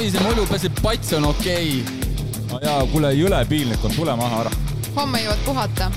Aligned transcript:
Savise 0.00 0.20
mulju 0.24 0.46
peseb, 0.48 0.78
pats 0.80 1.10
on 1.12 1.26
okei 1.28 1.82
okay.. 1.84 2.36
no 2.48 2.58
jaa, 2.62 2.86
kuule, 2.88 3.10
jõle 3.12 3.36
piinlik 3.44 3.82
on, 3.84 3.92
tule 3.92 4.14
maha 4.16 4.38
ära. 4.46 4.52
homme 4.96 5.20
jõuad 5.20 5.42
puhata. 5.44 5.88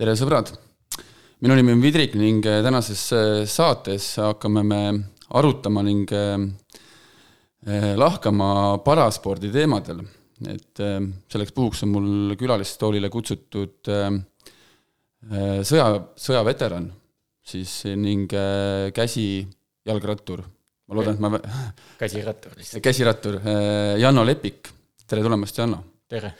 tere, 0.00 0.14
sõbrad! 0.16 0.54
minu 1.44 1.58
nimi 1.58 1.74
on 1.76 1.82
Vidrik 1.84 2.16
ning 2.16 2.40
tänases 2.40 3.02
saates 3.52 4.06
hakkame 4.16 4.62
me 4.64 4.80
arutama 5.36 5.84
ning 5.84 6.08
lahkama 8.00 8.48
paraspordi 8.88 9.52
teemadel. 9.52 10.00
et 10.56 10.84
selleks 11.28 11.52
puhuks 11.52 11.84
on 11.84 11.92
mul 11.98 12.38
külalistoolile 12.40 13.12
kutsutud 13.12 13.92
sõja, 15.68 15.86
sõjaveteran 16.16 16.88
siis 17.52 17.82
ning 17.92 18.32
käsijalgrattur 18.96 20.46
ma 20.94 21.02
loodan, 21.02 21.16
et 21.16 21.22
ma 21.22 21.40
käsirattur 21.98 22.54
lihtsalt. 22.58 22.82
käsirattur, 22.84 23.40
äh, 23.42 23.98
Janno 24.00 24.24
Lepik, 24.24 24.70
tere 25.06 25.22
tulemast, 25.24 25.58
Janno! 25.58 25.80
tere! 26.08 26.32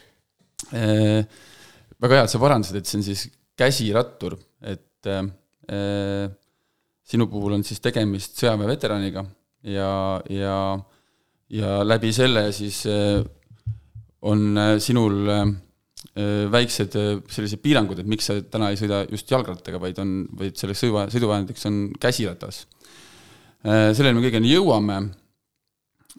Äh, 0.73 1.25
väga 2.01 2.21
hea, 2.21 2.25
et 2.29 2.33
sa 2.33 2.41
parandasid, 2.43 2.79
et 2.79 2.89
see 2.89 3.01
on 3.01 3.07
siis 3.07 3.27
käsirattur, 3.59 4.39
et 4.63 5.11
äh, 5.11 6.31
sinu 7.05 7.29
puhul 7.33 7.59
on 7.59 7.65
siis 7.67 7.83
tegemist 7.85 8.39
sõjaväeveteraniga 8.41 9.25
ja, 9.73 9.93
ja, 10.31 10.57
ja 11.53 11.77
läbi 11.85 12.13
selle 12.17 12.47
siis 12.57 12.83
on 14.25 14.59
sinul 14.81 15.31
väiksed 16.53 16.97
sellised 17.33 17.61
piirangud, 17.65 17.99
et 18.01 18.09
miks 18.09 18.29
sa 18.29 18.37
täna 18.45 18.71
ei 18.73 18.79
sõida 18.81 19.03
just 19.09 19.31
jalgrattaga, 19.33 19.81
vaid 19.81 19.99
on, 20.01 20.15
vaid 20.37 20.57
selleks 20.61 20.85
sõiduvahendiks 20.85 21.69
on 21.69 21.81
käsiratas 22.01 22.63
Äh, 22.65 22.84
selleni 23.65 24.19
me 24.19 24.25
kõigeni 24.27 24.53
jõuame. 24.53 24.99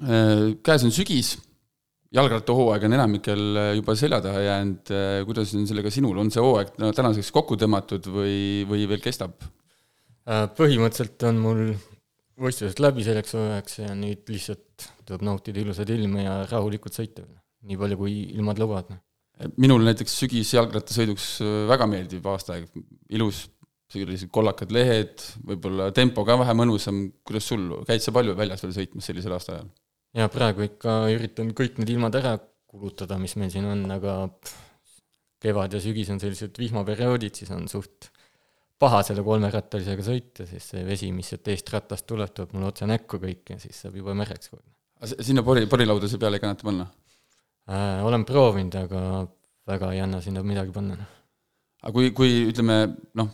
Äh, 0.03 0.55
käes 0.65 0.83
on 0.83 0.91
sügis, 0.91 1.35
jalgrattahooaeg 2.15 2.87
on 2.87 2.97
enamikel 2.97 3.59
äh, 3.61 3.71
juba 3.77 3.95
selja 3.95 4.19
taha 4.23 4.41
jäänud, 4.43 4.91
kuidas 5.29 5.53
on 5.55 5.67
sellega 5.69 5.91
sinul, 5.93 6.17
on 6.19 6.31
see 6.33 6.43
hooaeg 6.43 6.73
no, 6.81 6.91
tänaseks 6.95 7.31
kokku 7.35 7.55
tõmmatud 7.61 8.09
või, 8.11 8.37
või 8.69 8.89
veel 8.91 9.03
kestab? 9.03 9.37
põhimõtteliselt 10.25 11.21
on 11.29 11.37
mul 11.37 11.59
võistlused 12.41 12.79
läbi 12.81 13.03
selleks 13.05 13.35
hooajaks 13.37 13.75
ja 13.83 13.91
nüüd 13.93 14.25
lihtsalt 14.33 14.87
tuleb 15.05 15.21
nautida 15.27 15.61
ilusat 15.61 15.91
ilma 15.93 16.23
ja 16.23 16.37
rahulikult 16.49 16.97
sõita, 16.97 17.27
nii 17.69 17.77
palju 17.77 17.99
kui 17.99 18.15
ilmad 18.33 18.57
lubavad. 18.57 18.89
minul 19.61 19.85
näiteks 19.85 20.17
sügis 20.23 20.55
jalgrattasõiduks 20.55 21.27
väga 21.69 21.85
meeldib 21.91 22.25
aasta 22.25 22.55
aeg, 22.55 22.65
ilus 23.13 23.43
sellised 23.93 24.31
kollakad 24.33 24.71
lehed, 24.73 25.21
võib-olla 25.45 25.91
tempo 25.95 26.25
ka 26.25 26.37
vähe 26.41 26.55
mõnusam, 26.57 27.03
kuidas 27.27 27.49
sul, 27.51 27.67
käid 27.87 28.03
sa 28.03 28.13
palju 28.15 28.33
väljas 28.37 28.63
veel 28.65 28.73
sõitmas 28.79 29.09
sellisel 29.09 29.35
aastaajal? 29.37 29.69
jaa, 30.15 30.29
praegu 30.31 30.65
ikka 30.65 31.05
üritan 31.13 31.51
kõik 31.57 31.79
need 31.81 31.91
ilmad 31.95 32.15
ära 32.17 32.37
kulutada, 32.71 33.19
mis 33.21 33.35
meil 33.39 33.51
siin 33.53 33.67
on, 33.69 33.83
aga 33.93 34.17
kevad 35.43 35.75
ja 35.75 35.81
sügis 35.83 36.09
on 36.13 36.21
sellised 36.21 36.57
vihmaperioodid, 36.59 37.35
siis 37.37 37.51
on 37.53 37.67
suht 37.71 38.09
paha 38.81 39.01
selle 39.07 39.23
kolmerattalisega 39.25 40.05
sõita, 40.05 40.47
siis 40.49 40.71
see 40.73 40.83
vesi, 40.87 41.11
mis 41.15 41.29
sealt 41.31 41.47
eest 41.53 41.69
ratast 41.73 42.07
tuleb, 42.09 42.33
tuleb 42.35 42.55
mulle 42.55 42.71
otse 42.71 42.87
näkku 42.89 43.19
kõik 43.21 43.53
ja 43.53 43.59
siis 43.61 43.77
saab 43.85 43.95
juba 44.01 44.15
märjaks 44.17 44.51
kogu 44.51 44.63
aeg. 44.63 45.21
sinna 45.27 45.43
pori, 45.45 45.65
porilauda 45.71 46.09
peale 46.19 46.39
ei 46.39 46.43
kannata 46.43 46.67
panna 46.67 46.87
äh,? 47.69 48.03
olen 48.07 48.25
proovinud, 48.27 48.75
aga 48.81 49.01
väga 49.69 49.93
ei 49.93 50.01
anna 50.03 50.21
sinna 50.21 50.43
midagi 50.43 50.73
panna. 50.75 50.97
aga 51.81 51.93
kui, 51.95 52.11
kui 52.17 52.45
ütleme 52.51 52.79
noh, 53.19 53.31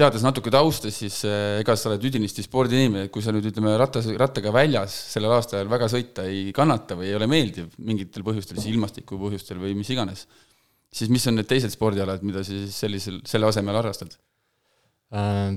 teades 0.00 0.24
natuke 0.24 0.52
tausta, 0.52 0.90
siis 0.94 1.20
eh, 1.28 1.60
ega 1.60 1.76
sa 1.78 1.90
oled 1.90 2.04
üdinisti 2.08 2.44
spordiinimene, 2.44 3.06
et 3.06 3.12
kui 3.14 3.24
sa 3.24 3.34
nüüd 3.34 3.46
ütleme, 3.50 3.74
rattas, 3.80 4.08
rattaga 4.20 4.52
väljas 4.54 4.94
sellel 5.14 5.36
aastaajal 5.36 5.70
väga 5.70 5.90
sõita 5.92 6.26
ei 6.30 6.50
kannata 6.56 6.96
või 6.98 7.10
ei 7.10 7.16
ole 7.18 7.28
meeldiv 7.30 7.70
mingitel 7.78 8.24
põhjustel, 8.26 8.58
siis 8.58 8.72
ilmastiku 8.74 9.20
põhjustel 9.20 9.60
või 9.62 9.76
mis 9.78 9.92
iganes, 9.92 10.26
siis 10.92 11.12
mis 11.12 11.26
on 11.30 11.38
need 11.38 11.48
teised 11.50 11.72
spordialad, 11.74 12.24
mida 12.26 12.44
sa 12.44 12.52
siis 12.54 12.76
sellisel, 12.84 13.20
selle 13.28 13.50
asemel 13.50 13.80
harrastad 13.80 14.16
äh,? 15.14 15.56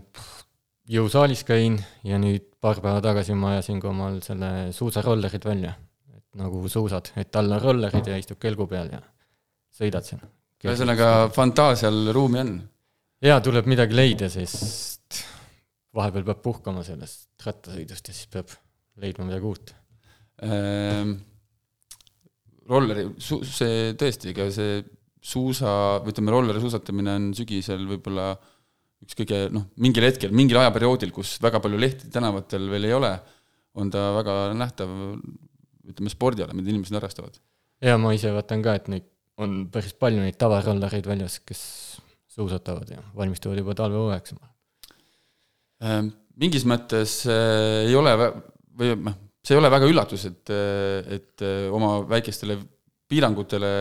jõusaalis 0.89 1.45
käin 1.47 1.77
ja 2.03 2.17
nüüd 2.19 2.49
paar 2.63 2.81
päeva 2.83 2.99
tagasi 3.03 3.35
ma 3.39 3.53
ajasin 3.53 3.79
ka 3.79 3.87
omal 3.91 4.19
selle 4.25 4.49
suusarollerid 4.75 5.45
välja, 5.47 5.73
et 6.11 6.25
nagu 6.39 6.59
suusad, 6.71 7.13
et 7.19 7.35
all 7.39 7.55
on 7.55 7.61
rollerid 7.63 8.07
ja 8.11 8.19
istud 8.19 8.39
kelgu 8.41 8.67
peal 8.67 8.91
ja 8.91 8.99
sõidad 9.73 10.05
seal. 10.07 10.23
ühesõnaga, 10.63 11.29
fantaasial 11.35 12.11
ruumi 12.15 12.41
on 12.43 12.53
jaa, 13.23 13.39
tuleb 13.43 13.69
midagi 13.71 13.95
leida, 13.95 14.29
sest 14.31 15.21
vahepeal 15.95 16.25
peab 16.27 16.41
puhkama 16.43 16.83
sellest 16.85 17.45
rattasõidust 17.45 18.09
ja 18.09 18.15
siis 18.15 18.31
peab 18.33 18.51
leidma 19.01 19.27
midagi 19.29 19.47
uut 19.47 19.73
ähm,. 20.45 21.15
rolleri, 22.69 23.05
see 23.19 23.93
tõesti, 23.99 24.31
ega 24.33 24.49
see 24.53 24.81
suusa, 25.23 26.01
või 26.03 26.11
ütleme, 26.13 26.33
rolleri 26.35 26.63
suusatamine 26.63 27.15
on 27.19 27.29
sügisel 27.37 27.85
võib-olla 27.87 28.33
üks 29.03 29.17
kõige 29.19 29.45
noh, 29.51 29.67
mingil 29.83 30.07
hetkel, 30.07 30.31
mingil 30.35 30.59
ajaperioodil, 30.61 31.11
kus 31.15 31.35
väga 31.43 31.59
palju 31.63 31.79
lehti 31.79 32.11
tänavatel 32.11 32.69
veel 32.71 32.87
ei 32.87 32.95
ole, 32.95 33.11
on 33.79 33.91
ta 33.91 34.09
väga 34.17 34.37
nähtav 34.55 34.91
ütleme, 35.91 36.11
spordiala, 36.11 36.55
mida 36.55 36.71
inimesed 36.71 36.95
harrastavad. 36.95 37.39
jaa, 37.83 37.99
ma 37.99 38.13
ise 38.15 38.31
vaatan 38.35 38.63
ka, 38.63 38.77
et 38.79 38.89
neid 38.91 39.09
on 39.43 39.63
päris 39.73 39.95
palju 39.97 40.23
neid 40.23 40.37
tavarollereid 40.39 41.07
väljas, 41.09 41.39
kes 41.43 41.63
suusatavad 42.33 42.89
ja 42.89 43.01
valmistuvad 43.15 43.61
juba 43.61 43.75
talvehooajaks. 43.77 44.35
Ähm, 45.83 46.13
mingis 46.39 46.65
mõttes 46.69 47.21
äh, 47.29 47.83
ei 47.89 47.97
ole 47.97 48.15
või 48.17 48.95
noh, 49.03 49.19
see 49.43 49.55
ei 49.55 49.61
ole 49.61 49.69
väga 49.73 49.89
üllatus, 49.89 50.25
et, 50.29 50.53
äh, 50.53 51.13
et 51.19 51.45
äh, 51.45 51.67
oma 51.73 51.99
väikestele 52.09 52.57
piirangutele 53.11 53.75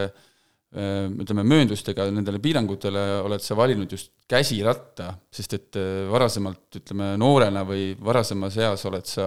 ütleme, 0.72 1.42
mööndustega 1.44 2.06
nendele 2.08 2.38
piirangutele 2.40 3.00
oled 3.26 3.42
sa 3.44 3.52
valinud 3.58 3.90
just 3.92 4.14
käsiratta, 4.24 5.10
sest 5.28 5.56
et 5.58 5.78
varasemalt, 6.08 6.78
ütleme, 6.78 7.10
noorena 7.20 7.60
või 7.68 7.90
varasemas 8.00 8.56
eas 8.56 8.86
oled 8.88 9.04
sa 9.04 9.26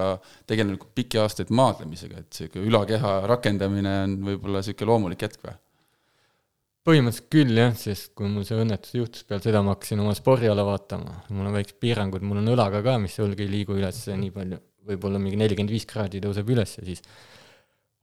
tegelenud 0.50 0.88
pikki 0.98 1.22
aastaid 1.22 1.54
maadlemisega, 1.54 2.24
et 2.24 2.40
niisugune 2.40 2.66
ülakeha 2.72 3.14
rakendamine 3.30 3.94
on 4.08 4.18
võib-olla 4.26 4.64
niisugune 4.64 4.90
loomulik 4.90 5.28
hetk 5.28 5.46
või? 5.46 5.54
Põhimõtteliselt 6.86 7.30
küll 7.34 7.58
jah, 7.58 7.74
sest 7.80 8.12
kui 8.18 8.30
mul 8.30 8.46
see 8.48 8.58
õnnetus 8.62 8.94
juhtus, 8.96 9.26
peale 9.28 9.44
seda 9.44 9.64
ma 9.66 9.74
hakkasin 9.74 10.04
oma 10.04 10.14
spordiala 10.18 10.66
vaatama, 10.68 11.22
mul 11.34 11.50
on 11.50 11.58
väiksed 11.58 11.80
piirangud, 11.82 12.26
mul 12.26 12.44
on 12.44 12.54
õlaga 12.54 12.84
ka, 12.86 12.98
mis 13.02 13.18
õlg 13.24 13.42
ei 13.42 13.52
liigu 13.52 13.78
üles 13.80 14.04
nii 14.12 14.34
palju, 14.36 14.62
võib-olla 14.92 15.22
mingi 15.22 15.40
nelikümmend 15.42 15.74
viis 15.74 15.88
kraadi 15.90 16.22
tõuseb 16.24 16.52
üles 16.54 16.78
ja 16.78 16.86
siis 16.86 17.02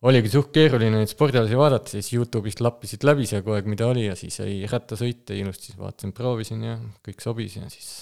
oligi 0.02 0.32
suht 0.32 0.50
keeruline 0.54 0.98
neid 0.98 1.12
spordialasid 1.12 1.60
vaadata, 1.60 1.94
siis 1.94 2.10
Youtube'ist 2.16 2.62
lappisid 2.64 3.06
läbi 3.06 3.28
see 3.30 3.38
kogu 3.44 3.54
aeg, 3.60 3.70
mida 3.70 3.86
oli 3.86 4.08
ja 4.08 4.18
siis 4.18 4.40
sai 4.42 4.58
rattasõite 4.66 5.38
ilusti, 5.38 5.70
siis 5.70 5.78
vaatasin, 5.78 6.14
proovisin 6.16 6.66
ja 6.66 6.78
kõik 7.06 7.22
sobis 7.22 7.60
ja 7.60 7.70
siis 7.70 7.92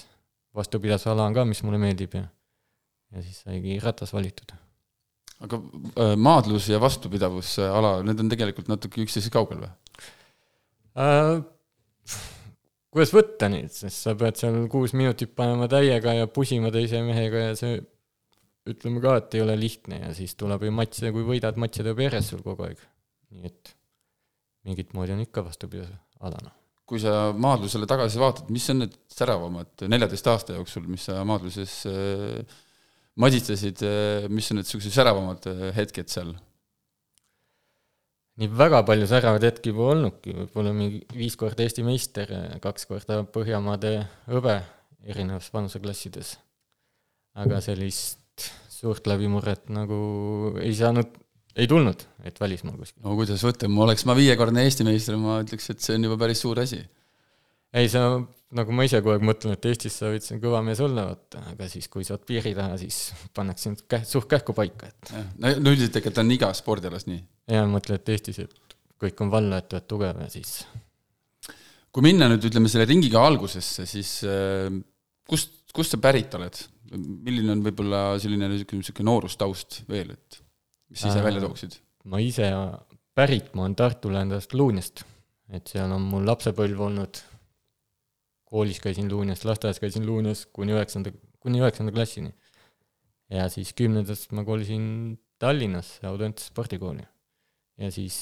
vastupidavusala 0.57 1.29
on 1.29 1.37
ka, 1.37 1.45
mis 1.47 1.61
mulle 1.67 1.77
meeldib 1.81 2.17
ja 2.17 2.25
ja 3.11 3.23
siis 3.23 3.41
saigi 3.45 3.77
ratas 3.83 4.13
valitud. 4.15 4.53
aga 5.41 5.57
äh, 5.57 6.15
maadlus 6.17 6.69
ja 6.69 6.79
vastupidavusala, 6.81 7.99
need 8.05 8.19
on 8.21 8.29
tegelikult 8.29 8.69
natuke 8.69 9.01
üksteisest 9.05 9.33
kaugel 9.33 9.63
või? 9.63 9.71
Äh,? 10.99 11.41
kuidas 12.91 13.13
võtta 13.15 13.47
neid, 13.51 13.71
sest 13.71 14.05
sa 14.07 14.13
pead 14.19 14.39
seal 14.39 14.65
kuus 14.71 14.93
minutit 14.97 15.31
panema 15.37 15.69
täiega 15.71 16.15
ja 16.17 16.27
pusima 16.27 16.71
teise 16.73 16.99
mehega 17.05 17.45
ja 17.49 17.59
see 17.59 17.77
ütleme 18.69 19.01
ka, 19.01 19.17
et 19.21 19.37
ei 19.37 19.43
ole 19.45 19.55
lihtne 19.57 20.01
ja 20.03 20.09
siis 20.15 20.35
tuleb 20.37 20.67
ju 20.67 20.73
matše, 20.75 21.11
kui 21.15 21.23
võidad, 21.25 21.57
matše 21.61 21.85
tuleb 21.85 22.03
järjest 22.05 22.33
sul 22.33 22.43
kogu 22.45 22.67
aeg. 22.67 22.81
nii 23.31 23.47
et 23.47 23.71
mingit 24.67 24.91
moodi 24.93 25.15
on 25.15 25.23
ikka 25.23 25.45
vastupidavuse 25.45 25.95
ala, 26.27 26.41
noh. 26.45 26.57
kui 26.85 26.99
sa 27.01 27.31
maadlusele 27.31 27.87
tagasi 27.89 28.19
vaatad, 28.21 28.51
mis 28.53 28.67
on 28.73 28.83
need 28.83 28.97
säravamad 29.15 29.85
neljateist 29.89 30.27
aasta 30.27 30.59
jooksul, 30.59 30.85
mis 30.91 31.07
sa 31.07 31.23
maadluses 31.27 31.77
äh, 31.89 32.59
maditsesid 33.23 33.81
äh,, 33.87 34.27
mis 34.29 34.51
on 34.51 34.59
need 34.59 34.67
niisugused 34.67 34.99
säravamad 34.99 35.47
äh, 35.49 35.69
hetked 35.79 36.11
seal? 36.11 36.35
Nii 38.41 38.49
väga 38.57 38.81
palju 38.87 39.07
säravaid 39.09 39.45
hetki 39.45 39.73
pole 39.75 39.95
olnudki, 39.95 40.33
võib-olla 40.33 40.73
mingi 40.73 41.01
viis 41.13 41.35
korda 41.37 41.65
Eesti 41.65 41.85
meister, 41.85 42.31
kaks 42.63 42.87
korda 42.89 43.21
Põhjamaade 43.35 43.93
hõbe 44.31 44.57
erinevates 45.05 45.51
vanuseklassides. 45.53 46.37
aga 47.41 47.61
sellist 47.63 48.49
suurt 48.73 49.05
läbimurret 49.07 49.69
nagu 49.71 50.55
ei 50.59 50.73
saanud, 50.75 51.13
ei 51.55 51.67
tulnud, 51.69 52.01
et 52.25 52.39
välismaal 52.41 52.79
kuskil. 52.79 53.03
no 53.05 53.15
kuidas 53.19 53.45
võtta, 53.45 53.69
ma 53.69 53.85
oleks 53.85 54.07
ma 54.09 54.17
viiekordne 54.17 54.65
Eesti 54.65 54.87
meister, 54.87 55.19
ma 55.21 55.39
ütleks, 55.45 55.69
et 55.69 55.85
see 55.85 55.99
on 55.99 56.09
juba 56.09 56.17
päris 56.25 56.41
suur 56.41 56.59
asi. 56.63 56.81
ei, 57.77 57.87
sa, 57.93 58.07
nagu 58.57 58.73
ma 58.73 58.87
ise 58.87 59.03
kogu 59.03 59.13
aeg 59.13 59.27
mõtlen, 59.27 59.53
et 59.53 59.69
Eestis 59.69 59.99
sa 60.01 60.09
võid 60.11 60.25
siin 60.25 60.41
kõva 60.41 60.63
mees 60.65 60.81
olla, 60.81 61.05
vaata, 61.11 61.45
aga 61.53 61.69
siis, 61.69 61.85
kui 61.93 62.03
sa 62.07 62.17
oled 62.17 62.25
piiri 62.27 62.55
taha, 62.57 62.79
siis 62.81 63.11
pannakse 63.37 63.69
sind 63.69 63.85
käh-, 63.85 64.07
suht 64.07 64.27
kähku 64.33 64.57
paika, 64.57 64.89
et. 64.89 65.13
no 65.37 65.53
üldiselt 65.53 65.93
tegelikult 65.93 66.25
on 66.25 66.35
igas 66.39 66.65
spordialas 66.65 67.07
nii 67.07 67.21
ja 67.51 67.65
mõtle, 67.67 67.99
et 67.99 68.13
Eestis, 68.13 68.39
et 68.45 68.77
kõik 69.01 69.19
on 69.25 69.31
valla, 69.33 69.59
et 69.61 69.73
oled 69.73 69.87
tugev 69.89 70.21
ja 70.23 70.29
siis. 70.31 70.61
kui 71.91 72.05
minna 72.05 72.29
nüüd 72.31 72.45
ütleme 72.47 72.71
selle 72.71 72.87
ringiga 72.87 73.23
algusesse, 73.27 73.85
siis 73.89 74.21
äh, 74.23 74.71
kust 75.27 75.61
kust 75.75 75.95
sa 75.95 75.99
pärit 76.01 76.33
oled? 76.37 76.59
milline 76.91 77.53
on 77.53 77.61
võib-olla 77.63 77.99
selline 78.19 78.49
niisugune, 78.51 78.81
niisugune 78.81 79.07
noorustaust 79.07 79.77
veel, 79.87 80.09
et 80.11 80.41
mis 80.91 80.99
sa 80.99 81.07
ise 81.07 81.21
Äh, 81.21 81.23
välja 81.23 81.43
tooksid? 81.45 81.77
ma 82.11 82.19
ise 82.19 82.49
pärit, 83.15 83.53
ma 83.55 83.63
olen 83.63 83.77
Tartu 83.79 84.11
lähedast 84.11 84.51
Luunjast, 84.57 85.05
et 85.55 85.71
seal 85.71 85.91
on 85.95 86.03
mul 86.03 86.27
lapsepõlv 86.27 86.81
olnud. 86.89 87.21
koolis 88.51 88.81
käisin 88.83 89.07
Luunjas, 89.07 89.45
lasteaias 89.47 89.79
käisin 89.79 90.03
Luunjas 90.05 90.43
kuni 90.51 90.75
üheksanda, 90.75 91.13
kuni 91.39 91.63
üheksanda 91.63 91.95
klassini. 91.95 92.33
ja 93.31 93.47
siis 93.49 93.71
kümnendast 93.73 94.35
ma 94.35 94.43
kolisin 94.43 95.17
Tallinnasse 95.39 96.05
Audentese 96.07 96.51
spordikooli. 96.51 97.07
Ja 97.81 97.89
siis 97.93 98.15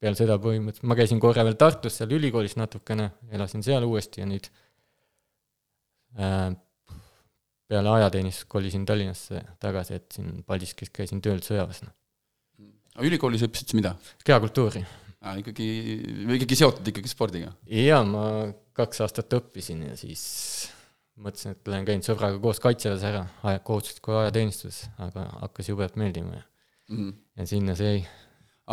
peale 0.00 0.18
seda 0.18 0.36
põhimõtteliselt, 0.42 0.88
ma 0.90 0.96
käisin 0.98 1.20
korra 1.22 1.44
veel 1.46 1.56
Tartus 1.60 1.98
seal 2.00 2.12
ülikoolis 2.16 2.56
natukene, 2.60 3.10
elasin 3.32 3.64
seal 3.66 3.86
uuesti 3.86 4.22
ja 4.22 4.28
nüüd 4.28 4.48
äh, 6.20 6.50
peale 7.70 7.94
ajateenistust 7.96 8.48
kolisin 8.52 8.84
Tallinnasse 8.88 9.42
tagasi, 9.62 10.00
et 10.00 10.18
siin 10.18 10.42
Paldiskis 10.46 10.92
käisin 10.94 11.22
tööl 11.24 11.42
sõjaväes 11.44 11.82
noh. 11.86 11.96
ülikoolis 13.06 13.46
õppisid 13.46 13.72
sa 13.72 13.80
mida 13.80 13.96
kehakultuuri. 14.26 14.84
ah,? 15.22 15.38
ikkagi, 15.42 15.68
ikkagi 16.38 16.60
seotud 16.62 16.92
ikkagi 16.92 17.12
spordiga? 17.12 17.54
jaa, 17.70 18.02
ma 18.06 18.24
kaks 18.76 19.04
aastat 19.06 19.38
õppisin 19.38 19.86
ja 19.88 19.96
siis 19.98 20.26
mõtlesin, 21.16 21.56
et 21.56 21.72
lähen 21.72 21.86
käin 21.88 22.04
sõbraga 22.04 22.36
koos 22.42 22.60
kaitseväes 22.60 23.06
ära, 23.08 23.22
kohustusliku 23.64 24.18
ajateenistuses, 24.20 24.90
aga 25.00 25.24
hakkas 25.46 25.72
jubedalt 25.72 25.96
meeldima 26.00 26.42
ja, 26.42 26.44
Mm 26.86 27.14
ja 27.36 27.46
sinna 27.46 27.74
see 27.78 27.88
jäi. 27.90 28.04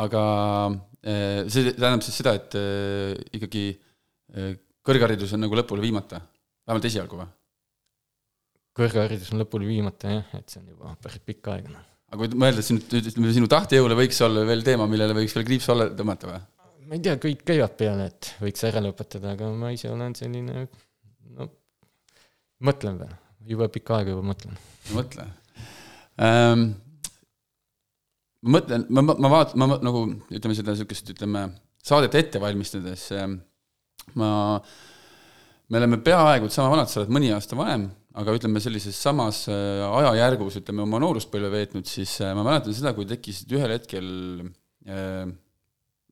Aga 0.01 0.24
eh, 1.04 1.45
see 1.51 1.74
tähendab 1.75 2.04
siis 2.06 2.18
seda, 2.19 2.36
et 2.40 2.57
eh, 2.57 3.13
ikkagi 3.38 3.66
eh, 3.72 4.51
kõrgharidus 4.86 5.36
on 5.38 5.44
nagu 5.45 5.57
lõpule 5.57 5.84
viimata, 5.84 6.22
vähemalt 6.68 6.90
esialgu 6.90 7.22
või? 7.22 7.31
kõrgharidus 8.78 9.34
on 9.34 9.44
lõpuni 9.44 9.69
viimata 9.69 10.16
jah, 10.16 10.38
et 10.40 10.50
see 10.50 10.63
on 10.63 10.72
juba 10.74 10.95
päris 11.01 11.22
pikk 11.22 11.51
aeg 11.54 11.68
noh. 11.69 11.84
aga 12.10 12.22
kui 12.24 12.42
mõelda 12.42 12.63
sinu, 12.66 12.81
ütleme 12.81 13.34
sinu 13.36 13.50
tahtejõule 13.51 13.98
võiks 14.00 14.22
olla 14.25 14.45
veel 14.50 14.66
teema, 14.66 14.88
millele 14.90 15.18
võiks 15.18 15.36
veel 15.38 15.45
kriips 15.50 15.69
alla 15.74 15.92
tõmmata 15.94 16.31
või? 16.31 16.39
ma 16.89 16.98
ei 16.98 17.04
tea, 17.06 17.18
kõik 17.22 17.44
käivad 17.48 17.75
peale, 17.80 18.10
et 18.10 18.31
võiks 18.42 18.66
ära 18.69 18.81
lõpetada, 18.84 19.36
aga 19.38 19.51
ma 19.54 19.69
ise 19.75 19.92
olen 19.94 20.18
selline, 20.18 20.66
no 21.38 21.50
mõtlen 22.66 22.98
veel, 23.04 23.13
jube 23.54 23.69
pikka 23.78 24.00
aega 24.00 24.16
juba 24.16 24.25
mõtlen. 24.34 24.57
mõtle 24.96 25.30
ähm,. 26.18 26.74
mõtlen, 28.44 28.86
ma, 28.94 29.04
ma 29.07 29.31
vaatan, 29.31 29.60
ma 29.60 29.80
nagu 29.80 30.06
ütleme 30.34 30.56
seda 30.57 30.74
niisugust, 30.74 31.10
ütleme 31.16 31.48
saadet 31.84 32.16
ette 32.19 32.42
valmistades 32.44 33.10
ma, 34.19 34.30
me 35.69 35.80
oleme 35.80 36.00
peaaegu 36.04 36.50
sama 36.51 36.74
vanad, 36.74 36.92
sa 36.92 37.01
oled 37.01 37.13
mõni 37.13 37.31
aasta 37.34 37.57
vanem, 37.57 37.88
aga 38.19 38.36
ütleme 38.38 38.62
sellises 38.63 38.98
samas 39.00 39.45
äh, 39.51 39.84
ajajärgus, 40.01 40.60
ütleme 40.62 40.84
oma 40.86 41.00
nooruspõlve 41.01 41.50
veetnud, 41.54 41.88
siis 41.90 42.16
äh, 42.22 42.34
ma 42.38 42.45
mäletan 42.45 42.75
seda, 42.75 42.94
kui 42.98 43.07
tekkisid 43.10 43.56
ühel 43.57 43.74
hetkel 43.74 44.10
äh, 44.86 45.31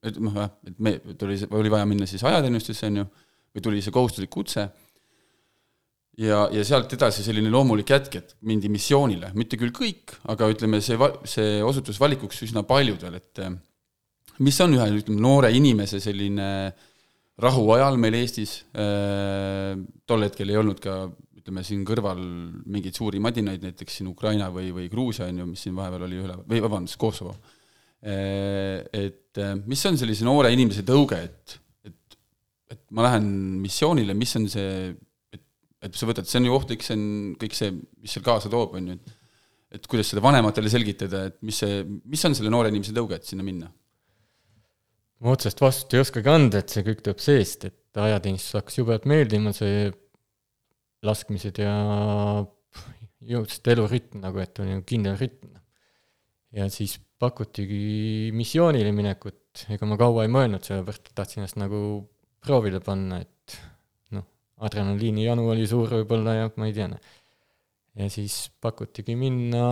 et 0.02 0.18
noh, 0.18 0.38
et 0.66 0.78
me, 0.82 0.96
tuli, 1.18 1.38
oli 1.54 1.70
vaja 1.72 1.86
minna 1.86 2.08
siis 2.10 2.24
ajateenistusse, 2.26 2.90
on 2.90 3.02
ju, 3.02 3.10
või 3.54 3.64
tuli 3.68 3.84
see 3.84 3.94
kohustuslik 3.94 4.32
kutse 4.32 4.66
ja, 6.20 6.44
ja 6.52 6.64
sealt 6.66 6.92
edasi 6.96 7.24
selline 7.24 7.50
loomulik 7.52 7.92
jätk, 7.94 8.18
et 8.20 8.34
mindi 8.48 8.70
missioonile, 8.72 9.32
mitte 9.38 9.58
küll 9.60 9.72
kõik, 9.74 10.16
aga 10.32 10.48
ütleme, 10.52 10.82
see, 10.84 10.98
see 11.28 11.60
osutus 11.64 12.00
valikuks 12.02 12.42
üsna 12.48 12.64
paljudel, 12.68 13.16
et 13.20 13.42
eh, 13.42 13.52
mis 14.44 14.60
on 14.64 14.76
ühe, 14.76 14.88
ütleme, 15.00 15.20
noore 15.22 15.52
inimese 15.56 16.00
selline 16.02 16.48
rahuajal 17.42 17.96
meil 17.98 18.18
Eestis, 18.20 18.58
tol 20.06 20.24
hetkel 20.26 20.52
ei 20.52 20.58
olnud 20.60 20.82
ka 20.84 20.96
ütleme 21.42 21.64
siin 21.66 21.80
kõrval 21.86 22.20
mingeid 22.70 22.94
suuri 22.94 23.18
madinaid, 23.22 23.64
näiteks 23.64 23.96
siin 23.98 24.10
Ukraina 24.12 24.46
või, 24.54 24.68
või 24.74 24.86
Gruusia 24.92 25.26
on 25.26 25.40
ju, 25.40 25.46
mis 25.50 25.64
siin 25.64 25.74
vahepeal 25.74 26.04
oli 26.06 26.20
üle, 26.22 26.36
või 26.46 26.60
vabandust, 26.62 26.98
Kosovo. 27.00 27.34
Et 28.02 29.40
eh, 29.42 29.54
mis 29.66 29.82
on 29.88 29.98
sellise 29.98 30.26
noore 30.28 30.52
inimese 30.54 30.84
tõuge, 30.86 31.18
et, 31.24 31.56
et, 31.88 32.18
et 32.76 32.84
ma 32.94 33.08
lähen 33.08 33.26
missioonile, 33.62 34.14
mis 34.18 34.36
on 34.38 34.46
see 34.52 34.92
et 35.82 35.98
sa 35.98 36.08
võtad, 36.08 36.28
see 36.28 36.40
on 36.40 36.48
ju 36.48 36.54
ohtlik, 36.56 36.84
see 36.86 36.96
on 36.96 37.04
kõik 37.40 37.58
see, 37.58 37.74
mis 38.02 38.14
seal 38.14 38.24
kaasa 38.26 38.50
toob, 38.52 38.78
on 38.78 38.92
ju, 38.92 38.98
et 39.00 39.18
et 39.72 39.86
kuidas 39.88 40.10
seda 40.12 40.20
vanematele 40.20 40.68
selgitada, 40.68 41.26
et 41.30 41.38
mis 41.48 41.56
see, 41.62 41.78
mis 41.82 42.20
on 42.28 42.34
selle 42.36 42.50
noore 42.52 42.68
inimese 42.68 42.92
tõuge, 42.96 43.16
et 43.16 43.28
sinna 43.28 43.44
minna? 43.46 43.70
ma 45.22 45.32
otsest 45.36 45.60
vastust 45.62 45.94
ei 45.94 46.02
oskagi 46.02 46.30
anda, 46.32 46.60
et 46.60 46.72
see 46.72 46.82
kõik 46.82 47.02
tuleb 47.06 47.20
seest, 47.22 47.68
et 47.68 48.00
ajateenistus 48.02 48.56
hakkas 48.58 48.78
jubedalt 48.80 49.04
meeldima, 49.10 49.52
see 49.54 49.86
laskmised 51.06 51.60
ja 51.62 51.74
jõudsid 53.32 53.70
elurütm 53.74 54.22
nagu, 54.22 54.40
et 54.42 54.58
oli 54.62 54.74
nagu 54.74 54.84
kindel 54.88 55.14
rütm. 55.20 55.54
ja 56.58 56.66
siis 56.74 56.98
pakutigi 57.22 58.32
missioonile 58.34 58.90
minekut, 58.92 59.62
ega 59.70 59.86
ma 59.86 59.96
kaua 60.00 60.26
ei 60.26 60.32
mõelnud, 60.32 60.64
sellepärast 60.66 61.06
et 61.06 61.14
tahtsin 61.16 61.42
ennast 61.42 61.60
nagu 61.60 61.78
proovile 62.42 62.82
panna, 62.82 63.22
et 63.22 63.30
noh, 64.62 64.68
adrenaliini 64.68 65.26
janu 65.26 65.48
oli 65.50 65.66
suur 65.66 65.90
võib-olla 65.98 66.36
ja 66.38 66.50
ma 66.56 66.70
ei 66.70 66.76
tea, 66.76 66.88
ja 67.98 68.10
siis 68.12 68.44
pakutigi 68.62 69.18
minna 69.18 69.64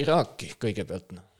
Iraaki 0.00 0.54
kõigepealt, 0.58 1.12
noh 1.16 1.30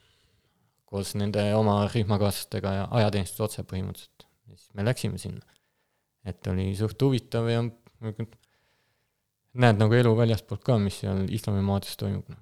koos 0.91 1.15
nende 1.19 1.43
oma 1.55 1.85
rühmakaaslastega 1.91 2.75
ja 2.75 2.85
ajateenistuse 3.01 3.47
otse 3.47 3.65
põhimõtteliselt. 3.71 4.27
ja 4.51 4.57
siis 4.59 4.71
me 4.75 4.87
läksime 4.87 5.19
sinna. 5.23 5.43
et 6.27 6.47
oli 6.51 6.73
suht 6.77 7.01
huvitav 7.03 7.49
ja 7.49 7.63
näed 9.63 9.81
nagu 9.81 9.97
elu 9.97 10.13
väljastpoolt 10.19 10.65
ka, 10.67 10.79
mis 10.83 11.01
seal 11.05 11.23
islamimaades 11.31 11.97
toimub. 12.01 12.27
noh. 12.29 12.41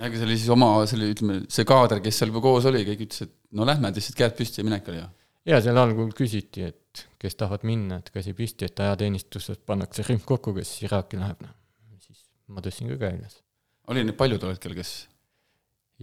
aga 0.00 0.16
see 0.16 0.26
oli 0.26 0.38
siis 0.40 0.50
oma, 0.54 0.70
selle, 0.90 1.12
ütleme, 1.14 1.40
see 1.48 1.66
kaader, 1.68 2.02
kes 2.04 2.18
seal 2.18 2.32
juba 2.32 2.42
koos 2.48 2.66
oli, 2.70 2.82
kõik 2.88 3.06
ütles, 3.06 3.28
et 3.28 3.36
no 3.54 3.68
lähme, 3.68 3.94
lihtsalt 3.94 4.18
käed 4.18 4.34
püsti 4.40 4.62
ja 4.62 4.66
minek 4.66 4.90
oli 4.90 4.98
ju. 4.98 5.08
Ja 5.48 5.60
seal 5.64 5.78
algul 5.80 6.12
küsiti, 6.16 6.68
et 6.70 7.04
kes 7.20 7.36
tahavad 7.40 7.64
minna, 7.68 7.98
et 8.00 8.10
käsi 8.14 8.34
püsti, 8.36 8.68
et 8.68 8.80
ajateenistuses 8.84 9.60
pannakse 9.66 10.04
rühm 10.06 10.22
kokku, 10.26 10.54
kes 10.56 10.76
Iraaki 10.86 11.20
läheb, 11.20 11.42
noh. 11.44 11.54
siis 12.04 12.24
ma 12.52 12.64
tõstsin 12.64 12.92
ka 12.92 13.00
käe 13.00 13.18
üles. 13.18 13.40
oli 13.92 14.04
neid 14.04 14.18
palju 14.20 14.40
tol 14.40 14.54
hetkel, 14.54 14.76
kes, 14.78 14.94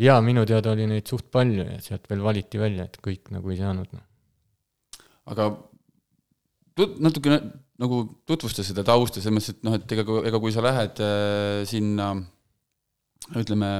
jaa, 0.02 0.20
minu 0.26 0.46
teada 0.50 0.76
oli 0.76 0.88
neid 0.90 1.10
suht 1.10 1.32
palju 1.34 1.66
ja 1.68 1.80
sealt 1.84 2.10
veel 2.12 2.24
valiti 2.26 2.62
välja, 2.62 2.88
et 2.90 3.02
kõik 3.04 3.34
nagu 3.34 3.54
ei 3.54 3.60
saanud, 3.62 3.98
noh. 3.98 5.02
aga 5.34 5.52
tut-, 6.78 7.00
natukene 7.02 7.42
nagu 7.82 8.04
tutvusta 8.30 8.66
seda 8.66 8.84
tausta, 8.86 9.24
selles 9.24 9.38
mõttes, 9.38 9.56
et 9.56 9.66
noh, 9.66 9.80
et 9.80 9.96
ega, 9.96 10.06
ega 10.30 10.42
kui 10.44 10.54
sa 10.54 10.64
lähed 10.66 11.02
äh, 11.02 11.64
sinna 11.70 12.12
ütleme, 13.38 13.72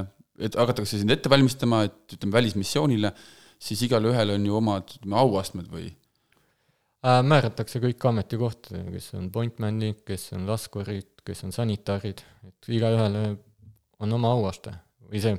et 0.42 0.58
hakatakse 0.58 0.98
sind 1.02 1.14
ette 1.14 1.30
valmistama, 1.30 1.84
et 1.86 2.16
ütleme 2.16 2.34
välismissioonile, 2.40 3.14
siis 3.62 3.86
igalühel 3.88 4.36
on 4.36 4.46
ju 4.46 4.56
omad 4.58 4.96
auastmed 5.22 5.70
või 5.72 5.92
Äh, 7.02 7.24
määratakse 7.26 7.80
kõik 7.82 8.04
ametikohtadele, 8.12 8.92
kes 8.94 9.08
on 9.18 9.32
pointman'id, 9.34 10.04
kes 10.06 10.28
on 10.38 10.44
laskurid, 10.46 11.24
kes 11.26 11.40
on 11.48 11.54
sanitarid, 11.56 12.22
et 12.46 12.68
igaühele 12.78 13.24
on 14.06 14.14
oma 14.20 14.36
auaste 14.36 14.76
või 15.10 15.22
see 15.24 15.34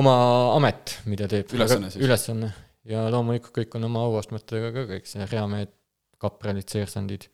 oma 0.00 0.14
amet, 0.56 0.96
mida 1.06 1.28
teeb. 1.30 1.54
Ülesanne 1.54 1.92
ülesanne 2.02 2.48
ja 2.90 3.04
loomulikult 3.14 3.54
kõik 3.60 3.76
on 3.78 3.86
oma 3.86 4.02
auastmetega 4.08 4.72
ka 4.74 4.84
kõik 4.90 5.06
see 5.06 5.28
reamehed, 5.30 5.70
kapralid, 6.18 6.66
seersandid. 6.66 7.28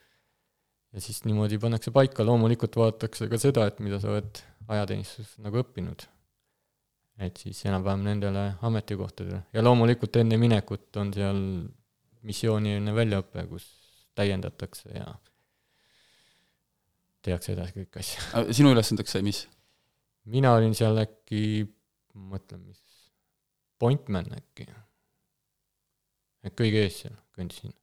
ja 0.92 1.00
siis 1.00 1.24
niimoodi 1.24 1.56
pannakse 1.60 1.94
paika, 1.96 2.28
loomulikult 2.28 2.76
vaadatakse 2.76 3.30
ka 3.32 3.40
seda, 3.40 3.70
et 3.72 3.80
mida 3.80 4.02
sa 4.04 4.12
oled 4.12 4.42
ajateenistuses 4.68 5.40
nagu 5.40 5.64
õppinud. 5.64 6.04
Et 7.18 7.40
siis 7.40 7.62
enam-vähem 7.64 8.04
nendele 8.04 8.44
ametikohtadele 8.68 9.42
ja 9.56 9.64
loomulikult 9.64 10.18
enne 10.20 10.36
minekut 10.40 10.96
on 11.00 11.12
seal 11.16 11.38
missioonieelne 12.26 12.94
väljaõpe, 12.94 13.46
kus 13.48 13.66
täiendatakse 14.16 14.92
ja 14.96 15.06
tehakse 17.26 17.54
edasi 17.54 17.76
kõiki 17.76 18.02
asju. 18.02 18.42
Sinu 18.56 18.72
ülesandeks 18.74 19.16
sai 19.16 19.24
mis? 19.26 19.44
mina 20.26 20.52
olin 20.58 20.74
seal 20.74 20.98
äkki, 20.98 21.66
mõtlen, 22.32 22.64
mis, 22.66 22.80
pointman 23.78 24.26
äkki. 24.34 24.66
kõige 26.56 26.82
ees 26.82 27.00
seal 27.04 27.14
kõndisin. 27.36 27.74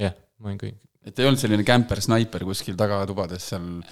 jah, 0.00 0.14
ma 0.38 0.50
olin 0.50 0.60
kõige, 0.60 0.78
et 1.06 1.18
ei 1.18 1.28
olnud 1.28 1.40
selline 1.40 1.64
kämper-snaiper 1.66 2.44
kuskil 2.48 2.76
tagatubades 2.78 3.50
seal 3.54 3.82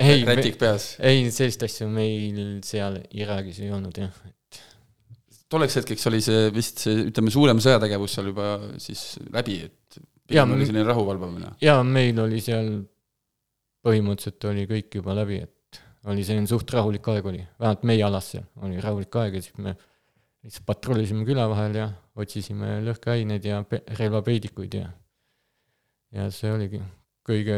ei, 0.00 0.24
rätik 0.26 0.58
peas? 0.60 0.94
ei, 1.02 1.28
sellist 1.34 1.62
asja 1.66 1.88
meil 1.90 2.40
seal 2.66 2.98
Iraagis 3.14 3.60
ei 3.62 3.70
olnud 3.74 3.98
jah. 4.00 4.10
tolleks 5.52 5.78
hetkeks 5.80 6.10
oli 6.10 6.20
see 6.24 6.48
vist 6.54 6.82
see, 6.86 7.06
ütleme, 7.10 7.32
suurem 7.34 7.62
sõjategevus 7.62 8.16
seal 8.16 8.32
juba 8.32 8.48
siis 8.82 9.04
läbi, 9.34 9.60
et 9.68 10.00
Jaa, 10.32 10.46
pigem 10.46 10.56
oli 10.56 10.68
selline 10.68 10.86
rahu 10.88 11.06
valvamine. 11.06 11.54
ja 11.62 11.78
meil 11.86 12.18
oli 12.24 12.40
seal, 12.42 12.70
põhimõtteliselt 13.84 14.48
oli 14.50 14.66
kõik 14.70 14.98
juba 15.00 15.16
läbi, 15.20 15.42
et 15.44 15.82
oli 16.10 16.24
selline 16.26 16.50
suht 16.50 16.72
rahulik 16.74 17.06
aeg 17.12 17.28
oli, 17.30 17.42
vähemalt 17.60 17.84
meie 17.88 18.04
alas 18.06 18.32
seal 18.34 18.46
oli 18.66 18.80
rahulik 18.82 19.20
aeg 19.22 19.38
ja 19.38 19.44
siis 19.44 19.60
me 19.60 19.76
lihtsalt 20.44 20.66
patrullisime 20.68 21.24
küla 21.24 21.46
vahel 21.48 21.78
ja 21.78 21.86
otsisime 22.20 22.80
lõhkeaineid 22.84 23.46
ja 23.48 23.62
pe- 23.68 23.82
relvapeidikuid 23.98 24.76
ja 24.76 24.90
ja 26.14 26.28
see 26.34 26.52
oligi 26.52 26.82
kõige 27.26 27.56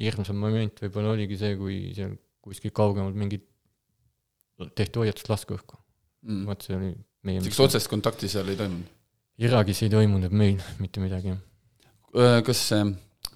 hirmsam 0.00 0.38
moment 0.40 0.82
võib-olla 0.84 1.14
oligi 1.14 1.38
see, 1.40 1.56
kui 1.58 1.78
seal 1.96 2.16
kuskil 2.44 2.72
kaugemal 2.74 3.14
mingid 3.16 3.44
tehti 4.76 5.02
hoiatuslasku 5.02 5.56
õhku 5.56 5.78
mm.? 6.26 6.44
vot 6.48 6.62
see 6.64 6.76
oli 6.76 6.92
meie 7.26 7.42
sellist 7.42 7.64
otsest 7.64 7.90
kontakti 7.92 8.30
seal 8.30 8.48
ei 8.52 8.58
toimunud? 8.58 8.92
Iraagis 9.46 9.82
ei 9.84 9.92
toimunud 9.92 10.32
meil 10.32 10.60
mitte 10.82 11.02
midagi, 11.02 11.34
jah. 11.34 12.38
kas 12.46 12.62
äh, 12.76 12.86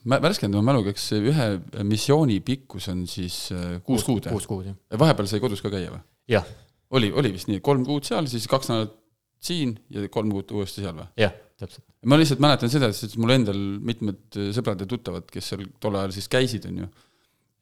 värskenda 0.08 0.60
oma 0.60 0.72
mäluga, 0.72 0.94
kas 0.96 1.10
ühe 1.18 1.50
missiooni 1.86 2.40
pikkus 2.44 2.88
on 2.92 3.04
siis 3.10 3.42
äh, 3.56 3.76
kuus 3.84 4.06
kuud? 4.08 4.30
kuus 4.30 4.48
kuud, 4.50 4.70
jah. 4.70 4.78
vahepeal 5.00 5.28
sai 5.30 5.42
kodus 5.42 5.64
ka 5.64 5.72
käia 5.72 5.92
või? 5.92 6.02
jah, 6.36 6.48
oli, 6.96 7.12
oli 7.12 7.34
vist 7.36 7.50
nii, 7.50 7.62
kolm 7.64 7.84
kuud 7.88 8.08
seal, 8.08 8.28
siis 8.30 8.48
kaks 8.50 8.72
nädalat 8.72 8.96
siin 9.40 9.76
ja 9.92 10.04
kolm 10.12 10.32
kuud 10.32 10.52
uuesti 10.56 10.84
seal 10.84 10.96
või? 10.96 11.08
jah, 11.20 11.36
täpselt. 11.60 11.84
ma 12.08 12.18
lihtsalt 12.18 12.42
mäletan 12.42 12.72
seda, 12.72 12.90
et 12.90 13.16
mul 13.20 13.34
endal 13.34 13.60
mitmed 13.90 14.38
sõbrad 14.56 14.82
ja 14.82 14.88
tuttavad, 14.88 15.28
kes 15.30 15.52
seal 15.52 15.66
tol 15.82 15.98
ajal 16.00 16.14
siis 16.16 16.28
käisid, 16.32 16.66
on 16.70 16.82
ju, 16.82 16.88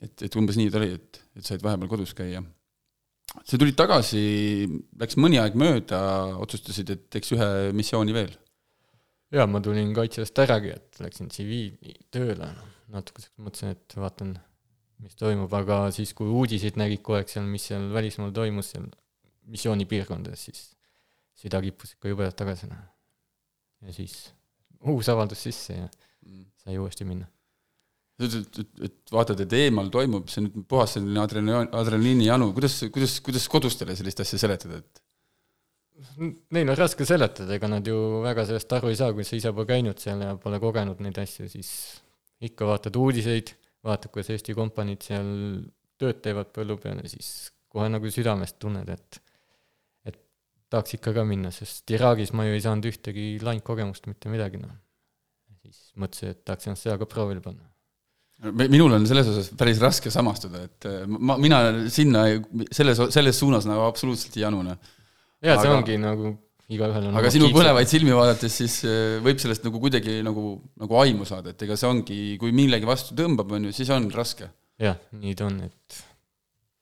et, 0.04 0.26
et 0.28 0.38
umbes 0.40 0.58
nii 0.60 0.72
ta 0.72 0.80
oli, 0.80 0.94
et, 0.98 1.20
et 1.38 1.46
said 1.46 1.64
vahepeal 1.64 1.90
kodus 1.90 2.14
käia. 2.18 2.42
sa 3.44 3.60
tulid 3.60 3.76
tagasi, 3.78 4.20
läks 5.00 5.18
mõni 5.20 5.40
aeg 5.42 5.56
mööda, 5.58 6.00
otsustasid, 6.44 6.94
et 6.94 7.08
teeks 7.12 7.34
ühe 7.36 7.48
missiooni 7.76 8.16
veel. 8.16 8.34
jaa, 9.34 9.48
ma 9.50 9.62
tulin 9.64 9.92
kaitseväest 9.96 10.44
äragi, 10.46 10.74
et 10.78 11.02
läksin 11.04 11.32
tsiviiltööle, 11.32 12.52
natuke 12.94 13.24
siukest 13.24 13.44
mõtlesin, 13.44 13.74
et 13.76 13.98
vaatan, 13.98 14.36
mis 15.02 15.18
toimub, 15.18 15.52
aga 15.54 15.88
siis, 15.94 16.14
kui 16.16 16.30
uudiseid 16.30 16.78
nägid 16.80 17.04
kogu 17.04 17.20
aeg 17.20 17.30
seal, 17.30 17.46
mis 17.46 17.68
seal 17.70 17.90
välismaal 17.94 18.32
toimus, 18.34 18.72
seal 18.74 18.88
missioonipiirkondades, 19.48 20.48
siis 20.48 20.64
süda 21.38 21.60
kippus 21.62 21.94
ikka 21.94 22.10
jubedalt 22.10 22.38
tagasi, 22.38 22.70
noh. 22.70 22.80
Ja 23.86 23.94
siis 23.94 24.14
uus 24.88 25.08
avaldus 25.12 25.42
sisse 25.48 25.76
ja 25.76 25.88
sai 26.62 26.78
uuesti 26.78 27.06
minna. 27.08 27.26
sa 28.18 28.26
ütled, 28.26 28.62
et, 28.62 28.80
et 28.88 29.12
vaatad, 29.14 29.40
et 29.44 29.52
eemal 29.60 29.90
toimub, 29.94 30.30
see 30.30 30.42
nüüd 30.42 30.64
puhas 30.70 30.96
selline 30.96 31.20
adrenaliin, 31.22 31.68
adrenaliini 31.80 32.26
janu, 32.26 32.48
kuidas, 32.56 32.80
kuidas, 32.94 33.18
kuidas 33.24 33.46
kodustele 33.52 33.94
sellist 33.98 34.24
asja 34.24 34.40
seletada, 34.42 34.80
et? 34.82 35.04
Neil 36.54 36.70
on 36.70 36.78
raske 36.78 37.06
seletada, 37.06 37.54
ega 37.54 37.70
nad 37.70 37.86
ju 37.86 37.94
väga 38.22 38.44
sellest 38.46 38.74
aru 38.74 38.90
ei 38.90 38.98
saa, 38.98 39.14
kui 39.14 39.26
sa 39.26 39.38
ise 39.38 39.52
pole 39.54 39.66
käinud 39.70 40.02
seal 40.02 40.22
ja 40.22 40.34
pole 40.38 40.58
kogenud 40.62 41.00
neid 41.02 41.18
asju, 41.22 41.46
siis 41.50 41.70
ikka 42.46 42.66
vaatad 42.68 42.98
uudiseid, 42.98 43.54
vaatad, 43.86 44.10
kuidas 44.14 44.30
Eesti 44.34 44.54
kompaniid 44.54 45.06
seal 45.06 45.30
tööd 45.98 46.20
teevad 46.22 46.52
põllu 46.54 46.78
peal 46.82 47.00
ja 47.02 47.10
siis 47.10 47.30
kohe 47.70 47.88
nagu 47.90 48.10
südamest 48.14 48.58
tunned, 48.62 48.90
et 48.94 49.18
et 49.18 49.24
tahaks 50.72 50.98
ikka 50.98 51.14
ka 51.16 51.24
minna, 51.28 51.52
sest 51.54 51.88
Iraagis 51.94 52.34
ma 52.36 52.46
ju 52.46 52.56
ei 52.56 52.64
saanud 52.64 52.88
ühtegi 52.90 53.30
lahingukogemust, 53.44 54.08
mitte 54.10 54.30
midagi, 54.32 54.60
noh. 54.60 54.74
siis 55.64 55.92
mõtlesin, 56.00 56.34
et 56.34 56.44
tahaks 56.46 56.68
ennast 56.68 56.86
seal 56.86 56.98
ka 57.00 57.08
proovile 57.10 57.44
panna. 57.44 57.64
Minul 58.54 58.92
on 58.94 59.06
selles 59.10 59.26
osas 59.26 59.48
päris 59.58 59.80
raske 59.82 60.12
samastuda, 60.14 60.60
et 60.68 60.86
äh, 60.86 61.00
ma, 61.10 61.34
mina 61.42 61.62
sinna 61.90 62.28
selles, 62.70 63.00
selles 63.14 63.40
suunas 63.40 63.66
nagu 63.66 63.82
absoluutselt 63.88 64.36
ei 64.38 64.44
janu, 64.44 64.60
noh. 64.66 64.78
jaa, 65.42 65.56
see 65.56 65.66
Aga- 65.66 65.78
ongi 65.80 65.96
nagu 65.98 66.36
igaühel 66.68 67.08
on 67.08 67.16
aga 67.16 67.32
sinu 67.32 67.48
põlevaid 67.54 67.88
silmi 67.90 68.14
vaadates, 68.14 68.60
siis 68.60 68.76
äh, 68.86 69.16
võib 69.24 69.40
sellest 69.42 69.64
nagu 69.66 69.80
kuidagi 69.82 70.20
nagu, 70.26 70.52
nagu 70.78 71.00
aimu 71.00 71.26
saada, 71.28 71.54
et 71.54 71.66
ega 71.66 71.78
see 71.80 71.88
ongi, 71.88 72.20
kui 72.38 72.54
millegi 72.54 72.86
vastu 72.88 73.16
tõmbab, 73.18 73.56
on 73.56 73.70
ju, 73.70 73.74
siis 73.74 73.90
on 73.94 74.06
raske. 74.14 74.50
jah, 74.78 75.00
nii 75.18 75.34
ta 75.38 75.48
on, 75.48 75.58
et 75.66 75.98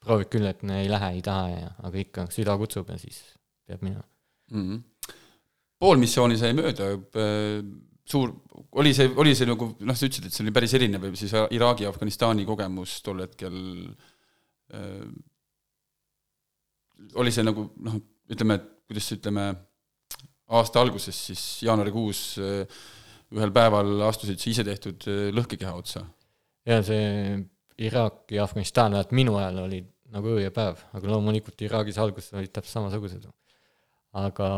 proovid 0.05 0.31
küll, 0.35 0.51
et 0.51 0.61
ei 0.77 0.91
lähe, 0.91 1.13
ei 1.17 1.25
taha 1.25 1.49
ja, 1.55 1.73
aga 1.87 2.03
ikka 2.03 2.27
süda 2.35 2.59
kutsub 2.61 2.91
ja 2.93 2.99
siis 3.01 3.23
peab 3.67 3.83
minema. 3.83 4.05
mm. 4.51 4.63
-hmm. 4.63 5.15
pool 5.79 5.99
missiooni 6.01 6.39
sai 6.39 6.55
mööda, 6.57 6.93
suur, 8.07 8.33
oli 8.79 8.95
see, 8.95 9.11
oli 9.19 9.35
see 9.35 9.49
nagu 9.49 9.73
noh, 9.81 9.97
sa 9.97 10.07
ütlesid, 10.07 10.29
et 10.29 10.35
see 10.35 10.45
oli 10.45 10.55
päris 10.55 10.75
erinev 10.79 11.09
siis 11.19 11.33
Iraagi 11.57 11.87
ja 11.87 11.91
Afganistani 11.91 12.47
kogemus 12.47 13.01
tol 13.03 13.25
hetkel 13.25 13.57
äh, 14.75 15.07
oli 17.21 17.33
see 17.35 17.47
nagu 17.47 17.69
noh, 17.87 17.99
ütleme, 18.33 18.59
et 18.61 18.69
kuidas 18.87 19.11
ütleme, 19.17 19.49
aasta 20.57 20.83
alguses 20.83 21.19
siis 21.31 21.43
jaanuarikuus 21.67 22.23
äh, 22.43 22.79
ühel 23.35 23.53
päeval 23.55 24.07
astusid 24.07 24.39
sa 24.41 24.51
ise 24.53 24.65
tehtud 24.67 25.09
äh, 25.11 25.27
lõhkekeha 25.35 25.75
otsa. 25.75 26.07
ja 26.67 26.81
see 26.87 27.43
Iraak 27.87 28.33
ja 28.33 28.47
Afganistan 28.47 28.95
vähemalt 28.95 29.13
minu 29.13 29.35
ajal 29.37 29.59
oli 29.67 29.83
nagu 30.15 30.31
öö 30.33 30.41
ja 30.41 30.53
päev, 30.55 30.79
aga 30.97 31.11
loomulikult 31.11 31.61
Iraagis 31.67 31.99
alguses 32.01 32.33
olid 32.33 32.53
täpselt 32.55 32.79
samasugused. 32.79 33.27
Aga 34.13 34.49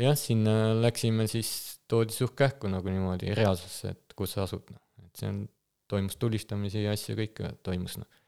jah, 0.00 0.16
sinna 0.18 0.74
läksime 0.80 1.26
siis, 1.30 1.50
toodi 1.88 2.14
suht 2.16 2.34
kähku 2.38 2.70
nagu 2.72 2.90
niimoodi 2.90 3.34
reaalsusse, 3.36 3.94
et 3.94 4.16
kus 4.16 4.34
sa 4.36 4.44
asud, 4.46 4.66
noh. 4.72 4.82
et 5.04 5.20
see 5.20 5.30
on, 5.30 5.42
toimus 5.90 6.16
tulistamisi 6.16 6.86
ja 6.86 6.94
asju 6.96 7.16
kõike 7.18 7.50
toimus, 7.66 7.98
noh. 8.00 8.22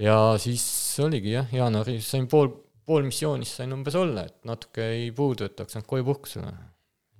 ja 0.00 0.16
siis 0.42 0.64
oligi 1.04 1.34
jah, 1.34 1.50
jaanuaris 1.52 2.08
sain 2.14 2.28
pool, 2.30 2.50
pool 2.86 3.06
missioonis 3.06 3.52
sain 3.60 3.74
umbes 3.76 3.98
olla, 3.98 4.26
et 4.26 4.48
natuke 4.48 4.88
ei 4.94 5.10
puudu, 5.14 5.46
et 5.46 5.60
oleks 5.60 5.76
saanud 5.76 5.90
koju 5.90 6.08
puhkusele. 6.08 6.54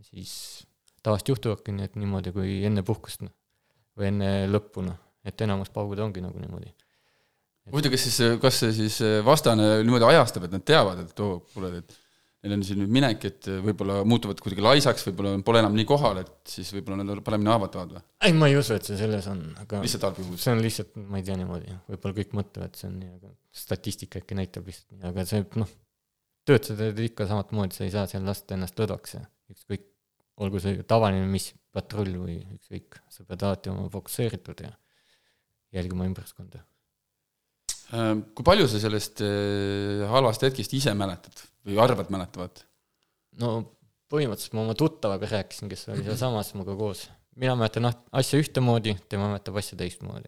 siis 0.06 0.32
tavaliselt 1.02 1.34
juhtuvadki 1.34 1.74
need 1.74 1.98
niimoodi, 2.00 2.32
kui 2.34 2.60
enne 2.66 2.82
puhkust, 2.86 3.22
noh, 3.26 3.34
või 3.98 4.10
enne 4.10 4.30
lõppu, 4.50 4.82
noh, 4.86 4.98
et 5.26 5.40
enamus 5.44 5.70
paugud 5.74 6.00
ongi 6.02 6.24
nagu 6.24 6.40
niimoodi. 6.40 6.72
huvitav, 7.72 7.94
kas 7.94 8.08
siis, 8.08 8.18
kas 8.42 8.58
see 8.62 8.74
siis 8.76 8.98
vastane 9.26 9.76
niimoodi 9.82 10.08
ajastab, 10.08 10.46
et 10.48 10.56
nad 10.56 10.64
teavad, 10.66 11.04
et 11.06 11.22
oo, 11.24 11.38
kuule, 11.54 11.72
et 11.80 11.96
neil 12.46 12.56
on 12.56 12.64
siin 12.66 12.78
nüüd 12.82 12.92
minek, 12.92 13.24
et 13.28 13.48
võib-olla 13.64 14.00
muutuvad 14.06 14.40
kuidagi 14.42 14.64
laisaks, 14.64 15.06
võib-olla 15.08 15.34
pole 15.46 15.62
enam 15.62 15.74
nii 15.76 15.86
kohal, 15.88 16.20
et 16.22 16.52
siis 16.52 16.70
võib-olla 16.76 17.00
nad 17.00 17.14
on 17.14 17.22
paremini 17.26 17.50
haavatavad 17.52 17.96
või? 17.96 18.04
ei, 18.28 18.36
ma 18.36 18.50
ei 18.50 18.58
usu, 18.58 18.76
et 18.76 18.86
see 18.86 18.98
selles 19.00 19.26
on, 19.32 19.42
aga 19.62 19.80
lihtsalt 19.82 20.06
halb 20.08 20.20
juhus. 20.22 20.44
see 20.44 20.54
on 20.54 20.62
lihtsalt, 20.62 20.94
ma 21.00 21.20
ei 21.20 21.26
tea 21.26 21.38
niimoodi, 21.40 21.74
võib-olla 21.90 22.18
kõik 22.20 22.36
mõtlevad, 22.38 22.78
see 22.78 22.90
on 22.90 23.00
nii, 23.00 23.12
aga 23.18 23.32
statistika 23.64 24.22
äkki 24.22 24.38
näitab 24.38 24.70
lihtsalt 24.70 24.94
nii, 24.94 25.10
aga 25.10 25.26
see 25.28 25.42
noh, 25.62 25.74
tööd 26.46 26.68
sa 26.68 26.78
teed 26.78 27.02
ikka 27.08 27.26
samamoodi, 27.32 27.78
sa 27.78 27.86
ei 27.86 27.94
saa 27.94 28.06
seal 28.10 28.26
lasta 28.28 28.54
ennast 28.56 28.78
lõdvaks 28.78 29.18
ja 29.18 29.24
ükskõik, 29.54 29.90
olgu 30.44 30.62
see 30.62 30.86
tavaline 30.86 31.26
mis 31.30 31.50
patrull 31.74 32.14
või 32.20 32.38
ükskõik, 32.60 33.00
sa 33.10 33.26
pead 33.26 33.42
alati 33.48 33.72
olema 33.72 33.90
fokusseeritud 33.92 34.62
ja 34.66 34.72
jälgima 35.76 36.06
ümbruskonda. 36.08 36.62
Äh, 37.94 38.16
kui 38.34 38.46
palju 38.46 38.66
sa 38.66 38.80
sellest 38.82 39.22
äh, 39.22 40.02
halvast 40.10 40.42
hetkest 40.42 40.72
ise 40.74 40.94
mäletad 40.98 41.44
või 41.66 41.78
arvad 41.82 42.10
mäletavat? 42.10 42.64
no 43.38 43.50
põhimõtteliselt 44.10 44.56
ma 44.56 44.64
oma 44.64 44.74
tuttavaga 44.78 45.28
rääkisin, 45.30 45.70
kes 45.70 45.86
oli 45.92 46.02
sealsamas 46.06 46.52
minuga 46.54 46.74
koos. 46.78 47.04
mina 47.36 47.54
mäletan 47.58 47.86
ah- 47.90 48.00
asja 48.18 48.40
ühtemoodi, 48.42 48.96
tema 49.08 49.28
mäletab 49.30 49.58
asja 49.62 49.78
teistmoodi. 49.78 50.26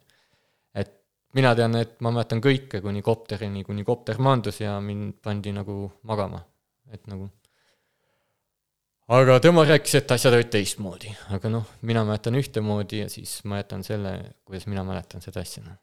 et 0.74 0.92
mina 1.34 1.54
tean, 1.58 1.74
et 1.80 1.96
ma 2.00 2.12
mäletan 2.14 2.42
kõike 2.44 2.82
kuni 2.84 3.02
kopterini, 3.02 3.64
kuni 3.64 3.82
kopter 3.84 4.22
maandus 4.22 4.60
ja 4.60 4.78
mind 4.80 5.18
pandi 5.22 5.52
nagu 5.56 5.90
magama, 6.02 6.44
et 6.92 7.06
nagu 7.10 7.26
aga 9.08 9.40
tema 9.40 9.66
rääkis, 9.66 9.98
et 9.98 10.14
asjad 10.14 10.36
olid 10.36 10.54
teistmoodi, 10.54 11.10
aga 11.34 11.50
noh, 11.50 11.66
mina 11.82 12.06
mäletan 12.06 12.38
ühtemoodi 12.38 13.02
ja 13.02 13.10
siis 13.10 13.40
ma 13.50 13.58
jätan 13.62 13.82
selle, 13.82 14.14
kuidas 14.44 14.70
mina 14.70 14.86
mäletan 14.86 15.24
seda 15.24 15.42
asja, 15.42 15.66
noh. 15.66 15.78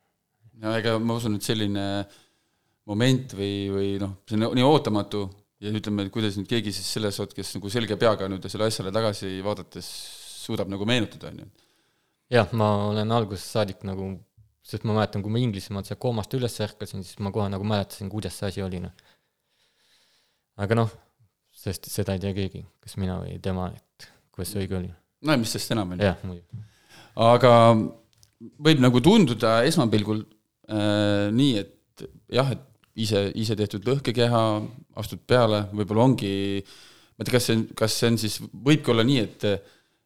No 0.62 0.76
ega 0.78 0.98
ma 1.00 1.18
usun, 1.20 1.38
et 1.38 1.48
selline 1.48 1.86
moment 2.90 3.34
või, 3.38 3.56
või 3.74 3.90
noh, 4.02 4.20
see 4.30 4.38
on 4.38 4.54
nii 4.58 4.66
ootamatu 4.66 5.26
ja 5.64 5.72
ütleme, 5.74 6.06
et 6.06 6.14
kuidas 6.14 6.38
nüüd 6.40 6.50
keegi 6.50 6.74
siis 6.76 6.88
selles 6.98 7.18
hetkes 7.22 7.56
nagu 7.58 7.72
selge 7.74 7.98
peaga 8.00 8.28
nüüd 8.32 8.46
selle 8.52 8.68
asjale 8.70 8.94
tagasi 8.96 9.40
vaadates 9.46 9.88
suudab 10.46 10.70
nagu 10.72 10.86
meenutada, 10.88 11.32
on 11.32 11.42
ju. 11.42 11.48
jah, 12.36 12.52
ma 12.58 12.70
olen 12.92 13.14
algusest 13.16 13.56
saadik 13.56 13.82
nagu, 13.88 14.12
sest 14.66 14.86
ma 14.86 14.98
mäletan, 14.98 15.24
kui 15.26 15.34
ma 15.34 15.42
Inglismaalt 15.42 15.90
sealt 15.90 16.02
koomast 16.04 16.34
üles 16.38 16.60
ärkasin, 16.62 17.06
siis 17.06 17.18
ma 17.24 17.34
kohe 17.34 17.48
nagu 17.54 17.66
mäletasin, 17.68 18.12
kuidas 18.12 18.38
see 18.38 18.52
asi 18.52 18.66
oli, 18.66 18.84
noh. 18.84 18.94
aga 20.62 20.78
noh, 20.84 20.94
sest 21.56 21.90
seda 21.92 22.18
ei 22.18 22.24
tea 22.24 22.36
keegi, 22.38 22.66
kas 22.84 23.00
mina 23.02 23.18
või 23.24 23.40
tema, 23.42 23.72
et 23.74 24.10
kuidas 24.36 24.54
see 24.54 24.66
õige 24.66 24.80
oli. 24.82 24.94
no 25.26 25.36
ja 25.36 25.42
mis 25.42 25.56
sest 25.58 25.74
enam, 25.74 25.96
on 25.96 26.04
ju. 26.04 26.12
jah, 26.12 26.22
muidugi. 26.28 26.64
aga 27.26 27.54
võib 28.68 28.84
nagu 28.84 29.02
tunduda 29.02 29.62
esmapilgul 29.66 30.26
nii, 30.70 31.62
et 31.62 32.06
jah, 32.34 32.52
et 32.56 32.64
ise, 33.06 33.28
ise 33.38 33.56
tehtud 33.60 33.86
lõhkekeha, 33.88 34.42
astud 35.02 35.22
peale, 35.28 35.66
võib-olla 35.76 36.08
ongi, 36.10 36.34
ma 37.16 37.24
ei 37.24 37.28
tea, 37.28 37.36
kas 37.36 37.50
see 37.50 37.58
on, 37.58 37.66
kas 37.78 37.98
see 38.00 38.12
on 38.12 38.20
siis, 38.22 38.38
võibki 38.70 38.94
olla 38.94 39.06
nii, 39.08 39.24
et 39.26 39.50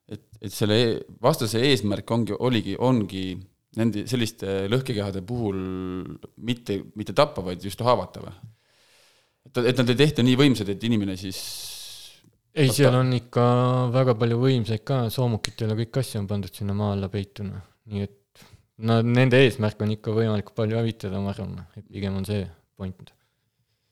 et, 0.10 0.25
et 0.42 0.54
selle 0.54 0.78
e 0.82 0.94
vastase 1.22 1.62
eesmärk 1.70 2.12
ongi, 2.16 2.34
oligi, 2.34 2.75
ongi 2.82 3.24
nende 3.78 4.06
selliste 4.10 4.63
lõhkekehade 4.72 5.22
puhul 5.25 5.60
mitte, 6.46 6.80
mitte 6.98 7.13
tappa, 7.13 7.44
vaid 7.46 7.62
just 7.63 7.82
haavata 7.86 8.24
või? 8.24 8.34
et, 9.46 9.60
et 9.70 9.82
nad 9.82 9.92
ei 9.94 10.00
tehta 10.00 10.25
nii 10.25 10.39
võimsad, 10.39 10.72
et 10.74 10.88
inimene 10.89 11.18
siis 11.20 11.39
ei, 12.58 12.72
seal 12.74 12.98
on 12.98 13.13
ikka 13.13 13.44
väga 13.94 14.16
palju 14.18 14.39
võimsaid 14.42 14.82
ka, 14.88 15.04
soomukitele 15.13 15.78
kõik 15.84 16.01
asju 16.01 16.24
on 16.24 16.30
pandud 16.32 16.56
sinna 16.56 16.74
maa 16.78 16.96
alla 16.96 17.12
peituna, 17.13 17.62
nii 17.94 18.08
et 18.08 18.19
no 18.86 19.00
nende 19.03 19.41
eesmärk 19.43 19.81
on 19.83 19.93
ikka 19.95 20.13
võimalikult 20.15 20.55
palju 20.57 20.79
hävitada, 20.79 21.21
ma 21.24 21.33
arvan, 21.33 21.57
et 21.77 21.86
pigem 21.88 22.17
on 22.19 22.27
see 22.27 22.43
point. 22.79 23.13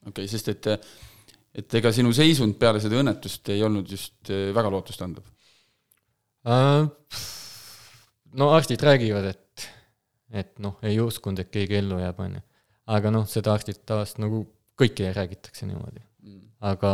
okei 0.08 0.12
okay,, 0.12 0.32
sest 0.32 0.52
et 0.54 0.70
et 1.58 1.78
ega 1.80 1.92
sinu 1.96 2.12
seisund 2.14 2.58
peale 2.62 2.82
seda 2.84 3.00
õnnetust 3.02 3.50
ei 3.54 3.64
olnud 3.66 3.90
just 3.90 4.30
äh, 4.30 4.50
väga 4.56 4.70
lootustandev. 4.74 5.26
Äh, 6.48 6.86
no 8.38 8.52
arstid 8.54 8.84
räägivad, 8.86 9.32
et, 9.34 9.66
et 10.44 10.54
noh, 10.64 10.78
ei 10.86 11.00
uskunud, 11.02 11.42
et 11.42 11.50
keegi 11.54 11.80
ellu 11.80 11.98
jääb, 12.02 12.22
on 12.24 12.38
ju. 12.38 12.44
aga 12.98 13.12
noh, 13.16 13.26
seda 13.30 13.56
arstid 13.58 13.82
tavaliselt 13.90 14.22
nagu 14.24 14.44
kõikidele 14.78 15.16
räägitakse 15.18 15.68
niimoodi. 15.68 16.04
aga 16.68 16.92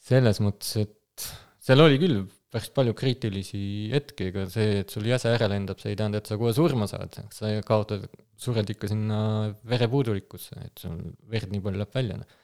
selles 0.00 0.40
mõttes, 0.40 0.72
et 0.80 1.28
seal 1.60 1.84
oli 1.84 2.00
küll 2.00 2.24
päris 2.50 2.72
palju 2.74 2.94
kriitilisi 2.98 3.62
hetki, 3.92 4.30
ega 4.30 4.44
see, 4.50 4.80
et 4.82 4.92
sul 4.92 5.06
jäse 5.06 5.30
ära 5.30 5.46
lendab, 5.50 5.78
see 5.82 5.92
ei 5.94 5.98
tähenda, 5.98 6.20
et 6.20 6.30
sa 6.30 6.38
kohe 6.40 6.52
surma 6.56 6.88
saad, 6.90 7.14
sa 7.34 7.52
kaotad, 7.66 8.08
sured 8.40 8.70
ikka 8.74 8.90
sinna 8.90 9.22
verepuudulikkusse, 9.70 10.58
et 10.66 10.82
sul 10.82 10.98
verd 11.30 11.52
nii 11.54 11.62
palju 11.64 11.82
läheb 11.82 11.98
välja. 12.00 12.20
noh. 12.20 12.36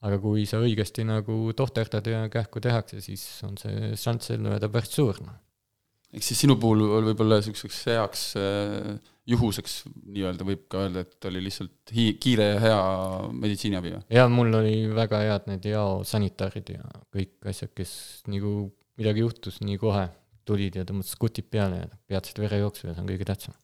aga 0.00 0.16
kui 0.16 0.46
sa 0.48 0.56
õigesti 0.64 1.04
nagu 1.04 1.52
tohterdad 1.52 2.06
ja 2.08 2.24
kähku 2.32 2.62
tehakse, 2.64 3.02
siis 3.04 3.24
on 3.44 3.58
see 3.60 3.92
šanss 4.00 4.32
ellu 4.36 4.54
jääda 4.54 4.70
päris 4.72 4.94
suur, 4.96 5.18
noh. 5.26 5.36
eks 6.14 6.30
siis 6.30 6.44
sinu 6.46 6.56
puhul 6.60 6.86
võib-olla 7.10 7.40
niisuguseks 7.40 7.82
heaks 7.90 8.26
äh, 8.40 8.94
juhuseks 9.30 9.80
nii-öelda 10.14 10.46
võib 10.46 10.66
ka 10.70 10.86
öelda, 10.86 11.04
et 11.04 11.28
oli 11.30 11.42
lihtsalt 11.44 11.92
hi-, 11.94 12.14
kiire 12.22 12.52
ja 12.52 12.60
hea 12.62 12.82
meditsiiniabi 13.34 13.96
või? 13.96 14.02
jaa, 14.14 14.30
mul 14.30 14.54
oli 14.62 14.76
väga 14.94 15.24
head 15.26 15.50
need 15.50 15.66
jao 15.70 16.04
sanitaarid 16.06 16.74
ja 16.76 16.84
kõik 17.14 17.50
asjad, 17.50 17.74
kes 17.76 17.92
nagu 18.30 18.70
midagi 19.00 19.24
juhtus, 19.24 19.60
nii 19.64 19.78
kohe 19.80 20.04
tulid 20.48 20.78
ja 20.78 20.86
tõmbasid 20.88 21.16
skutid 21.16 21.48
peale 21.52 21.82
ja 21.84 21.88
peatasid 22.10 22.40
verejooksu 22.42 22.88
ja 22.88 22.94
see 22.94 23.04
on 23.04 23.10
kõige 23.10 23.26
tähtsam. 23.28 23.56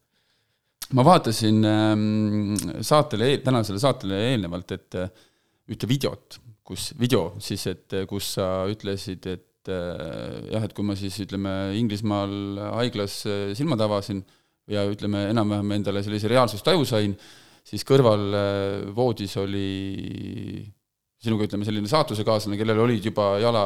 ma 0.96 1.04
vaatasin 1.06 1.64
ähm, 1.66 2.54
saatele, 2.84 3.36
tänasele 3.44 3.82
saatele 3.82 4.20
eelnevalt, 4.30 4.76
et 4.76 4.98
äh, 5.00 5.24
ühte 5.72 5.88
videot, 5.90 6.38
kus, 6.66 6.92
video 7.00 7.32
siis, 7.42 7.66
et 7.72 7.96
äh, 7.96 8.06
kus 8.08 8.36
sa 8.38 8.66
ütlesid, 8.70 9.26
et 9.32 9.72
äh, 9.72 10.52
jah, 10.52 10.62
et 10.62 10.76
kui 10.76 10.86
ma 10.86 10.96
siis 10.98 11.18
ütleme, 11.26 11.56
Inglismaal 11.80 12.62
haiglas 12.78 13.24
silmad 13.58 13.82
avasin, 13.82 14.22
ja 14.70 14.86
ütleme, 14.90 15.28
enam-vähem 15.30 15.76
endale 15.78 16.02
sellise 16.06 16.30
reaalsustaju 16.30 16.86
sain, 16.86 17.12
siis 17.66 17.84
kõrval 17.86 18.30
voodis 18.94 19.36
oli 19.42 19.66
sinuga 21.22 21.46
ütleme, 21.48 21.66
selline 21.66 21.90
saatusekaaslane, 21.90 22.58
kellel 22.60 22.82
olid 22.84 23.06
juba 23.08 23.36
jala 23.42 23.62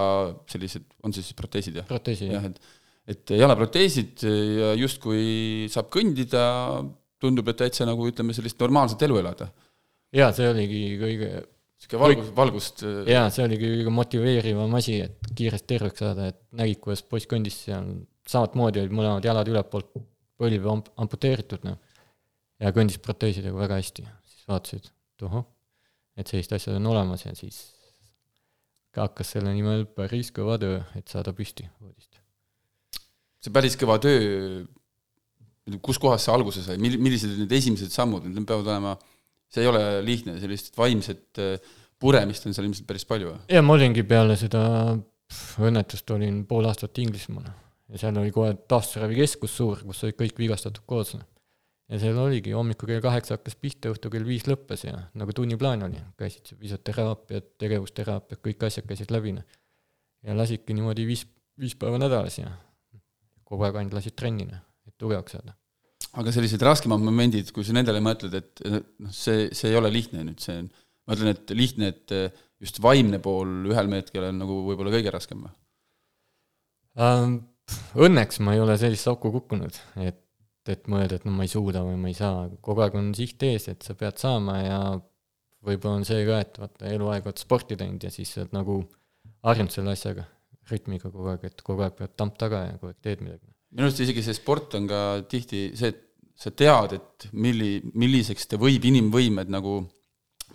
sellised, 0.51 0.87
on 1.07 1.15
siis 1.15 1.33
proteesid, 1.39 1.81
jah? 1.81 1.89
proteesid, 1.91 2.31
jah, 2.35 2.47
et 2.51 2.79
et 3.11 3.33
jalaproteesid 3.35 4.23
ja 4.23 4.75
justkui 4.79 5.67
saab 5.73 5.89
kõndida, 5.91 6.43
tundub, 7.21 7.49
et 7.51 7.59
täitsa 7.59 7.87
nagu 7.89 8.05
ütleme, 8.07 8.37
sellist 8.37 8.61
normaalset 8.61 9.03
elu 9.07 9.19
elada. 9.19 9.49
jaa, 10.15 10.31
see 10.37 10.47
oligi 10.51 10.83
kõige 11.01 11.31
niisugune 11.81 12.03
valgus, 12.03 12.31
valgust 12.37 12.85
äh, 12.85 13.03
jaa, 13.09 13.27
see 13.33 13.45
oligi 13.47 13.69
kõige 13.73 13.95
motiveerivam 13.97 14.75
asi, 14.79 15.01
et 15.07 15.33
kiiresti 15.37 15.69
terveks 15.75 16.03
saada, 16.05 16.31
et 16.33 16.41
nägid, 16.57 16.81
kuidas 16.85 17.03
poiss 17.09 17.29
kõndis 17.31 17.57
seal, 17.67 17.89
samamoodi 18.29 18.83
olid 18.85 18.97
mõlemad 18.97 19.27
jalad 19.27 19.49
ülevalt 19.49 20.05
põlv 20.41 20.69
amp-, 20.75 20.93
amputeeritud, 21.01 21.65
noh. 21.67 21.79
ja 22.61 22.73
kõndis 22.77 23.01
proteesidega 23.03 23.57
väga 23.57 23.81
hästi, 23.81 24.07
siis 24.29 24.51
vaatasid, 24.51 24.91
et 24.93 25.27
ohoh, 25.27 25.47
et 26.21 26.31
sellised 26.31 26.57
asjad 26.57 26.79
on 26.79 26.91
olemas 26.93 27.25
ja 27.27 27.35
siis 27.39 27.63
hakkas 28.97 29.37
selle 29.37 29.53
nimel 29.55 29.87
päris 29.95 30.33
kõva 30.35 30.57
töö, 30.61 30.81
et 30.99 31.11
saada 31.11 31.33
püsti 31.37 31.67
voodist. 31.79 32.19
see 33.41 33.55
päris 33.55 33.77
kõva 33.81 34.01
töö, 34.03 34.65
kus 35.85 36.01
kohas 36.03 36.27
see 36.27 36.35
alguse 36.35 36.65
sai, 36.65 36.79
mil-, 36.83 36.99
millised 37.01 37.31
olid 37.31 37.45
need 37.45 37.55
esimesed 37.61 37.95
sammud, 37.95 38.27
need 38.27 38.49
peavad 38.49 38.67
olema, 38.67 38.97
see 39.51 39.63
ei 39.65 39.71
ole 39.71 39.85
lihtne, 40.07 40.37
sellist 40.43 40.75
vaimset 40.79 41.41
äh, 41.43 41.73
puremist 42.01 42.47
on 42.47 42.57
seal 42.57 42.67
ilmselt 42.67 42.89
päris 42.89 43.07
palju 43.09 43.31
või? 43.31 43.41
jaa, 43.53 43.65
ma 43.65 43.77
olingi 43.77 44.05
peale 44.09 44.37
seda 44.41 44.63
õnnetust 45.63 46.11
olin 46.17 46.43
pool 46.51 46.67
aastat 46.67 46.99
Inglismaal 47.03 47.47
ja 47.91 48.01
seal 48.03 48.19
oli 48.19 48.33
kohe 48.35 48.55
taastusravikeskus 48.71 49.57
suur, 49.61 49.83
kus 49.87 50.05
olid 50.07 50.19
kõik 50.19 50.39
vigastatud 50.39 50.83
koos. 50.89 51.17
Ja 51.91 51.99
seal 51.99 52.19
oligi, 52.23 52.53
hommikul 52.55 52.93
kell 52.93 53.03
kaheksa 53.05 53.37
hakkas 53.37 53.57
pihta, 53.59 53.91
õhtul 53.93 54.13
kell 54.15 54.27
viis 54.27 54.47
lõppes 54.49 54.85
ja 54.87 54.97
nagu 55.19 55.35
tunniplaan 55.37 55.83
oli, 55.89 56.01
käisid 56.21 56.53
füsioteraapiad, 56.55 57.55
tegevusteraapiad, 57.61 58.43
kõik 58.45 58.67
asjad 58.69 58.87
käisid 58.89 59.11
läbi, 59.15 59.35
noh. 59.39 59.47
ja 60.27 60.37
lasidki 60.39 60.77
niimoodi 60.77 61.07
viis, 61.09 61.25
viis 61.61 61.75
päeva 61.79 61.99
nädalas 62.01 62.39
ja 62.39 62.53
kogu 63.49 63.67
aeg 63.67 63.81
ainult 63.81 63.99
lasid 63.99 64.15
trenni, 64.19 64.47
noh, 64.51 64.63
et 64.87 64.95
tugevaks 65.01 65.35
saada. 65.37 65.57
aga 66.23 66.35
sellised 66.35 66.63
raskemad 66.67 67.03
momendid, 67.03 67.51
kui 67.55 67.67
sa 67.67 67.75
nendele 67.75 68.03
mõtled, 68.05 68.39
et 68.39 68.65
noh, 68.71 69.11
see, 69.15 69.49
see 69.57 69.73
ei 69.73 69.81
ole 69.81 69.91
lihtne 69.93 70.25
nüüd, 70.29 70.39
see 70.43 70.63
on, 70.63 70.71
ma 71.07 71.19
ütlen, 71.19 71.35
et 71.35 71.55
lihtne, 71.59 71.91
et 71.91 72.17
just 72.63 72.79
vaimne 72.85 73.19
pool 73.25 73.71
ühel 73.73 73.91
hetkel 73.97 74.31
on 74.31 74.43
nagu 74.45 74.63
võib-olla 74.69 74.95
kõige 74.95 75.15
raskem 75.15 75.47
või 75.47 75.55
um,? 77.03 77.41
õnneks 77.95 78.41
ma 78.43 78.57
ei 78.57 78.61
ole 78.63 78.75
sellisesse 78.79 79.13
auku 79.13 79.31
kukkunud, 79.31 79.77
et, 80.03 80.19
et 80.73 80.89
mõelda, 80.91 81.19
et 81.19 81.27
no 81.29 81.35
ma 81.35 81.47
ei 81.47 81.53
suuda 81.53 81.83
või 81.87 81.97
ma 82.01 82.11
ei 82.11 82.17
saa, 82.17 82.49
kogu 82.65 82.85
aeg 82.85 82.97
on 82.99 83.13
siht 83.17 83.43
ees, 83.47 83.69
et 83.73 83.87
sa 83.87 83.97
pead 83.99 84.21
saama 84.21 84.59
ja 84.63 84.81
võib-olla 85.67 86.01
on 86.01 86.07
see 86.09 86.25
ka, 86.29 86.41
et 86.45 86.61
vaata, 86.61 86.91
eluaeg 86.91 87.29
oled 87.29 87.41
sporti 87.43 87.79
teinud 87.81 88.05
ja 88.05 88.13
siis 88.13 88.33
sa 88.35 88.45
oled 88.45 88.55
nagu 88.57 88.77
harjunud 89.47 89.75
selle 89.75 89.95
asjaga, 89.97 90.27
rütmiga 90.71 91.11
kogu 91.11 91.33
aeg, 91.33 91.49
et 91.51 91.65
kogu 91.67 91.85
aeg 91.85 91.97
pead 91.99 92.15
tamp 92.21 92.39
taga 92.41 92.65
ja 92.69 92.77
kogu 92.79 92.93
aeg 92.93 93.01
teed 93.05 93.25
midagi. 93.25 93.47
minu 93.75 93.89
arust 93.89 94.03
isegi 94.05 94.25
see 94.27 94.39
sport 94.39 94.77
on 94.79 94.89
ka 94.91 95.01
tihti 95.31 95.71
see, 95.79 95.93
et 95.93 96.07
sa 96.41 96.53
tead, 96.57 96.97
et 96.97 97.29
milli, 97.37 97.73
milliseks 97.93 98.49
ta 98.49 98.59
võib 98.61 98.87
inimvõimed 98.89 99.53
nagu, 99.53 99.83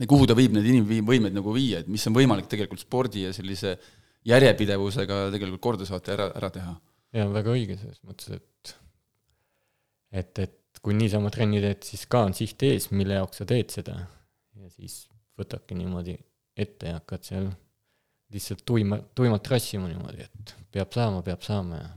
kuhu 0.01 0.25
ta 0.25 0.36
võib 0.38 0.56
need 0.58 0.65
inimvõimed 0.71 1.36
nagu 1.36 1.54
viia, 1.54 1.84
et 1.84 1.91
mis 1.91 2.06
on 2.10 2.15
võimalik 2.17 2.49
tegelikult 2.51 2.82
spordi 2.82 3.28
ja 3.28 3.36
sellise 3.36 3.78
järjepidevusega 4.25 5.28
tegelikult 5.36 5.62
korda 5.62 5.86
saata 5.86 6.12
ja 6.12 6.17
ära, 6.17 6.30
ära 6.41 6.49
teha 6.56 6.73
jaa, 7.15 7.30
väga 7.32 7.54
õige 7.54 7.78
selles 7.80 8.01
mõttes, 8.06 8.39
et 8.39 8.75
et, 10.15 10.39
et 10.39 10.82
kui 10.86 10.95
niisama 10.97 11.32
trenni 11.34 11.62
teed, 11.63 11.84
siis 11.88 12.06
ka 12.12 12.23
on 12.28 12.36
siht 12.38 12.62
ees, 12.67 12.89
mille 12.93 13.17
jaoks 13.17 13.41
sa 13.41 13.49
teed 13.49 13.73
seda. 13.73 13.99
ja 14.56 14.71
siis 14.71 15.06
võtadki 15.36 15.75
niimoodi 15.78 16.15
ette 16.56 16.91
ja 16.91 16.99
hakkad 16.99 17.28
seal 17.28 17.47
lihtsalt 18.34 18.63
tuima, 18.67 18.99
tuimalt 19.15 19.47
rassima 19.51 19.89
niimoodi, 19.89 20.25
et 20.25 20.56
peab 20.73 20.95
saama, 20.95 21.21
peab 21.25 21.43
saama 21.45 21.80
ja 21.80 21.88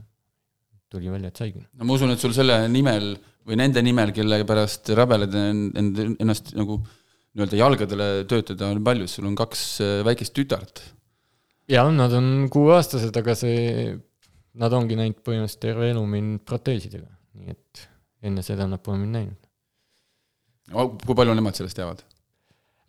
tuli 0.89 1.11
välja, 1.11 1.31
et 1.31 1.41
saigi. 1.41 1.63
no 1.63 1.87
ma 1.87 1.95
usun, 1.95 2.13
et 2.13 2.21
sul 2.21 2.33
selle 2.35 2.61
nimel 2.71 3.13
või 3.47 3.57
nende 3.59 3.81
nimel, 3.85 4.13
kelle 4.15 4.41
pärast 4.47 4.91
rabeled 4.97 5.35
end, 5.39 6.01
ennast 6.19 6.53
nagu 6.57 6.79
nii-öelda 6.79 7.59
jalgadele 7.59 8.07
töötada 8.29 8.69
on 8.73 8.81
palju, 8.85 9.07
sul 9.09 9.29
on 9.29 9.37
kaks 9.37 9.63
äh, 9.85 9.99
väikest 10.05 10.35
tütart. 10.37 10.83
jah, 11.69 11.89
nad 11.93 12.13
on 12.17 12.49
kuueaastased, 12.51 13.15
aga 13.21 13.37
see 13.37 13.95
nad 14.59 14.73
ongi 14.75 14.97
näinud 14.99 15.21
põhimõtteliselt 15.23 15.63
terve 15.63 15.89
elu 15.93 16.03
mind 16.09 16.43
proteesidega, 16.49 17.09
nii 17.39 17.55
et 17.55 17.85
enne 18.25 18.43
seda 18.45 18.67
nad 18.69 18.81
pole 18.83 18.99
mind 19.01 19.17
näinud. 19.17 19.49
kui 21.05 21.17
palju 21.17 21.35
nemad 21.37 21.57
sellest 21.57 21.79
teavad? 21.79 22.03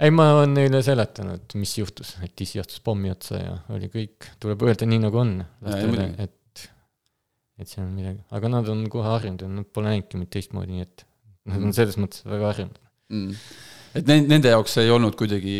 ei, 0.00 0.12
ma 0.14 0.30
olen 0.38 0.54
neile 0.56 0.80
seletanud, 0.84 1.56
mis 1.60 1.76
juhtus, 1.78 2.14
et 2.24 2.44
issi 2.44 2.60
astus 2.62 2.80
pommi 2.84 3.12
otsa 3.12 3.40
ja 3.40 3.56
oli 3.74 3.90
kõik, 3.92 4.30
tuleb 4.42 4.64
öelda 4.64 4.88
nii, 4.88 5.02
nagu 5.04 5.20
on 5.20 5.34
lastele, 5.66 6.06
et, 6.24 6.64
et 7.60 7.68
see 7.68 7.82
on 7.84 7.90
midagi, 7.92 8.22
aga 8.36 8.52
nad 8.56 8.70
on 8.72 8.86
kohe 8.92 9.10
harjunud 9.12 9.44
ja 9.44 9.50
nad 9.58 9.68
pole 9.68 9.92
näinudki 9.92 10.20
mind 10.20 10.32
teistmoodi, 10.32 10.78
nii 10.78 10.86
et 10.86 11.04
nad 11.50 11.68
on 11.68 11.76
selles 11.76 12.00
mõttes 12.00 12.24
väga 12.28 12.48
harjunud. 12.52 12.80
Mm.. 13.10 13.38
et 13.98 14.10
nende 14.30 14.52
jaoks 14.52 14.76
ei 14.80 14.90
olnud 14.94 15.16
kuidagi 15.18 15.54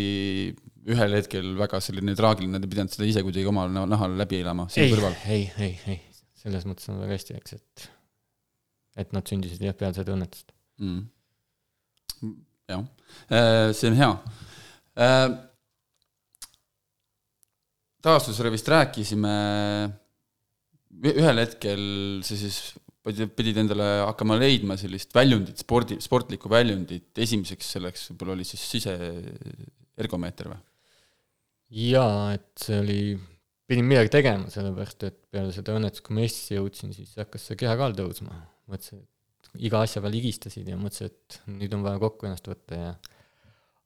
ühel 0.90 1.16
hetkel 1.18 1.54
väga 1.58 1.80
selline 1.84 2.14
traagiline, 2.16 2.54
nad 2.56 2.64
ei 2.64 2.72
pidanud 2.72 2.94
seda 2.94 3.08
ise 3.08 3.24
kuidagi 3.26 3.48
omal 3.50 3.72
nahal 3.74 4.14
läbi 4.18 4.40
elama 4.40 4.68
siin 4.70 4.86
ei, 4.86 4.92
kõrval? 4.94 5.16
ei, 5.34 5.48
ei, 5.66 5.72
ei, 5.90 5.98
selles 6.40 6.64
mõttes 6.68 6.88
on 6.92 7.02
väga 7.02 7.18
hästi, 7.18 7.40
eks, 7.40 7.58
et 7.58 7.90
et 9.02 9.14
nad 9.16 9.26
sündisid 9.26 9.62
jah, 9.64 9.76
peale 9.76 9.96
seda 9.96 10.14
õnnetust 10.14 10.52
mm.. 10.82 12.34
jah, 12.72 12.84
äh, 13.30 13.70
see 13.76 13.90
on 13.90 13.98
hea. 14.00 14.10
Äh, 15.00 15.26
taastusele 18.04 18.52
vist 18.54 18.68
rääkisime, 18.70 19.34
ühel 21.10 21.42
hetkel 21.44 21.82
sa 22.26 22.38
siis 22.38 22.62
pidid 23.36 23.56
endale 23.62 23.86
hakkama 24.04 24.36
leidma 24.36 24.76
sellist 24.80 25.14
väljundit, 25.16 25.62
spordi, 25.62 25.96
sportlikku 26.04 26.50
väljundit, 26.52 27.10
esimeseks 27.16 27.76
selleks 27.76 28.10
võib-olla 28.10 28.36
oli 28.36 28.44
siis 28.48 28.64
siseergomeeter 28.74 30.50
või? 30.52 30.60
jaa, 31.70 32.34
et 32.34 32.50
see 32.60 32.78
oli, 32.82 33.00
pidin 33.70 33.86
midagi 33.88 34.12
tegema, 34.12 34.50
sellepärast 34.52 35.06
et 35.08 35.18
peale 35.32 35.54
seda 35.54 35.76
õnnetust, 35.78 36.02
kui 36.06 36.16
ma 36.16 36.24
Eestisse 36.26 36.58
jõudsin, 36.58 36.94
siis 36.96 37.14
hakkas 37.20 37.46
see 37.48 37.58
kehakaal 37.60 37.94
tõusma. 37.98 38.34
Mõtlesin, 38.70 39.02
et 39.02 39.64
iga 39.68 39.82
asja 39.84 40.02
peale 40.02 40.18
higistasid 40.18 40.68
ja 40.70 40.78
mõtlesin, 40.80 41.10
et 41.10 41.40
nüüd 41.50 41.74
on 41.76 41.84
vaja 41.86 42.00
kokku 42.02 42.28
ennast 42.28 42.48
võtta 42.50 42.78
ja 42.78 42.92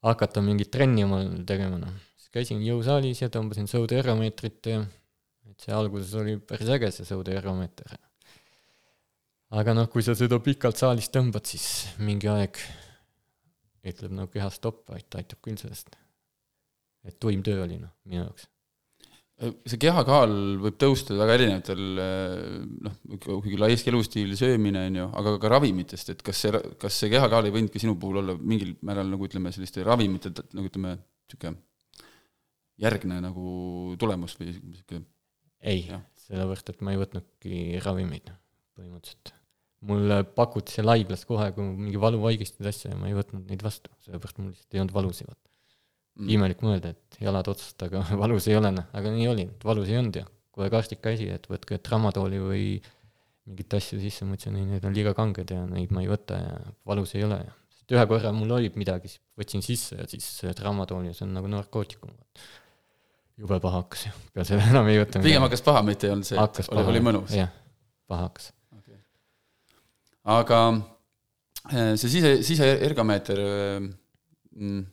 hakata 0.04 0.42
mingit 0.44 0.70
trenni 0.74 1.06
omal 1.06 1.30
tegema, 1.48 1.80
noh. 1.80 1.96
siis 2.20 2.32
käisin 2.34 2.62
jõusaalis 2.66 3.24
ja 3.24 3.30
tõmbasin 3.32 3.70
sõudeergomeetrit 3.70 4.70
ja 4.72 4.84
et 5.50 5.66
see 5.66 5.74
alguses 5.76 6.12
oli 6.20 6.38
päris 6.40 6.70
äge, 6.76 6.92
see 6.92 7.08
sõudeergomeeter. 7.08 7.96
aga 9.54 9.76
noh, 9.76 9.90
kui 9.92 10.04
sa 10.04 10.16
seda 10.18 10.40
pikalt 10.44 10.80
saalis 10.80 11.10
tõmbad, 11.14 11.48
siis 11.48 11.88
mingi 11.98 12.28
aeg 12.32 12.60
ütleb 13.84 14.16
nagu 14.16 14.32
keha 14.32 14.48
stopp, 14.52 14.88
aitab 14.96 15.40
küll 15.44 15.60
sellest 15.60 15.92
et 17.04 17.20
tuim 17.20 17.42
töö 17.44 17.64
oli 17.64 17.78
noh, 17.80 17.92
minu 18.08 18.24
jaoks. 18.24 18.48
See 19.42 19.80
kehakaal 19.82 20.32
võib 20.62 20.76
tõusta 20.78 21.16
väga 21.18 21.36
erinevatel 21.38 21.80
noh, 22.86 22.98
kuigi 23.24 23.58
laiski 23.58 23.90
elustiil, 23.90 24.34
söömine 24.38 24.86
on 24.88 24.98
ju, 25.00 25.06
aga 25.20 25.34
ka 25.42 25.50
ravimitest, 25.56 26.12
et 26.14 26.22
kas 26.24 26.44
see, 26.44 26.60
kas 26.80 27.00
see 27.02 27.10
kehakaal 27.12 27.48
ei 27.48 27.54
võinud 27.54 27.72
ka 27.74 27.82
sinu 27.82 27.96
puhul 28.00 28.22
olla 28.22 28.36
mingil 28.38 28.76
määral 28.86 29.10
nagu 29.10 29.26
ütleme, 29.26 29.52
selliste 29.54 29.86
ravimite 29.86 30.30
nagu 30.54 30.70
ütleme, 30.70 30.96
niisugune 31.26 31.58
järgne 32.84 33.20
nagu 33.22 33.94
tulemus 34.00 34.36
või 34.38 34.52
niisugune 34.54 35.04
ei, 35.64 35.86
sellepärast 36.26 36.70
et 36.70 36.84
ma 36.84 36.94
ei 36.94 37.00
võtnudki 37.00 37.80
ravimeid 37.84 38.30
põhimõtteliselt. 38.74 39.34
mulle 39.84 40.22
pakuti 40.36 40.72
seal 40.72 40.88
haiglas 40.92 41.26
kohe, 41.28 41.50
kui 41.56 41.64
mingi 41.64 42.00
valuvaigistuid 42.00 42.68
asja 42.70 42.92
ja 42.92 43.00
ma 43.00 43.10
ei 43.10 43.16
võtnud 43.16 43.50
neid 43.50 43.64
vastu, 43.66 43.92
sellepärast 44.06 44.38
mul 44.40 44.52
lihtsalt 44.52 44.76
ei 44.76 44.84
olnud 44.84 44.94
valusid, 44.96 45.28
vaata 45.28 45.53
mm.. 46.18 46.30
imelik 46.36 46.62
mõelda, 46.64 46.94
et 46.94 47.18
jalad 47.22 47.48
otsast, 47.50 47.80
aga 47.86 48.04
valus 48.22 48.48
ei 48.50 48.58
ole, 48.58 48.72
noh, 48.74 48.88
aga 48.96 49.12
nii 49.14 49.28
oli, 49.30 49.48
valus 49.64 49.90
ei 49.92 50.00
olnud 50.00 50.20
ja 50.22 50.26
kohe 50.54 50.70
arstid 50.70 51.00
käisid, 51.02 51.32
et 51.34 51.48
võtke 51.50 51.80
tramadooli 51.82 52.40
või 52.42 52.66
mingit 53.44 53.76
asju 53.76 53.98
sisse, 54.00 54.24
ma 54.24 54.38
ütlesin, 54.38 54.56
ei, 54.60 54.66
need 54.68 54.86
on 54.86 54.94
liiga 54.96 55.12
kanged 55.16 55.50
ja 55.52 55.64
neid 55.68 55.92
ma 55.92 56.04
ei 56.04 56.08
võta 56.08 56.38
ja 56.40 56.54
valus 56.88 57.12
ei 57.18 57.26
ole. 57.26 57.40
Ja 57.44 57.52
sest 57.74 57.94
ühe 57.96 58.04
korra 58.08 58.32
mul 58.32 58.54
oli 58.56 58.70
midagi, 58.78 59.10
siis 59.12 59.20
võtsin 59.40 59.64
sisse 59.64 59.98
ja 59.98 60.06
siis 60.08 60.28
tramadooli 60.56 61.10
ja 61.10 61.16
see 61.16 61.26
on 61.26 61.34
nagu 61.36 61.50
narkootikum. 61.52 62.14
jube 63.36 63.58
paha 63.60 63.82
hakkas 63.82 64.06
ju, 64.06 64.14
peale 64.32 64.46
selle 64.48 64.70
enam 64.70 64.88
ei 64.88 65.02
võta. 65.02 65.20
pigem 65.24 65.44
hakkas 65.44 65.64
paha, 65.66 65.82
mitte 65.84 66.08
ei 66.08 66.14
olnud 66.14 66.28
see, 66.28 66.38
et 66.38 66.60
oli, 66.70 66.86
oli 66.94 67.04
mõnus? 67.04 67.34
jah, 67.34 67.50
paha 68.08 68.28
hakkas. 68.30 68.52
Okay.. 68.78 68.98
aga 70.38 70.60
eh, 71.74 71.92
see 71.98 72.14
sise, 72.16 72.36
siseergomeeter 72.46 73.42
mm, 73.42 74.84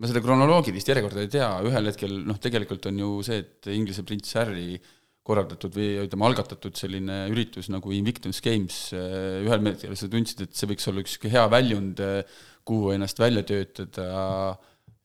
ma 0.00 0.08
seda 0.08 0.22
kronoloogilist 0.24 0.88
järjekorda 0.88 1.22
ei 1.24 1.30
tea, 1.32 1.48
ühel 1.68 1.90
hetkel 1.90 2.14
noh, 2.26 2.38
tegelikult 2.42 2.88
on 2.90 3.00
ju 3.02 3.12
see, 3.26 3.42
et 3.44 3.70
Inglise 3.74 4.04
prints 4.08 4.34
Harry 4.38 4.80
korraldatud 5.22 5.76
või 5.76 5.90
ütleme, 6.02 6.26
algatatud 6.26 6.78
selline 6.78 7.18
üritus 7.30 7.68
nagu 7.70 7.92
Invictus 7.94 8.40
Games, 8.42 8.78
eh, 8.96 9.42
ühel 9.44 9.62
hetkel 9.68 9.94
sa 9.98 10.08
tundsid, 10.10 10.46
et 10.46 10.56
see 10.58 10.70
võiks 10.70 10.88
olla 10.90 11.04
üks 11.04 11.18
hea 11.30 11.44
väljund, 11.52 12.02
eh, 12.02 12.40
kuhu 12.66 12.94
ennast 12.96 13.20
välja 13.22 13.44
töötada 13.46 14.08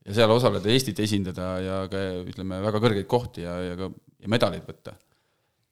ja 0.08 0.14
seal 0.16 0.32
osaleda, 0.34 0.70
Eestit 0.72 0.98
esindada 1.04 1.50
ja 1.62 1.78
ka 1.90 2.02
ütleme, 2.24 2.62
väga 2.64 2.82
kõrgeid 2.82 3.10
kohti 3.10 3.44
ja, 3.46 3.58
ja 3.70 3.78
ka 3.78 3.92
ja 4.18 4.30
medaleid 4.30 4.66
võtta 4.66 4.96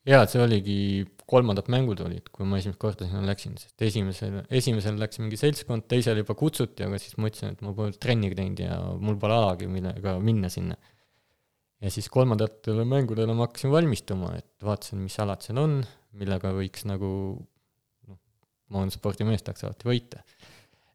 jaa, 0.07 0.23
et 0.23 0.33
see 0.33 0.43
oligi, 0.43 0.79
kolmandad 1.27 1.69
mängud 1.73 2.01
olid, 2.05 2.29
kui 2.35 2.47
ma 2.47 2.61
esimest 2.61 2.79
korda 2.83 3.09
sinna 3.09 3.25
läksin, 3.27 3.57
sest 3.59 3.83
esimesel, 3.83 4.39
esimesel 4.55 4.99
läks 5.01 5.19
mingi 5.19 5.39
seltskond, 5.41 5.87
teisel 5.91 6.21
juba 6.21 6.37
kutsuti, 6.39 6.85
aga 6.87 7.01
siis 7.03 7.17
ma 7.19 7.31
ütlesin, 7.31 7.57
et 7.57 7.65
ma 7.67 7.73
pole 7.77 7.97
trenni 8.03 8.31
teinud 8.31 8.63
ja 8.63 8.77
mul 9.03 9.19
pole 9.23 9.35
alagi, 9.35 9.69
millega 9.71 10.17
minna 10.23 10.51
sinna. 10.53 10.77
ja 11.83 11.91
siis 11.93 12.07
kolmandatele 12.09 12.87
mängudele 12.89 13.35
ma 13.37 13.49
hakkasin 13.49 13.73
valmistuma, 13.75 14.31
et 14.39 14.65
vaatasin, 14.65 15.03
mis 15.03 15.19
alad 15.23 15.43
seal 15.45 15.59
on, 15.61 15.81
millega 16.17 16.53
võiks 16.55 16.87
nagu 16.89 17.11
noh, 18.07 18.21
ma 18.71 18.85
olen 18.85 18.95
spordimees, 18.95 19.43
tahaks 19.45 19.67
alati 19.67 19.91
võita. 19.91 20.23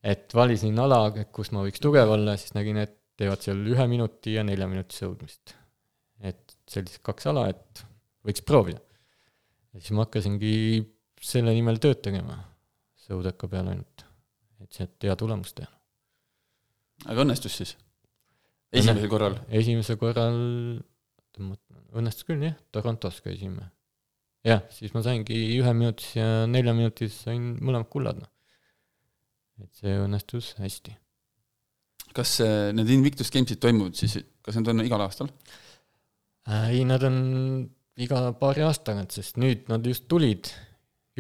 et 0.02 0.32
valisin 0.34 0.80
ala, 0.80 1.04
kus 1.36 1.52
ma 1.52 1.65
võiks 1.67 1.84
tugev 1.84 2.15
olla, 2.15 2.38
siis 2.39 2.56
nägin, 2.56 2.80
et 2.82 2.95
teevad 3.19 3.43
seal 3.43 3.60
ühe 3.69 3.88
minuti 3.91 4.38
ja 4.38 4.45
nelja 4.47 4.69
minutise 4.71 5.04
jõudmist. 5.04 5.58
et 6.24 6.56
sellised 6.71 7.04
kaks 7.04 7.28
ala, 7.28 7.50
et 7.52 7.84
võiks 8.24 8.47
proovida 8.47 8.80
ja 9.72 9.82
siis 9.82 9.94
ma 9.96 10.06
hakkasingi 10.06 10.54
selle 11.22 11.54
nimel 11.56 11.80
tööd 11.82 12.02
tegema, 12.04 12.40
Sõudeka 13.02 13.48
peal 13.50 13.68
ainult, 13.68 14.04
et 14.62 14.78
sealt 14.78 15.04
hea 15.04 15.16
tulemus 15.20 15.56
teha. 15.58 15.70
aga 17.10 17.24
õnnestus 17.26 17.58
siis? 17.60 17.76
esimesel 18.72 19.10
korral? 19.12 19.38
esimesel 19.50 19.98
korral, 20.00 20.38
õnnestus 21.92 22.28
küll 22.28 22.46
jah, 22.46 22.58
Torontos 22.72 23.20
käisime. 23.26 23.72
jah, 24.48 24.64
siis 24.74 24.94
ma 24.96 25.04
saingi 25.06 25.40
ühe 25.58 25.74
minutis 25.76 26.16
ja 26.16 26.46
nelja 26.50 26.76
minutis 26.78 27.18
sain 27.26 27.56
mõlemad 27.60 27.90
kullad, 27.92 28.22
noh. 28.22 28.32
et 29.64 29.82
see 29.82 29.98
õnnestus 30.06 30.54
hästi. 30.62 30.96
kas 32.16 32.38
need 32.78 32.96
Invictus 32.96 33.34
Games'id 33.34 33.62
toimuvad 33.64 33.98
siis, 33.98 34.20
kas 34.46 34.58
need 34.60 34.72
on 34.72 34.86
igal 34.86 35.04
aastal? 35.04 35.34
Äh, 36.50 36.72
ei, 36.78 36.86
nad 36.88 37.04
on 37.06 37.18
iga 38.06 38.22
paari 38.38 38.64
aasta 38.66 38.92
tagant, 38.92 39.14
sest 39.16 39.38
nüüd 39.42 39.68
nad 39.72 39.86
just 39.88 40.08
tulid, 40.12 40.50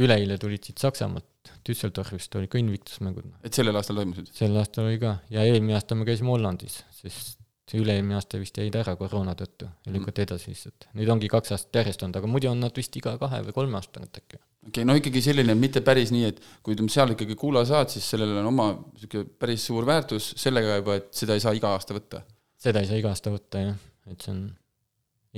üleeile 0.01 0.37
tulid 0.41 0.65
siit 0.65 0.81
Saksamaalt, 0.81 1.27
Düsseldorfist 1.65 2.35
oli 2.37 2.49
ka 2.49 2.59
Invictus 2.61 3.01
mängud. 3.01 3.25
et 3.45 3.53
sellel 3.57 3.77
aastal 3.77 3.97
toimusid? 3.97 4.29
sel 4.37 4.57
aastal 4.61 4.89
oli 4.89 4.99
ka 5.01 5.17
ja 5.33 5.45
eelmine 5.45 5.77
aasta 5.77 5.97
me 5.97 6.05
käisime 6.05 6.29
Hollandis, 6.33 6.81
sest 6.93 7.39
üle-eelmine 7.77 8.17
aasta 8.17 8.39
vist 8.41 8.57
jäid 8.59 8.75
ära 8.75 8.93
koroona 8.99 9.33
tõttu 9.37 9.67
ja 9.85 9.93
lükati 9.93 10.25
edasi 10.25 10.51
lihtsalt. 10.51 10.87
nüüd 10.97 11.09
ongi 11.13 11.29
kaks 11.31 11.53
aastat 11.55 11.81
järjest 11.81 12.05
olnud, 12.05 12.17
aga 12.19 12.29
muidu 12.29 12.49
on 12.51 12.63
nad 12.63 12.77
vist 12.77 12.95
iga 12.99 13.15
kahe 13.21 13.41
või 13.47 13.55
kolme 13.55 13.79
aasta 13.79 13.97
tagant 13.97 14.21
äkki. 14.21 14.39
okei 14.39 14.69
okay,, 14.71 14.87
no 14.89 14.97
ikkagi 14.99 15.23
selline, 15.25 15.55
mitte 15.57 15.83
päris 15.85 16.13
nii, 16.13 16.25
et 16.29 16.41
kui 16.61 16.75
ütleme, 16.75 16.91
seal 16.93 17.15
ikkagi 17.15 17.37
kuula 17.39 17.63
saad, 17.67 17.93
siis 17.93 18.09
sellel 18.13 18.35
on 18.41 18.49
oma 18.51 18.71
niisugune 18.75 19.29
päris 19.41 19.67
suur 19.69 19.87
väärtus 19.87 20.33
sellega 20.41 20.81
juba, 20.81 20.97
et 21.01 21.13
seda 21.23 21.37
ei 21.37 21.45
saa 21.45 21.55
iga 21.57 21.75
aasta 21.77 21.97
võtta. 21.97 22.25
seda 22.61 22.83
ei 22.83 22.91
saa 22.91 22.99
iga 23.01 23.13
aasta 23.13 23.33
võtta 23.33 23.63
jah, 23.69 23.87
et 24.11 24.27
see 24.27 24.35
on 24.35 24.43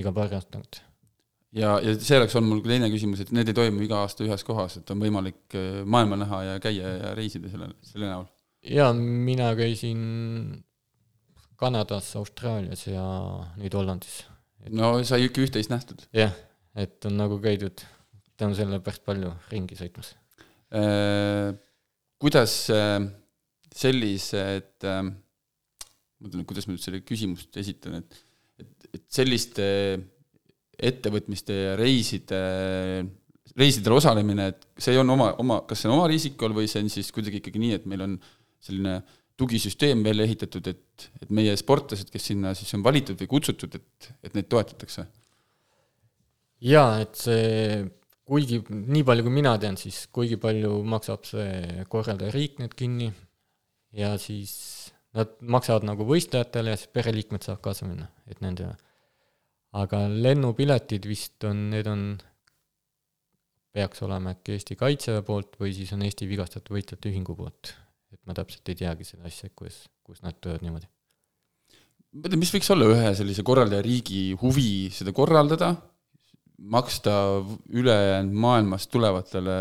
iga 0.01 0.15
paari 0.15 0.39
aasta 0.39 0.57
tagant 0.57 0.81
ja, 1.57 1.77
ja 1.83 1.93
selleks 2.01 2.35
on 2.39 2.47
mul 2.47 2.61
ka 2.63 2.71
teine 2.73 2.89
küsimus, 2.93 3.21
et 3.23 3.31
need 3.35 3.51
ei 3.51 3.57
toimu 3.57 3.83
iga 3.85 4.03
aasta 4.03 4.25
ühes 4.25 4.45
kohas, 4.47 4.79
et 4.79 4.93
on 4.93 5.01
võimalik 5.03 5.57
äh, 5.57 5.81
maailma 5.85 6.19
näha 6.23 6.43
ja 6.47 6.59
käia 6.63 6.93
ja 6.97 7.15
reisida 7.17 7.51
selle, 7.51 7.69
selle 7.85 8.09
näol? 8.09 8.27
jaa, 8.73 8.91
mina 8.93 9.51
käisin 9.59 10.03
Kanadas, 11.59 12.09
Austraalias 12.19 12.87
ja 12.89 13.03
nüüd 13.59 13.75
Hollandis. 13.77 14.23
no 14.73 14.95
sai 15.07 15.27
ikka 15.27 15.43
üht-teist 15.45 15.73
nähtud. 15.73 16.07
jah, 16.15 16.33
et 16.75 17.05
on 17.09 17.19
nagu 17.19 17.39
käidud 17.43 17.85
tänu 18.39 18.57
sellele 18.57 18.81
päris 18.83 19.03
palju 19.05 19.33
ringi 19.53 19.77
sõitmas 19.79 20.15
äh,. 20.73 21.53
kuidas 22.21 22.57
äh, 22.73 22.97
sellised 23.73 24.89
äh,, 24.89 25.05
mõtlen, 26.23 26.47
kuidas 26.49 26.67
ma 26.67 26.75
nüüd 26.75 26.85
selle 26.85 27.03
küsimust 27.05 27.61
esitan, 27.61 28.01
et 28.01 28.21
et, 28.61 28.89
et 28.93 29.05
selliste 29.11 29.63
äh, 29.65 30.01
ettevõtmiste 30.77 31.55
ja 31.55 31.73
reiside, 31.79 32.39
reisidel 33.59 33.97
osalemine, 33.97 34.47
et 34.53 34.67
see 34.81 34.97
on 34.99 35.13
oma, 35.13 35.31
oma, 35.41 35.61
kas 35.69 35.83
see 35.83 35.91
on 35.91 35.97
oma 35.99 36.07
riisikul 36.11 36.55
või 36.55 36.69
see 36.71 36.83
on 36.83 36.89
siis 36.93 37.11
kuidagi 37.13 37.41
ikkagi 37.41 37.61
nii, 37.61 37.75
et 37.77 37.89
meil 37.89 38.05
on 38.07 38.15
selline 38.63 39.01
tugisüsteem 39.37 40.03
välja 40.05 40.27
ehitatud, 40.27 40.67
et, 40.69 41.09
et 41.21 41.33
meie 41.33 41.55
sportlased, 41.57 42.09
kes 42.13 42.31
sinna 42.31 42.53
siis 42.57 42.73
on 42.77 42.85
valitud 42.85 43.17
või 43.19 43.29
kutsutud, 43.35 43.75
et, 43.79 44.13
et 44.23 44.37
neid 44.37 44.49
toetatakse? 44.51 45.05
jaa, 46.63 47.01
et 47.03 47.17
see, 47.19 47.81
kuigi 48.23 48.61
nii 48.69 49.03
palju, 49.03 49.25
kui 49.25 49.35
mina 49.35 49.57
tean, 49.59 49.75
siis 49.79 50.05
kuigi 50.15 50.37
palju 50.39 50.77
maksab 50.87 51.27
see 51.27 51.83
korraldajariik 51.91 52.61
need 52.61 52.75
kinni 52.79 53.09
ja 53.99 54.13
siis 54.21 54.53
nad 55.13 55.35
maksavad 55.43 55.85
nagu 55.85 56.07
võistlejatele 56.07 56.73
ja 56.73 56.79
siis 56.79 56.93
pereliikmed 56.95 57.43
saavad 57.45 57.61
kaasa 57.67 57.89
minna, 57.89 58.07
et 58.31 58.39
nende 58.41 58.71
aga 59.79 60.03
lennupiletid 60.07 61.05
vist 61.09 61.45
on, 61.49 61.67
need 61.73 61.87
on, 61.89 62.03
peaks 63.73 64.03
olema 64.05 64.35
äkki 64.35 64.57
Eesti 64.57 64.77
Kaitseväe 64.77 65.23
poolt 65.25 65.57
või 65.61 65.73
siis 65.75 65.93
on 65.95 66.03
Eesti 66.05 66.27
Vigastatud 66.29 66.75
Võitjate 66.75 67.09
Ühingu 67.09 67.35
poolt. 67.37 67.73
et 68.13 68.19
ma 68.29 68.35
täpselt 68.37 68.69
ei 68.69 68.77
teagi 68.83 69.07
seda 69.07 69.25
asja, 69.25 69.49
kuidas, 69.55 69.87
kus 70.05 70.21
nad 70.21 70.37
töötavad 70.37 70.65
niimoodi. 70.67 70.89
ma 72.13 72.27
mõtlen, 72.27 72.43
mis 72.43 72.53
võiks 72.53 72.69
olla 72.75 72.91
ühe 72.93 73.15
sellise 73.17 73.45
korraldajariigi 73.45 74.37
huvi 74.43 74.91
seda 74.93 75.15
korraldada, 75.15 75.73
maksta 76.63 77.13
ülejäänud 77.73 78.35
maailmast 78.45 78.91
tulevatele 78.93 79.55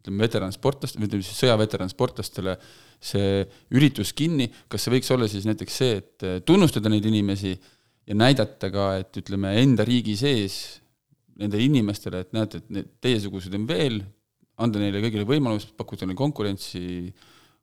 ütleme, 0.00 0.22
veteransportlastele, 0.24 1.04
ütleme 1.06 1.26
siis 1.26 1.42
sõjaveteransportlastele 1.44 2.56
see 3.00 3.44
üritus 3.76 4.14
kinni, 4.16 4.48
kas 4.68 4.86
see 4.86 4.94
võiks 4.96 5.12
olla 5.12 5.28
siis 5.28 5.44
näiteks 5.48 5.76
see, 5.82 6.00
et 6.00 6.26
tunnustada 6.48 6.88
neid 6.92 7.04
inimesi 7.04 7.52
ja 8.08 8.16
näidata 8.16 8.70
ka, 8.72 8.92
et 9.02 9.20
ütleme, 9.20 9.52
enda 9.60 9.84
riigi 9.86 10.16
sees 10.18 10.80
nendele 11.40 11.66
inimestele, 11.66 12.24
et 12.24 12.32
näete, 12.36 12.60
et 12.60 12.72
need 12.76 12.88
teiesuguseid 13.04 13.54
on 13.56 13.66
veel, 13.68 14.00
anda 14.60 14.80
neile 14.82 15.00
kõigile 15.04 15.26
võimalus, 15.28 15.68
pakkuda 15.76 16.06
neile 16.08 16.18
konkurentsi, 16.18 16.82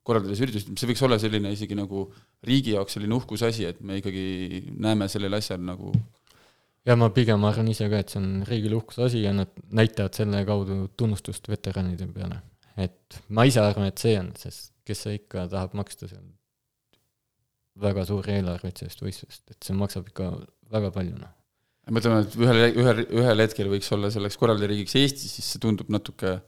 korraldades 0.06 0.40
üritusi, 0.42 0.72
see 0.72 0.88
võiks 0.88 1.04
olla 1.04 1.18
selline 1.20 1.52
isegi 1.54 1.76
nagu 1.78 2.06
riigi 2.46 2.74
jaoks 2.74 2.96
selline 2.96 3.14
uhkusasi, 3.18 3.68
et 3.68 3.82
me 3.84 4.00
ikkagi 4.00 4.64
näeme 4.80 5.08
sellel 5.12 5.36
asjal 5.38 5.60
nagu 5.62 5.92
ja 6.88 6.96
ma 6.96 7.10
pigem 7.12 7.44
arvan 7.44 7.68
ise 7.68 7.88
ka, 7.92 8.00
et 8.00 8.14
see 8.14 8.20
on 8.22 8.30
riigile 8.48 8.78
uhkuse 8.78 9.04
asi 9.04 9.22
ja 9.26 9.34
nad 9.36 9.52
näitavad 9.76 10.16
selle 10.16 10.40
kaudu 10.48 10.80
tunnustust 10.96 11.50
veteranide 11.50 12.08
peale. 12.14 12.40
et 12.78 13.20
ma 13.28 13.44
ise 13.44 13.60
arvan, 13.60 13.90
et 13.90 14.00
see 14.00 14.16
on, 14.18 14.32
sest 14.38 14.72
kes 14.88 15.04
see 15.04 15.18
ikka 15.20 15.48
tahab 15.52 15.74
maksta 15.76 16.08
seal 16.08 16.24
väga 17.82 18.04
suuri 18.08 18.38
eelarveid 18.38 18.80
sellest 18.80 19.02
võistlusest, 19.04 19.44
et 19.52 19.66
see 19.66 19.76
maksab 19.78 20.08
ikka 20.10 20.30
väga 20.74 20.92
palju, 20.94 21.18
noh. 21.18 21.34
ma 21.88 22.02
ütlen, 22.02 22.24
et 22.24 22.38
ühel, 22.38 22.62
ühel, 22.82 23.04
ühel 23.22 23.44
hetkel 23.44 23.70
võiks 23.72 23.92
olla 23.96 24.12
selleks 24.14 24.40
korraldajariigiks 24.40 24.98
Eesti, 25.00 25.30
siis 25.30 25.52
see 25.54 25.62
tundub 25.62 25.90
natuke 25.92 26.38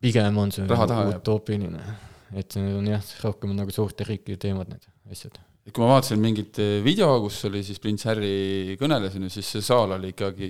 pigem 0.00 0.40
on 0.40 0.54
see 0.54 0.66
utoopiline, 0.66 1.84
et 2.32 2.56
see 2.56 2.74
on 2.78 2.88
jah, 2.88 3.14
rohkem 3.26 3.54
nagu 3.56 3.74
suurte 3.74 4.06
riikide 4.08 4.40
teemad, 4.48 4.72
need 4.72 4.90
asjad 5.12 5.38
et 5.66 5.74
kui 5.76 5.84
ma 5.84 5.92
vaatasin 5.92 6.20
mingit 6.20 6.58
video, 6.84 7.12
kus 7.24 7.42
oli 7.46 7.60
siis 7.66 7.78
prints 7.82 8.06
Harry 8.08 8.76
kõneles, 8.80 9.14
on 9.18 9.28
ju, 9.28 9.34
siis 9.36 9.50
see 9.54 9.62
saal 9.64 9.92
oli 9.98 10.14
ikkagi 10.14 10.48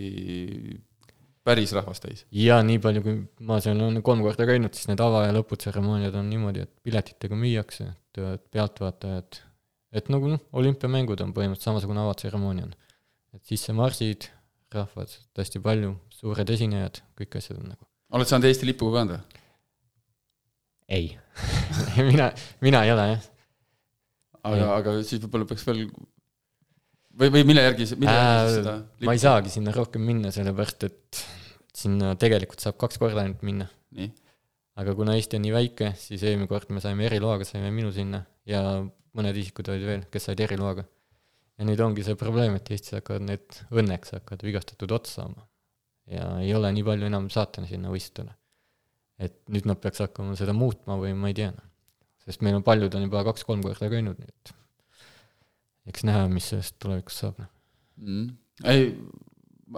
päris 1.47 1.73
rahvast 1.77 2.05
täis. 2.05 2.25
ja 2.37 2.61
nii 2.65 2.81
palju, 2.83 3.03
kui 3.05 3.17
ma 3.49 3.59
seal 3.65 3.81
olen 3.81 4.03
kolm 4.07 4.23
korda 4.25 4.47
käinud, 4.49 4.75
siis 4.77 4.91
need 4.91 5.03
ava- 5.03 5.27
ja 5.27 5.35
lõputseremooniad 5.37 6.17
on 6.21 6.29
niimoodi, 6.31 6.67
et 6.67 6.73
piletitega 6.87 7.39
müüakse, 7.39 7.91
et 7.91 8.45
pealtvaatajad, 8.53 9.41
et 9.97 10.11
nagu 10.13 10.31
noh, 10.31 10.43
olümpiamängud 10.57 11.23
on 11.25 11.33
põhimõtteliselt 11.35 11.71
samasugune 11.71 12.03
avatseremoonia 12.05 12.69
on. 12.69 12.77
et 13.37 13.43
sisse 13.47 13.75
marsid, 13.77 14.29
rahvad 14.75 15.13
hästi 15.39 15.63
palju, 15.65 15.95
suured 16.15 16.53
esinejad, 16.55 17.03
kõik 17.19 17.41
asjad 17.41 17.59
on 17.59 17.73
nagu. 17.75 17.85
oled 18.15 18.31
saanud 18.31 18.49
Eesti 18.51 18.71
lipuga 18.71 19.01
kanda? 19.01 19.21
ei 20.91 21.13
mina, 22.11 22.31
mina 22.63 22.85
ei 22.87 22.95
ole 22.95 23.11
jah. 23.13 23.29
aga, 24.43 24.71
aga 24.77 24.97
siis 25.03 25.23
võib-olla 25.25 25.51
peaks 25.51 25.67
veel 25.67 25.85
või, 25.91 27.29
või 27.35 27.45
mille 27.51 27.67
järgi, 27.67 27.91
mille 27.99 28.15
järgi 28.15 28.47
siis 28.47 28.57
seda 28.61 28.77
lipu? 28.79 29.11
ma 29.11 29.19
ei 29.19 29.23
saagi 29.27 29.55
sinna 29.57 29.75
rohkem 29.75 30.07
minna, 30.07 30.33
sellepärast 30.35 30.89
et 30.91 31.23
sinna 31.81 32.15
tegelikult 32.21 32.63
saab 32.63 32.79
kaks 32.81 32.99
korda 33.01 33.25
ainult 33.25 33.43
minna. 33.47 33.67
aga 34.81 34.95
kuna 34.97 35.19
Eesti 35.19 35.39
on 35.39 35.45
nii 35.47 35.55
väike, 35.55 35.93
siis 35.99 36.23
eelmine 36.23 36.51
kord 36.51 36.71
me 36.75 36.83
saime 36.83 37.07
eriloaga, 37.11 37.47
saime 37.49 37.73
minu 37.75 37.91
sinna 37.95 38.23
ja 38.49 38.63
mõned 39.19 39.39
isikud 39.43 39.71
olid 39.73 39.87
veel, 39.87 40.03
kes 40.13 40.29
said 40.29 40.43
eriloaga. 40.45 40.85
ja 41.61 41.69
nüüd 41.69 41.81
ongi 41.85 42.05
see 42.07 42.17
probleem, 42.19 42.57
et 42.57 42.71
Eestis 42.73 42.97
hakkavad 42.97 43.27
need, 43.27 43.63
õnneks 43.71 44.15
hakkavad 44.17 44.45
vigastatud 44.47 44.93
otsa 44.97 45.21
saama. 45.21 45.47
ja 46.11 46.29
ei 46.45 46.55
ole 46.55 46.71
nii 46.77 46.87
palju 46.87 47.11
enam 47.11 47.31
saata 47.31 47.67
sinna 47.67 47.93
võistlustele. 47.93 48.37
et 49.19 49.37
nüüd 49.49 49.69
nad 49.69 49.81
peaks 49.83 50.03
hakkama 50.07 50.37
seda 50.39 50.55
muutma 50.57 50.99
või 51.01 51.15
ma 51.15 51.33
ei 51.33 51.37
tea. 51.43 51.53
sest 52.25 52.45
meil 52.47 52.61
on 52.61 52.67
paljud 52.67 52.95
on 52.95 53.09
juba 53.09 53.25
kaks-kolm 53.31 53.63
korda 53.67 53.91
käinud, 53.93 54.19
nii 54.21 54.35
et 54.35 54.55
eks 55.91 56.07
näha, 56.07 56.29
mis 56.31 56.53
sellest 56.53 56.77
tulevikus 56.83 57.23
saab 57.25 57.43
mm.. 57.97 58.31
ei, 58.71 58.91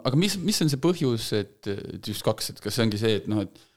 aga 0.01 0.19
mis, 0.19 0.37
mis 0.41 0.61
on 0.65 0.71
see 0.73 0.81
põhjus, 0.83 1.29
et, 1.39 1.69
et 1.69 2.09
just 2.09 2.25
kaks, 2.27 2.53
et 2.53 2.63
kas 2.63 2.77
see 2.77 2.87
ongi 2.87 3.01
see, 3.01 3.21
et 3.21 3.29
noh, 3.31 3.45
et 3.45 3.69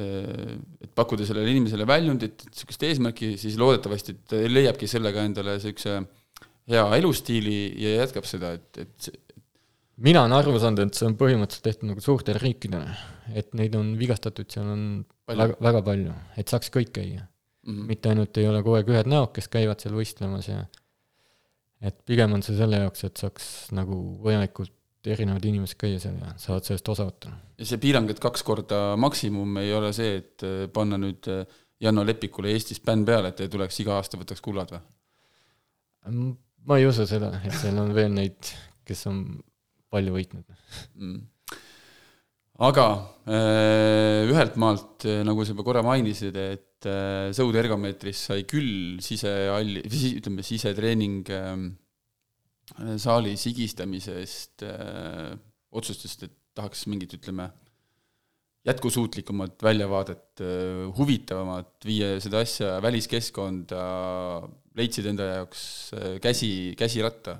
et, 0.00 0.60
et 0.84 0.92
pakkuda 0.94 1.26
sellele 1.28 1.52
inimesele 1.54 1.86
väljundit, 1.88 2.44
et 2.46 2.52
niisugust 2.52 2.86
eesmärki, 2.88 3.34
siis 3.40 3.58
loodetavasti 3.60 4.16
ta 4.30 4.40
leiabki 4.50 4.88
sellega 4.90 5.24
endale 5.28 5.56
niisuguse 5.58 5.98
hea 6.72 6.84
elustiili 6.98 7.58
ja 7.82 7.98
jätkab 8.02 8.28
seda, 8.28 8.54
et, 8.56 8.80
et 8.84 9.10
mina 10.04 10.24
olen 10.24 10.36
aru 10.38 10.54
saanud, 10.60 10.84
et 10.86 10.98
see 10.98 11.08
on 11.08 11.16
põhimõtteliselt 11.20 11.68
tehtud 11.68 11.90
nagu 11.90 12.04
suurtele 12.04 12.40
riikidele, 12.42 12.94
et 13.36 13.52
neid 13.58 13.76
on 13.78 13.92
vigastatud, 14.00 14.48
seal 14.50 14.70
on 14.72 14.86
palju. 15.28 15.40
väga, 15.42 15.58
väga 15.68 15.82
palju, 15.90 16.14
et 16.40 16.50
saaks 16.50 16.72
kõik 16.74 16.94
käia 16.96 17.22
mm. 17.22 17.74
-hmm. 17.74 17.90
mitte 17.90 18.12
ainult 18.12 18.40
ei 18.40 18.48
ole 18.48 18.62
kogu 18.62 18.78
aeg 18.80 18.94
ühed 18.94 19.10
näod, 19.10 19.32
kes 19.36 19.50
käivad 19.52 19.84
seal 19.84 19.94
võistlemas 19.96 20.48
ja 20.50 20.64
et 21.84 22.00
pigem 22.08 22.32
on 22.32 22.42
see 22.42 22.56
selle 22.56 22.80
jaoks, 22.80 23.04
et 23.04 23.20
saaks 23.20 23.50
nagu 23.76 23.98
võimalikult 24.24 24.72
erinevad 25.12 25.44
inimesed 25.48 25.78
käia 25.80 26.00
seal 26.02 26.16
ja 26.20 26.32
saavad 26.40 26.66
sellest 26.66 26.88
osa 26.94 27.06
võtta. 27.08 27.32
ja 27.60 27.68
see 27.68 27.80
piirang, 27.82 28.10
et 28.10 28.22
kaks 28.22 28.44
korda 28.46 28.80
maksimum, 29.00 29.58
ei 29.62 29.72
ole 29.76 29.92
see, 29.96 30.18
et 30.22 30.46
äh, 30.46 30.64
panna 30.72 30.98
nüüd 31.00 31.28
äh, 31.32 31.44
Janno 31.84 32.04
Lepikule 32.06 32.52
Eestis 32.54 32.80
bänn 32.84 33.04
peale, 33.06 33.32
et 33.32 33.44
ei 33.44 33.52
tuleks 33.52 33.80
iga 33.82 33.98
aasta, 33.98 34.20
võtaks 34.20 34.44
kullad 34.44 34.74
või? 34.74 34.84
ma 36.68 36.80
ei 36.80 36.88
usu 36.88 37.06
seda, 37.08 37.30
et 37.44 37.54
seal 37.56 37.78
on 37.80 37.94
veel 37.96 38.12
neid, 38.12 38.52
kes 38.84 39.06
on 39.10 39.22
palju 39.92 40.16
võitnud 40.16 40.44
mm.. 41.00 41.22
aga 42.68 42.88
äh, 43.24 44.24
ühelt 44.30 44.60
maalt, 44.60 45.08
nagu 45.26 45.44
sa 45.44 45.56
juba 45.56 45.66
korra 45.66 45.84
mainisid, 45.86 46.38
et 46.38 46.70
Sõude 46.84 47.56
ergomeetris 47.62 48.26
sai 48.26 48.42
küll 48.44 48.98
sisehalli, 49.00 49.80
ütleme 50.18 50.42
sisetreening 50.44 51.30
äh, 52.78 52.96
saali 53.00 53.34
sigistamisest 53.40 54.64
äh, 54.66 55.34
otsustas, 55.74 56.16
et 56.24 56.34
tahaks 56.54 56.84
mingit, 56.90 57.16
ütleme, 57.18 57.48
jätkusuutlikumat 58.64 59.62
väljavaadet 59.62 60.42
äh,, 60.44 60.84
huvitavamat, 60.96 61.74
viia 61.84 62.14
seda 62.24 62.40
asja 62.44 62.78
väliskeskkonda, 62.84 63.82
leidsid 64.78 65.10
enda 65.10 65.28
jaoks 65.34 65.66
käsi, 66.24 66.52
käsiratta. 66.78 67.38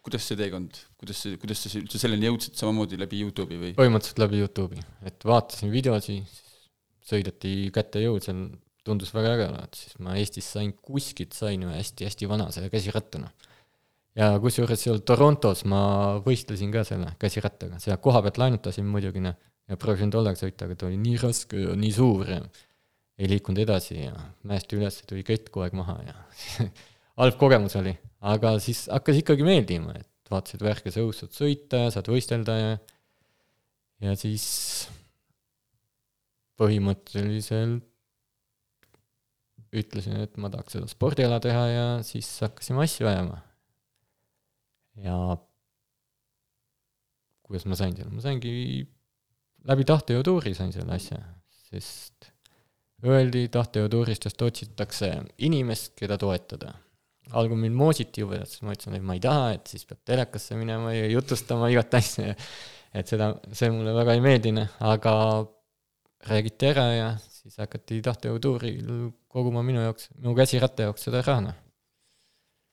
kuidas 0.00 0.24
see 0.24 0.38
teekond, 0.38 0.78
kuidas 0.96 1.18
see, 1.20 1.36
kuidas 1.36 1.60
sa 1.60 1.70
üldse 1.76 1.98
selleni 2.00 2.24
jõudsid, 2.24 2.54
samamoodi 2.56 2.96
läbi 3.00 3.18
Youtube'i 3.20 3.58
või? 3.60 3.72
põhimõtteliselt 3.76 4.22
läbi 4.22 4.38
Youtube'i, 4.40 4.84
et 5.10 5.26
vaatasin 5.28 5.72
videosi, 5.74 6.22
sõideti 7.04 7.68
kätte 7.74 8.00
jõud, 8.00 8.24
seal 8.24 8.46
tundus 8.86 9.12
väga 9.12 9.34
äge, 9.34 9.48
et 9.60 9.76
siis 9.76 9.98
ma 10.00 10.16
Eestis 10.16 10.48
sain 10.54 10.72
kuskilt, 10.72 11.36
sain 11.36 11.66
ühe 11.66 11.76
hästi-hästi 11.76 12.30
vana 12.30 12.48
selle 12.54 12.70
käsirattana 12.72 13.28
ja 14.20 14.34
kusjuures 14.42 14.82
seal 14.84 15.00
Torontos 15.06 15.64
ma 15.68 15.82
võistlesin 16.24 16.72
ka 16.74 16.84
selle 16.86 17.14
käsirattaga, 17.20 17.80
seal 17.82 18.00
koha 18.02 18.22
pealt 18.26 18.40
laenutasin 18.42 18.88
muidugi, 18.88 19.22
noh, 19.24 19.36
ja 19.70 19.78
proovisin 19.80 20.12
tollega 20.12 20.38
sõita, 20.38 20.66
aga 20.66 20.76
ta 20.76 20.88
oli 20.88 21.00
nii 21.00 21.16
raske 21.22 21.64
ja 21.64 21.76
nii 21.78 21.92
suur 21.94 22.28
ja 22.28 22.40
ei 23.20 23.28
liikunud 23.30 23.60
edasi 23.62 23.98
ja 24.02 24.14
mäest 24.48 24.72
üles 24.76 25.02
tuli 25.08 25.24
kett 25.26 25.50
kogu 25.52 25.66
aeg 25.66 25.76
maha 25.78 25.98
ja 26.06 26.14
halb 27.20 27.36
kogemus 27.40 27.76
oli, 27.80 27.92
aga 28.32 28.56
siis 28.62 28.86
hakkas 28.92 29.20
ikkagi 29.22 29.46
meeldima, 29.46 29.96
et 29.96 30.32
vaatasid 30.32 30.64
värkes 30.64 30.96
õhus 31.02 31.22
saad 31.22 31.36
sõita 31.36 31.84
ja 31.84 31.92
saad 31.94 32.08
võistelda 32.12 32.56
ja 32.58 32.72
ja 34.00 34.16
siis 34.16 34.46
põhimõtteliselt 36.60 37.86
ütlesin, 39.70 40.16
et 40.24 40.34
ma 40.40 40.50
tahaks 40.50 40.74
seda 40.74 40.88
spordiala 40.90 41.38
teha 41.42 41.66
ja 41.70 41.86
siis 42.04 42.26
hakkasime 42.42 42.82
asju 42.82 43.06
ajama 43.06 43.38
ja 44.98 45.16
kuidas 47.46 47.66
ma 47.66 47.78
sain 47.78 47.96
selle, 47.98 48.10
ma 48.14 48.22
saingi 48.24 48.52
läbi 49.68 49.86
tahtejõutuuri 49.88 50.52
sain 50.56 50.72
selle 50.74 50.94
asja, 50.96 51.18
sest 51.70 52.30
öeldi 53.06 53.46
tahtejõutuuristest 53.52 54.42
otsitakse 54.44 55.10
inimest, 55.46 55.94
keda 55.98 56.18
toetada. 56.20 56.74
algul 57.30 57.58
mind 57.62 57.76
moositi 57.78 58.24
juba, 58.24 58.40
siis 58.42 58.62
ma 58.66 58.74
ütlesin, 58.74 58.96
et 58.98 59.04
ma 59.06 59.14
ei 59.14 59.22
taha, 59.22 59.52
et 59.54 59.70
siis 59.70 59.86
peab 59.86 60.00
telekasse 60.08 60.56
minema 60.58 60.90
ja 60.96 61.06
jutustama 61.06 61.68
igat 61.70 61.94
asja. 61.94 62.34
et 62.94 63.06
seda, 63.06 63.32
see 63.54 63.70
mulle 63.70 63.94
väga 63.94 64.16
ei 64.18 64.22
meeldinud, 64.24 64.76
aga 64.82 65.14
räägiti 66.26 66.70
ära 66.72 66.86
ja 66.92 67.08
siis 67.22 67.56
hakati 67.62 68.00
tahtejõutuuril 68.04 69.10
koguma 69.30 69.62
minu 69.62 69.86
jaoks, 69.86 70.10
minu 70.18 70.34
käsiratta 70.36 70.88
jaoks 70.88 71.06
seda 71.06 71.22
raha, 71.22 71.46
noh 71.48 71.69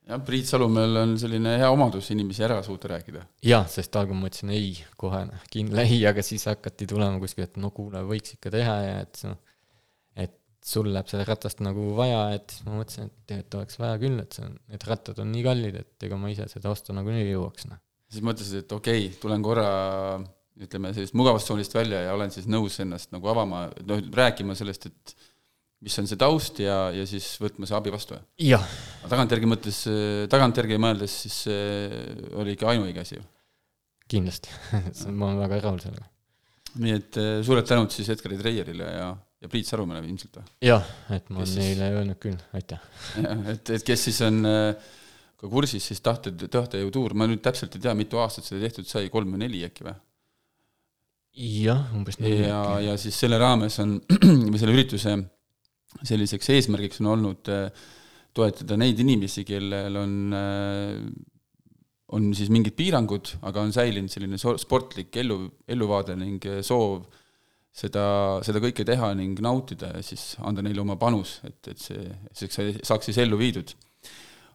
jah, 0.08 0.22
Priit 0.26 0.48
Salumäel 0.50 1.02
on 1.02 1.16
selline 1.20 1.58
hea 1.62 1.70
omadus 1.72 2.12
inimesi 2.14 2.46
ära 2.48 2.62
suuta 2.66 2.92
rääkida. 2.94 3.24
jah, 3.46 3.68
sest 3.72 3.96
algul 4.00 4.18
ma 4.20 4.32
ütlesin 4.32 4.54
ei, 4.56 4.72
kohe 5.00 5.24
kindla 5.54 5.86
ei, 5.88 6.00
aga 6.10 6.24
siis 6.26 6.48
hakati 6.50 6.88
tulema 6.90 7.20
kuskilt, 7.22 7.52
et 7.52 7.62
no 7.62 7.72
kuule, 7.76 8.04
võiks 8.08 8.38
ikka 8.38 8.54
teha 8.54 8.78
ja 8.86 8.96
et 9.04 9.22
noh, 9.28 9.38
et 10.24 10.38
sul 10.66 10.90
läheb 10.94 11.12
seda 11.12 11.28
ratast 11.28 11.62
nagu 11.66 11.92
vaja, 11.98 12.24
et 12.38 12.56
siis 12.56 12.68
ma 12.68 12.80
mõtlesin, 12.80 13.12
et 13.12 13.20
tegelikult 13.34 13.60
oleks 13.62 13.82
vaja 13.82 14.00
küll, 14.04 14.24
et 14.24 14.40
see 14.40 14.48
on, 14.48 14.58
need 14.72 14.88
rattad 14.90 15.22
on 15.24 15.32
nii 15.34 15.46
kallid, 15.50 15.82
et 15.84 16.10
ega 16.10 16.20
ma 16.22 16.32
ise 16.34 16.48
seda 16.52 16.72
osta 16.74 16.96
nagunii 16.96 17.26
ei 17.26 17.36
jõuaks, 17.36 17.70
noh. 17.72 17.84
siis 18.12 18.26
mõtlesid, 18.26 18.66
et 18.66 18.76
okei 18.80 19.08
okay,, 19.08 19.22
tulen 19.22 19.46
korra 19.46 19.70
ütleme, 20.58 20.90
sellisest 20.96 21.18
mugavustsoonist 21.18 21.76
välja 21.78 22.00
ja 22.08 22.14
olen 22.18 22.32
siis 22.34 22.48
nõus 22.50 22.80
ennast 22.82 23.12
nagu 23.14 23.30
avama, 23.30 23.68
noh, 23.86 24.00
rääkima 24.16 24.56
sellest, 24.58 24.90
et 24.90 25.18
mis 25.86 25.98
on 26.02 26.10
see 26.10 26.20
taust 26.20 26.60
ja, 26.64 26.88
ja 26.96 27.06
siis 27.10 27.30
võtma 27.42 27.70
see 27.70 27.78
abi 27.78 27.94
vastu? 27.94 28.18
jah. 28.42 28.64
tagantjärgi 29.10 29.50
mõttes, 29.50 29.84
tagantjärgi 30.32 30.80
mõeldes, 30.82 31.22
siis 31.26 31.40
see 31.48 32.04
oli 32.38 32.58
ikka 32.58 32.72
ainuõige 32.74 33.04
asi 33.04 33.20
ju? 33.20 33.26
kindlasti 34.10 34.54
ma 35.20 35.32
olen 35.32 35.42
väga 35.44 35.62
rahul 35.68 35.82
sellega. 35.84 36.08
nii 36.82 36.98
et 36.98 37.22
eh, 37.22 37.32
suured 37.46 37.68
tänud 37.70 37.94
siis 37.94 38.10
Edgar 38.14 38.34
Dreierile 38.40 38.90
ja, 38.90 39.12
ja 39.44 39.52
Priit 39.52 39.70
Sarumäele 39.70 40.10
ilmselt 40.10 40.42
või? 40.42 40.50
jah, 40.72 40.88
et 41.14 41.30
ma 41.30 41.44
olen 41.44 41.62
neile 41.62 41.92
öelnud 42.00 42.22
küll, 42.24 42.40
aitäh. 42.58 42.82
et, 43.54 43.76
et 43.78 43.86
kes 43.86 44.10
siis 44.10 44.22
on 44.26 44.42
ka 45.38 45.50
kursis, 45.52 45.86
siis 45.92 46.02
tahte, 46.02 46.34
tahtejõutuur, 46.34 47.14
ma 47.14 47.30
nüüd 47.30 47.44
täpselt 47.46 47.76
ei 47.78 47.84
tea, 47.86 47.94
mitu 47.98 48.18
aastat 48.18 48.48
seda 48.48 48.64
tehtud 48.66 48.90
sai, 48.90 49.12
kolm 49.14 49.36
või 49.36 49.46
neli 49.46 49.62
äkki 49.68 49.86
või? 49.86 49.98
jah, 51.38 51.92
umbes 51.94 52.18
nii. 52.18 52.38
ja, 52.48 52.62
ja 52.82 52.96
siis 52.98 53.18
selle 53.22 53.38
raames 53.38 53.78
on, 53.84 54.00
või 54.52 54.58
selle 54.58 54.74
ürituse 54.74 55.14
selliseks 56.06 56.50
eesmärgiks 56.54 57.02
on 57.02 57.12
olnud 57.16 57.50
äh, 57.52 57.70
toetada 58.38 58.78
neid 58.80 59.00
inimesi, 59.02 59.44
kellel 59.48 59.98
on, 59.98 60.18
äh, 60.38 60.98
on 62.18 62.28
siis 62.38 62.52
mingid 62.54 62.78
piirangud, 62.78 63.38
aga 63.48 63.64
on 63.66 63.74
säilinud 63.76 64.14
selline 64.14 64.40
sportlik 64.40 65.16
ellu, 65.24 65.44
elluvaade 65.70 66.18
ning 66.20 66.44
äh, 66.50 66.60
soov 66.66 67.08
seda, 67.78 68.42
seda 68.46 68.62
kõike 68.64 68.86
teha 68.88 69.12
ning 69.18 69.40
nautida 69.44 69.92
ja 69.96 70.04
siis 70.06 70.36
anda 70.46 70.64
neile 70.66 70.82
oma 70.82 70.98
panus, 71.00 71.40
et, 71.48 71.60
et 71.74 71.82
see, 71.82 72.06
see 72.34 72.78
saaks 72.82 73.12
siis 73.12 73.22
ellu 73.22 73.38
viidud. 73.40 73.74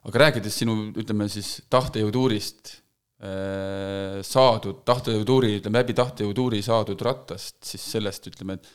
aga 0.03 0.25
rääkides 0.25 0.57
sinu, 0.59 0.75
ütleme 0.99 1.29
siis 1.31 1.61
tahtejõutuurist 1.71 2.79
saadud, 4.27 4.81
tahtejõutuuri, 4.83 5.53
ütleme 5.61 5.79
läbi 5.79 5.93
tahtejõutuuri 5.95 6.57
saadud 6.65 6.99
rattast, 7.07 7.55
siis 7.63 7.85
sellest 7.93 8.27
ütleme, 8.27 8.57
et 8.59 8.67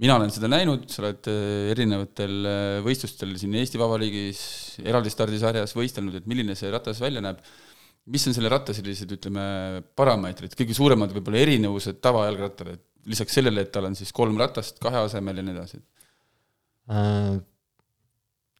mina 0.00 0.16
olen 0.16 0.32
seda 0.32 0.48
näinud, 0.50 0.86
sa 0.92 1.02
oled 1.04 1.28
äh, 1.30 1.70
erinevatel 1.74 2.36
äh, 2.48 2.76
võistlustel 2.84 3.34
siin 3.40 3.56
Eesti 3.60 3.80
Vabariigis, 3.80 4.42
eraldi 4.84 5.12
stardisarjas 5.12 5.76
võistelnud, 5.76 6.16
et 6.20 6.30
milline 6.30 6.56
see 6.58 6.72
ratas 6.72 7.02
välja 7.02 7.22
näeb. 7.24 7.42
mis 8.10 8.24
on 8.26 8.34
selle 8.34 8.48
ratta 8.50 8.74
sellised, 8.74 9.10
ütleme, 9.12 9.42
parameetrid, 9.96 10.56
kõige 10.58 10.74
suuremad 10.74 11.12
võib-olla 11.14 11.42
erinevused 11.44 12.00
tavajalgrattal, 12.02 12.72
et 12.74 13.10
lisaks 13.12 13.36
sellele, 13.36 13.64
et 13.64 13.72
tal 13.72 13.86
on 13.88 13.96
siis 13.96 14.12
kolm 14.16 14.38
ratast 14.40 14.80
kahe 14.82 15.04
asemel 15.04 15.40
ja 15.40 15.46
nii 15.46 15.56
edasi 15.56 15.80
äh,? 16.90 17.38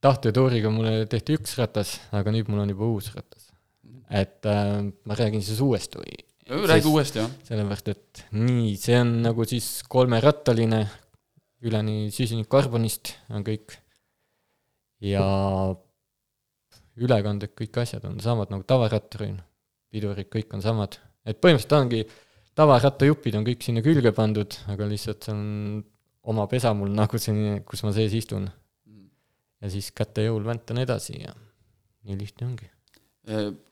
tahtetuuriga 0.00 0.70
mulle 0.72 1.04
tehti 1.12 1.36
üks 1.36 1.58
ratas, 1.60 1.98
aga 2.16 2.32
nüüd 2.32 2.48
mul 2.48 2.62
on 2.62 2.72
juba 2.72 2.88
uus 2.88 3.10
ratas. 3.12 3.50
et 4.08 4.46
äh, 4.48 4.80
ma 5.04 5.16
räägin 5.18 5.44
siis 5.44 5.60
uuest 5.64 5.96
või? 5.98 6.20
räägi 6.50 6.88
uuesti, 6.88 7.20
jah. 7.20 7.30
sellepärast, 7.46 7.92
et 7.92 8.24
nii, 8.34 8.74
see 8.80 8.96
on 8.98 9.12
nagu 9.22 9.44
siis 9.48 9.68
kolmerattaline, 9.88 10.80
üleni 11.66 12.08
süsinikkarbonist 12.14 13.14
on 13.34 13.44
kõik 13.44 13.76
ja 15.04 15.24
ülekanded, 17.00 17.52
kõik 17.56 17.78
asjad 17.82 18.04
on 18.08 18.18
samad 18.22 18.52
nagu 18.52 18.64
tavaratturil, 18.68 19.36
pidurid, 19.92 20.28
kõik 20.32 20.52
on 20.56 20.64
samad, 20.64 20.98
et 21.24 21.40
põhimõtteliselt 21.40 21.76
ongi, 21.78 22.02
tavarattajupid 22.58 23.38
on 23.38 23.46
kõik 23.46 23.64
sinna 23.64 23.84
külge 23.84 24.12
pandud, 24.16 24.56
aga 24.72 24.88
lihtsalt 24.90 25.28
see 25.28 25.34
on 25.34 25.44
oma 26.30 26.46
pesa 26.50 26.72
mul 26.76 26.92
nagu 26.94 27.20
selline, 27.20 27.62
kus 27.68 27.84
ma 27.86 27.94
sees 27.96 28.16
istun. 28.16 28.50
ja 29.60 29.68
siis 29.68 29.90
käte 29.92 30.24
jõul 30.24 30.44
väntan 30.44 30.80
edasi 30.80 31.18
ja 31.20 31.34
nii 32.08 32.16
lihtne 32.16 32.46
ongi. 32.46 32.68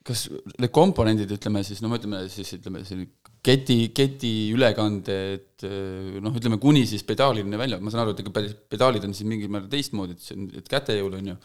kas 0.05 0.29
need 0.61 0.73
komponendid, 0.73 1.31
ütleme 1.33 1.65
siis, 1.65 1.81
no 1.83 1.93
ütleme 1.97 2.27
siis, 2.33 2.53
ütleme 2.57 2.85
selline 2.85 3.13
keti, 3.45 3.79
keti 3.97 4.33
ülekanded, 4.55 5.65
noh, 6.25 6.37
ütleme 6.39 6.59
kuni 6.63 6.85
siis 6.89 7.05
pedaalini 7.07 7.61
välja, 7.61 7.79
ma 7.83 7.93
saan 7.93 8.05
aru, 8.05 8.15
et 8.15 8.23
ega 8.25 8.45
pedaalid 8.75 9.07
on 9.09 9.15
siin 9.17 9.31
mingil 9.31 9.53
määral 9.53 9.71
teistmoodi, 9.73 10.17
et 10.17 10.25
see 10.25 10.37
on, 10.37 10.49
et 10.59 10.71
kätejõul 10.71 11.19
on 11.21 11.31
ju, 11.33 11.37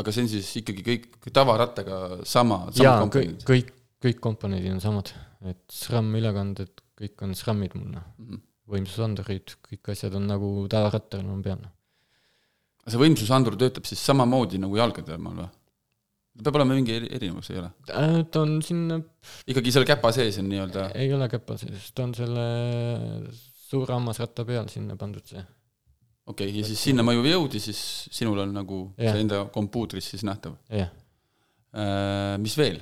aga 0.00 0.14
see 0.14 0.24
on 0.24 0.32
siis 0.32 0.50
ikkagi 0.62 0.84
kõik 0.86 1.30
tavarattaga 1.34 2.00
sama, 2.26 2.64
sama 2.74 2.88
jaa, 2.88 3.06
kõik, 3.46 3.72
kõik, 4.02 4.20
komponendid 4.22 4.74
on 4.74 4.82
samad, 4.82 5.12
et 5.46 5.62
SRAM 5.72 6.10
ülekanded, 6.18 6.72
kõik 6.98 7.26
on 7.26 7.36
SRAM-id 7.38 7.76
mul, 7.78 7.92
noh 7.94 8.06
mm 8.16 8.28
-hmm.. 8.28 8.44
võimsusandurid, 8.76 9.56
kõik 9.70 9.92
asjad 9.94 10.16
on 10.18 10.26
nagu 10.30 10.50
tavarattal 10.72 11.22
on 11.22 11.42
peal. 11.42 11.62
see 12.86 13.02
võimsusandur 13.02 13.56
töötab 13.58 13.86
siis 13.86 14.02
samamoodi 14.06 14.58
nagu 14.62 14.76
jalgade 14.78 15.14
omal 15.14 15.40
või? 15.44 15.52
Peab 16.42 16.58
olema 16.58 16.76
mingi 16.76 16.96
erinevus, 16.96 17.50
ei 17.52 17.60
ole? 17.60 17.70
Äh, 17.90 18.16
ta 18.32 18.42
on 18.44 18.58
sinna 18.64 18.98
ikkagi 19.48 19.74
selle 19.74 19.88
käpa 19.88 20.12
sees 20.14 20.38
on 20.42 20.50
nii-öelda? 20.52 20.88
ei 20.98 21.12
ole 21.16 21.28
käpa 21.32 21.58
sees, 21.60 21.90
ta 21.96 22.06
on 22.06 22.14
selle 22.16 22.46
suure 23.66 23.96
hammasratta 23.96 24.44
peal 24.48 24.68
sinna 24.72 24.98
pandud 25.00 25.24
see. 25.26 25.42
okei 26.26 26.50
okay,, 26.50 26.60
ja 26.60 26.68
siis 26.68 26.82
sinna 26.88 27.06
mõjuv 27.06 27.30
jõud 27.30 27.56
ja 27.58 27.62
siis 27.62 27.80
sinul 28.14 28.44
on 28.44 28.54
nagu 28.56 28.82
ja. 28.96 29.14
see 29.14 29.24
enda 29.24 29.46
kompuutris 29.54 30.12
siis 30.14 30.26
nähtav? 30.28 30.58
jah. 30.72 30.92
Äh, 31.76 32.36
mis 32.42 32.56
veel? 32.58 32.80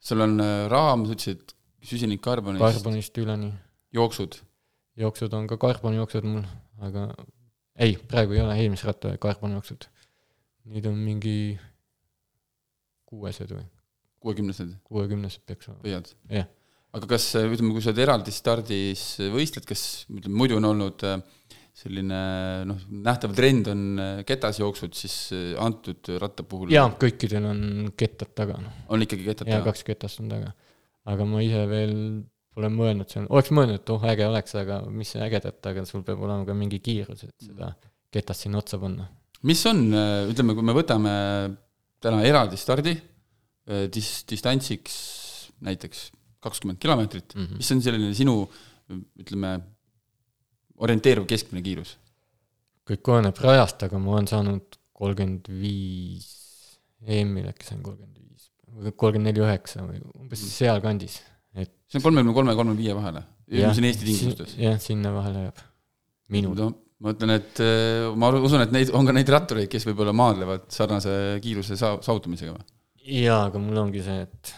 sul 0.00 0.24
on 0.24 0.38
äh, 0.42 0.66
raam, 0.72 1.06
sa 1.06 1.16
ütlesid 1.16 1.56
süsinikkarbonist. 1.88 2.64
karbonist 2.64 3.18
üleni. 3.20 3.52
jooksud? 3.94 4.40
jooksud 4.98 5.34
on 5.36 5.46
ka 5.50 5.58
karbonijooksud 5.60 6.26
mul, 6.26 6.46
aga 6.82 7.10
ei, 7.78 7.94
praegu 8.10 8.34
ei 8.34 8.42
ole, 8.42 8.56
eelmise 8.58 8.88
ratta 8.88 9.14
karbonijooksud. 9.20 9.88
nüüd 10.68 10.86
on 10.90 10.98
mingi 11.00 11.36
kuuesed 13.08 13.56
või? 13.56 13.66
kuuekümnesed? 14.22 14.76
kuuekümnesed 14.86 15.44
peaks 15.48 15.70
olema. 15.70 15.82
püüad? 15.84 16.12
jah 16.28 16.42
yeah.. 16.42 16.52
aga 16.96 17.10
kas, 17.14 17.30
ütleme, 17.40 17.74
kui 17.74 17.84
sa 17.84 17.92
oled 17.92 18.04
eraldi 18.04 18.34
stardis 18.34 19.04
võistled, 19.34 19.66
kas 19.68 19.84
ütleme, 20.10 20.36
muidu 20.42 20.58
on 20.58 20.68
olnud 20.72 21.04
äh, 21.08 21.20
selline 21.78 22.22
noh, 22.68 22.80
nähtav 23.06 23.36
trend 23.38 23.70
on 23.70 23.84
äh, 24.02 24.14
ketasjooksud, 24.28 24.96
siis 24.98 25.18
äh, 25.36 25.52
antud 25.62 26.10
ratta 26.20 26.46
puhul 26.48 26.72
jaa, 26.74 26.88
kõikidel 27.00 27.46
on 27.52 27.60
kettad 27.98 28.34
taga, 28.38 28.58
noh. 28.62 28.80
on 28.94 29.06
ikkagi 29.06 29.28
kettad 29.28 29.46
taga? 29.46 29.60
jaa, 29.60 29.68
kaks 29.70 29.86
ketast 29.86 30.24
on 30.24 30.32
taga. 30.32 30.50
aga 31.08 31.28
ma 31.28 31.44
ise 31.44 31.62
veel 31.70 31.94
pole 32.58 32.72
mõelnud, 32.74 33.06
see 33.06 33.22
on, 33.22 33.30
oleks 33.30 33.52
mõelnud, 33.54 33.78
et 33.78 33.94
oh, 33.94 34.08
äge 34.10 34.26
oleks, 34.26 34.56
aga 34.58 34.80
mis 34.90 35.14
ägedat, 35.14 35.60
aga 35.70 35.84
sul 35.86 36.02
peab 36.06 36.24
olema 36.26 36.42
ka 36.48 36.56
mingi 36.58 36.82
kiirus, 36.82 37.22
et 37.28 37.46
seda 37.46 37.70
ketast 38.10 38.48
sinna 38.48 38.58
otsa 38.58 38.80
panna. 38.82 39.06
mis 39.46 39.62
on, 39.70 39.84
ütleme, 40.32 40.56
kui 40.58 40.66
me 40.66 40.74
võtame 40.74 41.14
täna 42.02 42.22
eraldi 42.26 42.58
stardi, 42.60 42.94
äh, 43.68 43.86
dis-, 43.92 44.24
distantsiks 44.30 44.98
näiteks 45.64 46.08
kakskümmend 46.44 46.78
kilomeetrit 46.82 47.34
mm, 47.34 47.44
-hmm. 47.44 47.56
mis 47.56 47.72
on 47.72 47.82
selline 47.82 48.12
sinu 48.14 48.34
ütleme, 49.18 49.58
orienteeruv 50.76 51.26
keskmine 51.28 51.62
kiirus? 51.62 51.96
kõik 52.88 53.10
oleneb 53.12 53.36
rajast, 53.44 53.82
aga 53.84 53.98
ma 54.00 54.14
olen 54.14 54.28
saanud 54.30 54.78
kolmkümmend 54.96 55.50
viis, 55.52 56.28
EM-il 57.04 57.50
äkki 57.50 57.66
sain 57.66 57.82
kolmkümmend 57.84 58.16
viis, 58.22 58.48
kolmkümmend 58.96 59.28
neli 59.28 59.42
üheksa 59.44 59.84
või 59.84 60.00
umbes 60.14 60.40
mm. 60.40 60.54
sealkandis, 60.54 61.18
et 61.52 61.74
see 61.90 62.00
on 62.00 62.06
kolmekümne 62.06 62.36
kolme 62.38 62.54
kolmekümne 62.54 62.80
viie 62.80 62.96
vahele? 62.96 63.24
siin 63.48 63.90
Eesti 63.90 64.08
tingimustes? 64.08 64.56
jah, 64.60 64.80
sinna 64.80 65.12
vahele 65.12 65.48
jääb. 65.48 65.64
minul 66.32 66.56
no 66.56 66.70
ma 67.04 67.14
ütlen, 67.14 67.34
et 67.38 67.60
äh, 67.62 68.08
ma 68.18 68.30
usun, 68.34 68.62
et 68.64 68.74
neid, 68.74 68.90
on 68.96 69.06
ka 69.06 69.14
neid 69.14 69.30
rattureid, 69.32 69.70
kes 69.70 69.86
võib-olla 69.88 70.14
maadlevad 70.16 70.66
sarnase 70.74 71.12
kiiruse 71.44 71.78
saa-, 71.78 71.98
saavutamisega 72.04 72.54
või? 72.56 72.66
jaa, 73.22 73.44
aga 73.48 73.62
mul 73.62 73.78
ongi 73.86 74.02
see, 74.04 74.26
et 74.26 74.54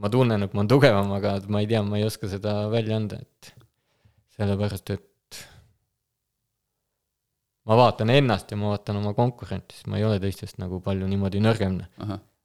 ma 0.00 0.10
tunnen, 0.12 0.42
et 0.42 0.54
ma 0.54 0.62
olen 0.62 0.72
tugevam, 0.72 1.12
aga 1.18 1.36
ma 1.52 1.62
ei 1.62 1.68
tea, 1.70 1.82
ma 1.86 2.00
ei 2.00 2.06
oska 2.08 2.30
seda 2.30 2.56
välja 2.72 2.98
anda, 2.98 3.20
et 3.20 3.52
sellepärast, 4.38 4.94
et 4.96 5.40
ma 7.68 7.78
vaatan 7.78 8.10
ennast 8.14 8.50
ja 8.50 8.58
ma 8.58 8.72
vaatan 8.72 9.02
oma 9.02 9.12
konkurenti, 9.18 9.76
siis 9.76 9.90
ma 9.92 10.00
ei 10.00 10.06
ole 10.08 10.20
teistest 10.22 10.58
nagu 10.62 10.80
palju 10.84 11.08
niimoodi 11.10 11.42
nõrgem. 11.44 11.82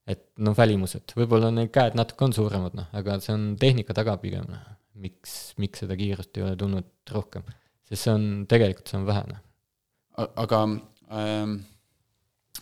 et 0.07 0.27
noh, 0.39 0.55
välimused, 0.55 1.15
võib-olla 1.19 1.49
need 1.51 1.71
käed 1.75 1.95
natuke 1.99 2.27
on 2.27 2.35
suuremad, 2.35 2.75
noh, 2.77 2.91
aga 2.95 3.17
see 3.23 3.33
on 3.33 3.47
tehnika 3.59 3.95
taga 3.97 4.19
pigem, 4.21 4.45
noh. 4.51 4.75
miks, 4.97 5.55
miks 5.61 5.83
seda 5.83 5.97
kiirust 5.99 6.37
ei 6.37 6.45
ole 6.45 6.59
tulnud 6.59 6.91
rohkem 7.13 7.47
sest 7.87 8.07
see 8.07 8.13
on, 8.13 8.27
tegelikult 8.49 8.91
see 8.91 8.99
on 8.99 9.07
vähene. 9.07 9.39
aga 10.17 10.63
ähm, 11.13 11.57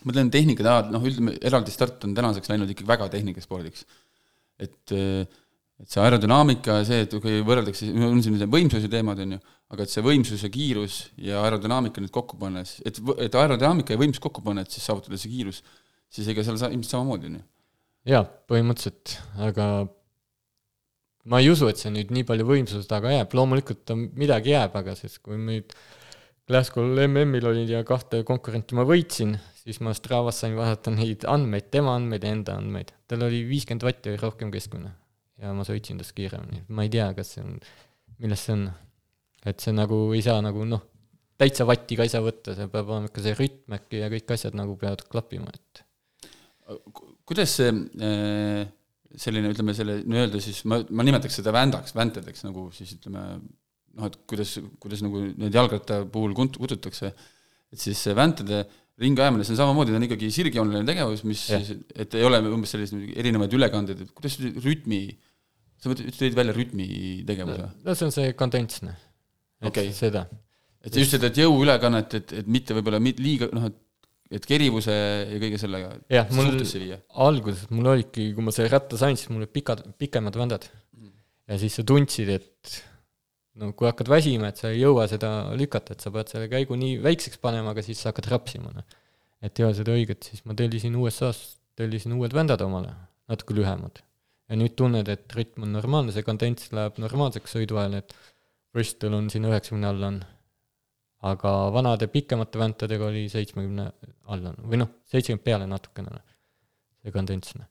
ma 0.04 0.14
ütlen 0.14 0.30
tehnika 0.34 0.66
taha, 0.66 0.86
noh, 0.94 1.08
ütleme, 1.08 1.36
eraldi 1.46 1.74
start 1.74 2.04
on 2.08 2.14
tänaseks 2.18 2.52
läinud 2.52 2.72
ikkagi 2.72 2.90
väga 2.90 3.08
tehnikaspordiks. 3.14 3.86
et, 4.62 4.94
et 4.96 5.90
see 5.92 6.04
aerodünaamika 6.04 6.80
ja 6.80 6.86
see, 6.88 7.02
et 7.08 7.16
kui 7.22 7.42
võrreldakse, 7.48 7.90
on 7.92 8.22
siin 8.24 8.38
see 8.40 8.52
võimsuse 8.52 8.92
teemad, 8.92 9.20
on 9.24 9.36
ju, 9.36 9.42
aga 9.74 9.84
et 9.84 9.92
see 9.92 10.06
võimsus 10.06 10.46
ja 10.46 10.52
kiirus 10.54 11.00
ja 11.20 11.42
aerodünaamika 11.44 12.04
nüüd 12.04 12.14
kokku 12.16 12.40
pannes, 12.40 12.78
et, 12.88 13.02
et 13.26 13.36
aerodünaamika 13.36 13.96
ja 13.96 14.02
võimsus 14.02 14.24
kokku 14.24 14.46
panna, 14.46 14.64
et 14.64 14.72
siis 14.72 14.86
saavutada 14.88 15.20
see 15.20 15.34
kiirus, 15.34 15.64
siis 16.14 16.30
ega 16.32 16.46
seal 16.46 16.62
sa-, 16.62 16.72
ilmselt 16.72 16.96
samamoodi, 16.96 17.32
on 17.32 17.40
ju? 17.42 17.46
jaa, 18.14 18.24
põhimõtteliselt, 18.52 19.18
aga 19.50 19.68
ma 21.32 21.42
ei 21.42 21.50
usu, 21.50 21.70
et 21.72 21.82
see 21.82 21.92
nüüd 21.94 22.12
nii 22.14 22.26
palju 22.28 22.46
võimsuse 22.48 22.88
taga 22.90 23.14
jääb, 23.14 23.34
loomulikult 23.38 23.94
on 23.96 24.08
midagi 24.20 24.54
jääb, 24.54 24.76
aga 24.78 24.96
siis 24.98 25.18
kui 25.24 25.38
nüüd 25.42 25.74
Glasgow'l 26.46 27.00
MM-il 27.08 27.48
olin 27.50 27.70
ja 27.70 27.82
kahte 27.88 28.20
konkurenti 28.28 28.78
ma 28.78 28.86
võitsin, 28.86 29.34
siis 29.64 29.80
ma 29.82 29.96
Stravas 29.98 30.44
sain 30.44 30.54
vaadata 30.58 30.94
neid 30.94 31.26
andmeid, 31.30 31.72
tema 31.74 31.96
andmeid 31.98 32.28
ja 32.28 32.34
enda 32.36 32.58
andmeid. 32.62 32.94
tal 33.10 33.26
oli 33.26 33.42
viiskümmend 33.50 33.86
vatti 33.86 34.14
või 34.14 34.22
rohkem 34.22 34.52
keskmine 34.54 34.94
ja 35.42 35.54
ma 35.58 35.66
sõitsin 35.66 35.98
tast 36.02 36.14
kiiremini, 36.18 36.64
ma 36.70 36.86
ei 36.86 36.94
tea, 36.94 37.10
kas 37.18 37.34
see 37.36 37.46
on, 37.46 37.58
milles 38.22 38.46
see 38.46 38.54
on. 38.54 38.68
et 39.46 39.62
see 39.62 39.74
nagu 39.74 39.98
ei 40.14 40.22
saa 40.26 40.38
nagu 40.46 40.64
noh, 40.70 40.86
täitsa 41.42 41.66
vatti 41.66 41.98
ka 41.98 42.06
ei 42.06 42.14
saa 42.14 42.22
võtta, 42.26 42.54
see 42.58 42.70
peab 42.70 42.94
olema 42.94 43.10
ikka 43.10 43.26
see 43.26 43.36
rütm 43.42 43.76
äkki 43.80 44.06
ja 44.06 44.14
kõik 44.14 44.38
asjad 44.38 44.58
nagu 44.58 44.78
peavad 44.78 45.02
klappima, 45.10 45.50
et. 45.50 45.86
kuidas 47.26 47.58
see 47.58 47.74
äh 48.06 48.66
selline, 49.22 49.52
ütleme 49.54 49.76
selle 49.78 50.00
nii-öelda 50.04 50.42
siis 50.44 50.64
ma, 50.70 50.80
ma 50.90 51.06
nimetaks 51.08 51.40
seda 51.40 51.54
vändaks, 51.56 51.96
väntedeks 51.96 52.46
nagu 52.48 52.68
siis 52.76 52.96
ütleme 52.98 53.24
noh, 53.96 54.10
et 54.10 54.18
kuidas, 54.30 54.56
kuidas 54.82 55.04
nagu 55.06 55.24
need 55.28 55.56
jalgratta 55.56 56.02
puhul 56.12 56.36
kunt-, 56.38 56.60
kutsutakse, 56.62 57.12
et 57.72 57.82
siis 57.82 58.00
see 58.08 58.16
väntede 58.18 58.64
ringiajamine, 59.02 59.44
see 59.44 59.56
on 59.56 59.62
samamoodi, 59.62 59.92
ta 59.92 60.00
on 60.00 60.08
ikkagi 60.08 60.32
sirgjooneline 60.32 60.88
tegevus, 60.88 61.26
mis 61.28 61.44
ja. 61.52 61.60
siis, 61.60 61.84
et 61.96 62.16
ei 62.16 62.28
ole 62.28 62.40
umbes 62.48 62.72
selliseid 62.76 63.16
erinevaid 63.20 63.56
ülekandeid, 63.58 64.06
et 64.06 64.14
kuidas 64.16 64.38
rütmi, 64.64 65.02
sa 65.82 65.92
mõtled, 65.92 66.16
tõid 66.16 66.38
välja 66.38 66.56
rütmi 66.56 66.88
tegevuse? 67.28 67.70
no 67.84 67.96
see 67.98 68.08
on 68.08 68.16
see 68.16 68.36
kondentsne. 68.40 68.96
okei 69.62 69.90
okay.. 69.90 69.96
seda. 69.96 70.26
et 70.86 71.00
just 71.00 71.16
seda, 71.16 71.32
et 71.32 71.42
jõuülekannet, 71.44 72.20
et, 72.22 72.38
et 72.42 72.52
mitte 72.52 72.78
võib-olla 72.78 73.02
liiga 73.04 73.52
noh, 73.56 73.68
et 73.72 73.82
et 74.34 74.46
kerivuse 74.50 74.94
ja 74.96 75.38
kõige 75.42 75.60
sellega 75.62 75.92
jah, 76.10 76.32
mul 76.34 76.50
alguses 77.28 77.70
mul 77.70 77.92
olidki, 77.94 78.32
kui 78.34 78.46
ma 78.46 78.54
selle 78.56 78.72
ratta 78.74 78.98
sain, 79.00 79.20
siis 79.20 79.30
mul 79.30 79.44
olid 79.44 79.54
pikad, 79.54 79.84
pikemad 80.02 80.38
vändad 80.40 80.66
mm.. 80.98 81.12
ja 81.52 81.60
siis 81.62 81.78
sa 81.78 81.86
tundsid, 81.88 82.32
et 82.34 82.78
no 83.62 83.72
kui 83.78 83.88
hakkad 83.90 84.10
väsima, 84.12 84.50
et 84.52 84.62
sa 84.62 84.72
ei 84.74 84.82
jõua 84.82 85.06
seda 85.12 85.32
lükata, 85.58 85.96
et 85.96 86.04
sa 86.04 86.12
pead 86.14 86.32
selle 86.32 86.50
käigu 86.52 86.78
nii 86.80 86.98
väikseks 87.06 87.40
panema, 87.44 87.76
aga 87.76 87.84
siis 87.86 88.02
sa 88.02 88.12
hakkad 88.12 88.30
rapsima, 88.34 88.74
noh. 88.76 88.98
et 89.46 89.62
ei 89.62 89.68
ole 89.68 89.78
seda 89.78 89.96
õiget, 89.96 90.28
siis 90.32 90.44
ma 90.48 90.58
tellisin 90.58 90.98
USA-st, 91.00 91.60
tellisin 91.80 92.16
uued 92.18 92.36
vändad 92.36 92.64
omale, 92.66 92.94
natuke 93.32 93.56
lühemad. 93.58 94.02
ja 94.50 94.58
nüüd 94.60 94.76
tunned, 94.78 95.10
et 95.10 95.38
rütm 95.38 95.66
on 95.66 95.74
normaalne, 95.74 96.14
see 96.14 96.26
kandents 96.26 96.72
läheb 96.76 97.00
normaalseks 97.02 97.56
sõidu 97.58 97.80
ajal, 97.82 98.02
et 98.02 98.18
võistlustel 98.76 99.16
on 99.18 99.30
sinna 99.34 99.54
üheksakümne 99.54 99.90
alla 99.90 100.12
on. 100.12 100.20
Aga 101.26 101.54
vanade 101.74 102.08
pikemate 102.12 102.62
väntadega 102.62 103.10
oli 103.10 103.26
seitsmekümne 103.32 103.86
alla 104.34 104.54
või 104.62 104.82
noh, 104.82 104.92
seitsekümmend 105.10 105.46
peale 105.46 105.68
natukene, 105.70 106.14
noh. 106.14 106.24
see 107.02 107.14
kandents, 107.16 107.56
noh. 107.58 107.68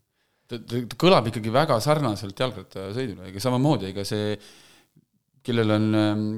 ta, 0.51 0.59
ta, 0.59 0.85
ta 0.91 1.01
kõlab 1.01 1.31
ikkagi 1.31 1.53
väga 1.55 1.79
sarnaselt 1.85 2.45
jalgrattasõidule, 2.45 3.31
ega 3.31 3.43
samamoodi, 3.43 3.93
ega 3.93 4.07
see 4.09 4.37
kellel 5.45 5.75
on 5.75 5.89
ähm, 5.99 6.29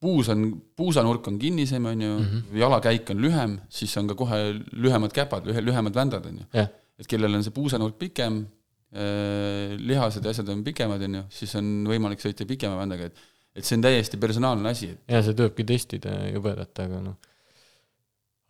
puus 0.00 0.28
on, 0.30 0.48
puusanurk 0.78 1.26
on 1.32 1.38
kinnisem, 1.42 1.86
on 1.90 2.02
ju 2.04 2.12
mm, 2.14 2.26
-hmm. 2.26 2.58
jalakäik 2.60 3.10
on 3.10 3.22
lühem, 3.24 3.56
siis 3.68 3.96
on 3.98 4.06
ka 4.06 4.14
kohe 4.14 4.38
lühemad 4.72 5.12
käpad, 5.12 5.48
lühe, 5.50 5.64
lühemad 5.64 5.94
vändad, 5.94 6.26
on 6.26 6.38
ju 6.38 6.46
jah, 6.54 6.68
et 6.98 7.08
kellel 7.10 7.34
on 7.34 7.42
see 7.44 7.52
puusanurk 7.52 7.98
pikem, 7.98 8.46
lihased 9.76 10.24
ja 10.24 10.30
asjad 10.30 10.48
on 10.48 10.62
pikemad, 10.64 11.02
on 11.02 11.14
ju, 11.18 11.22
siis 11.30 11.54
on 11.58 11.66
võimalik 11.90 12.22
sõita 12.22 12.46
pikema 12.46 12.78
vändaga, 12.78 13.10
et 13.10 13.18
et 13.56 13.64
see 13.64 13.78
on 13.78 13.86
täiesti 13.86 14.20
personaalne 14.20 14.70
asi, 14.72 14.92
et 14.92 15.16
ja 15.16 15.22
see 15.24 15.36
tulebki 15.36 15.64
testida 15.68 16.14
jubedalt, 16.28 16.76
aga 16.84 17.02
noh. 17.02 17.16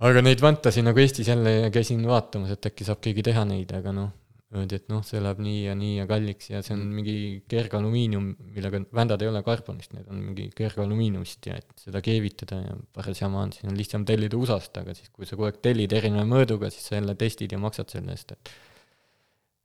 aga 0.06 0.22
neid 0.24 0.42
vantasid 0.44 0.86
nagu 0.86 1.00
Eestis 1.02 1.30
jälle 1.30 1.70
käisin 1.74 2.02
vaatamas, 2.08 2.56
et 2.56 2.70
äkki 2.70 2.86
saab 2.88 3.02
keegi 3.04 3.24
teha 3.26 3.44
neid, 3.48 3.72
aga 3.76 3.94
noh, 3.94 4.10
öeldi, 4.56 4.78
et 4.78 4.90
noh, 4.90 5.02
see 5.06 5.20
läheb 5.22 5.40
nii 5.42 5.62
ja 5.64 5.72
nii 5.78 5.94
ja 6.00 6.06
kalliks 6.10 6.50
ja 6.52 6.60
see 6.64 6.74
on 6.76 6.84
mingi 6.94 7.16
kergalumiinium, 7.50 8.28
millega, 8.54 8.82
vändad 8.94 9.24
ei 9.24 9.30
ole 9.30 9.42
karbonist, 9.46 9.94
need 9.96 10.10
on 10.12 10.20
mingi 10.28 10.48
kergalumiiniumist 10.58 11.50
ja 11.50 11.58
et 11.62 11.86
seda 11.86 12.02
keevitada 12.04 12.60
ja 12.62 12.76
paras 12.94 13.22
jama 13.22 13.42
on, 13.46 13.54
siis 13.54 13.66
on 13.70 13.78
lihtsam 13.78 14.06
tellida 14.08 14.38
USA-st, 14.38 14.82
aga 14.82 14.94
siis 14.98 15.10
kui 15.14 15.26
sa 15.26 15.38
kogu 15.38 15.50
aeg 15.50 15.58
tellid 15.64 15.94
erineva 15.96 16.26
mõõduga, 16.28 16.70
siis 16.74 16.86
sa 16.90 16.98
jälle 16.98 17.16
testid 17.18 17.54
ja 17.54 17.62
maksad 17.62 17.94
selle 17.94 18.14
eest, 18.14 18.36
et 18.36 18.54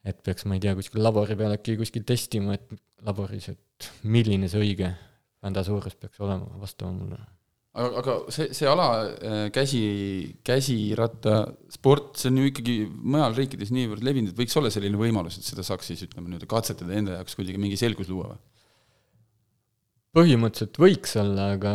et 0.01 0.17
peaks, 0.25 0.47
ma 0.49 0.57
ei 0.57 0.63
tea, 0.63 0.73
kuskil 0.73 1.03
labori 1.05 1.35
peal 1.37 1.53
äkki 1.53 1.75
kuskil 1.77 2.01
testima, 2.09 2.55
et 2.57 2.71
laboris, 3.05 3.51
et 3.53 3.89
milline 4.01 4.49
see 4.49 4.63
õige 4.63 4.89
vända 5.41 5.63
suurus 5.65 5.95
peaks 5.97 6.21
olema 6.21 6.59
vastavalt 6.61 6.97
mulle. 6.99 7.19
aga, 7.71 8.01
aga 8.01 8.15
see, 8.35 8.51
see 8.57 8.67
ala, 8.69 8.87
käsi, 9.55 9.81
käsirattasport, 10.47 12.13
see 12.19 12.31
on 12.31 12.39
ju 12.41 12.51
ikkagi 12.51 12.77
mujal 12.89 13.37
riikides 13.37 13.73
niivõrd 13.75 14.05
levinud, 14.05 14.33
et 14.33 14.41
võiks 14.43 14.57
olla 14.59 14.71
selline 14.73 14.99
võimalus, 14.99 15.39
et 15.39 15.47
seda 15.47 15.65
saaks 15.65 15.91
siis 15.93 16.05
ütleme 16.07 16.29
nii-öelda 16.29 16.49
katsetada 16.51 16.97
enda 16.97 17.19
jaoks 17.19 17.37
kuidagi 17.39 17.61
mingi 17.61 17.79
selgus 17.79 18.11
luua 18.11 18.33
või? 18.33 18.41
põhimõtteliselt 20.11 20.79
võiks 20.83 21.13
olla, 21.21 21.51
aga 21.55 21.73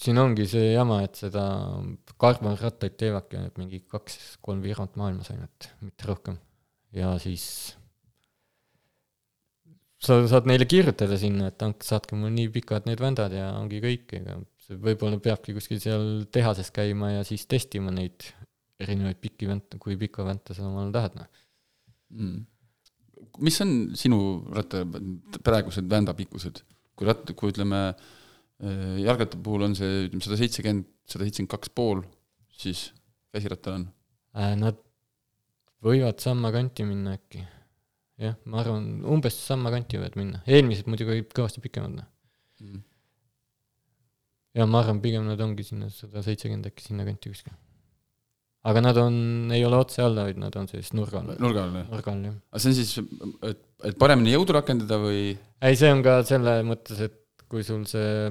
siin 0.00 0.18
ongi 0.22 0.46
see 0.50 0.72
jama, 0.72 1.00
et 1.06 1.18
seda 1.18 1.44
karbonrattaid 2.20 2.96
teevadki 3.00 3.38
ainult 3.38 3.58
mingi 3.60 3.80
kaks-kolm 3.90 4.62
firmat 4.64 4.98
maailmas 5.00 5.30
ainult, 5.34 5.70
mitte 5.82 6.06
rohkem. 6.10 6.38
ja 6.94 7.14
siis 7.22 7.74
sa 10.04 10.18
saad 10.30 10.48
neile 10.50 10.66
kirjutada 10.68 11.16
sinna, 11.20 11.50
et 11.50 11.62
andke, 11.64 11.86
saatke 11.86 12.16
mulle 12.18 12.34
nii 12.36 12.50
pikad 12.54 12.88
need 12.88 13.00
vändad 13.02 13.34
ja 13.34 13.50
ongi 13.58 13.80
kõik, 13.84 14.10
ega 14.20 14.38
see 14.64 14.78
võib-olla 14.80 15.20
peabki 15.22 15.54
kuskil 15.56 15.80
seal 15.82 16.24
tehases 16.32 16.70
käima 16.74 17.12
ja 17.18 17.24
siis 17.26 17.46
testima 17.50 17.92
neid 17.94 18.26
erinevaid 18.82 19.20
pikki 19.22 19.48
vänta, 19.48 19.78
kui 19.80 19.96
pikka 20.00 20.26
vänta 20.26 20.56
sa 20.56 20.66
omal 20.66 20.92
tahad, 20.94 21.16
noh 21.18 21.28
mm. 22.14 22.44
mis 23.44 23.60
on 23.64 23.74
sinu 23.98 24.18
ratta 24.54 24.84
praegused 25.46 25.88
vändapikkused, 25.90 26.62
kui 26.94 27.08
ratt-, 27.08 27.34
kui 27.38 27.52
ütleme, 27.54 27.86
jalgratta 29.04 29.40
puhul 29.44 29.68
on 29.68 29.78
see 29.78 30.06
ütleme 30.08 30.24
sada 30.24 30.40
seitsekümmend, 30.40 30.88
sada 31.10 31.26
seitsekümmend 31.26 31.54
kaks 31.56 31.72
pool, 31.74 32.04
siis 32.54 32.88
käsirattal 33.34 33.80
on? 33.80 33.88
äh, 34.38 34.54
Nad 34.58 34.80
võivad 35.84 36.22
samma 36.22 36.52
kanti 36.54 36.86
minna 36.88 37.18
äkki. 37.18 37.44
Jah, 38.22 38.34
ma 38.46 38.60
arvan, 38.62 38.88
umbes 39.10 39.36
samma 39.42 39.72
kanti 39.74 39.98
võivad 39.98 40.18
minna, 40.20 40.42
eelmised 40.46 40.90
muidugi 40.90 41.16
olid 41.16 41.32
kõvasti 41.34 41.62
pikemad, 41.64 41.96
noh 42.00 42.10
Mm. 42.62 42.80
ja 44.54 44.66
ma 44.70 44.80
arvan, 44.80 45.00
pigem 45.02 45.26
nad 45.26 45.40
ongi 45.42 45.66
sinna 45.66 45.90
sada 45.92 46.22
seitsekümmend 46.22 46.68
äkki 46.70 46.86
sinnakanti 46.86 47.32
kuskil. 47.32 47.56
aga 48.70 48.80
nad 48.80 49.00
on, 49.02 49.16
ei 49.52 49.64
ole 49.66 49.80
otse 49.82 50.00
alla, 50.04 50.28
vaid 50.28 50.38
nad 50.40 50.54
on 50.56 50.70
sellist 50.70 50.94
nurga 50.96 51.20
all, 51.20 51.34
nurga 51.42 51.66
all, 51.66 51.74
jah? 51.80 51.90
nurga 51.90 52.14
all, 52.14 52.22
jah. 52.30 52.38
aga 52.52 52.62
see 52.62 52.70
on 52.70 52.78
siis, 52.78 52.94
et, 53.50 53.66
et 53.90 53.98
paremini 54.00 54.36
jõudu 54.36 54.56
rakendada 54.56 55.00
või 55.02 55.20
ei, 55.34 55.76
see 55.80 55.90
on 55.92 56.04
ka 56.06 56.20
selle 56.30 56.56
mõttes, 56.68 57.02
et 57.08 57.44
kui 57.50 57.66
sul 57.66 57.82
see 57.90 58.30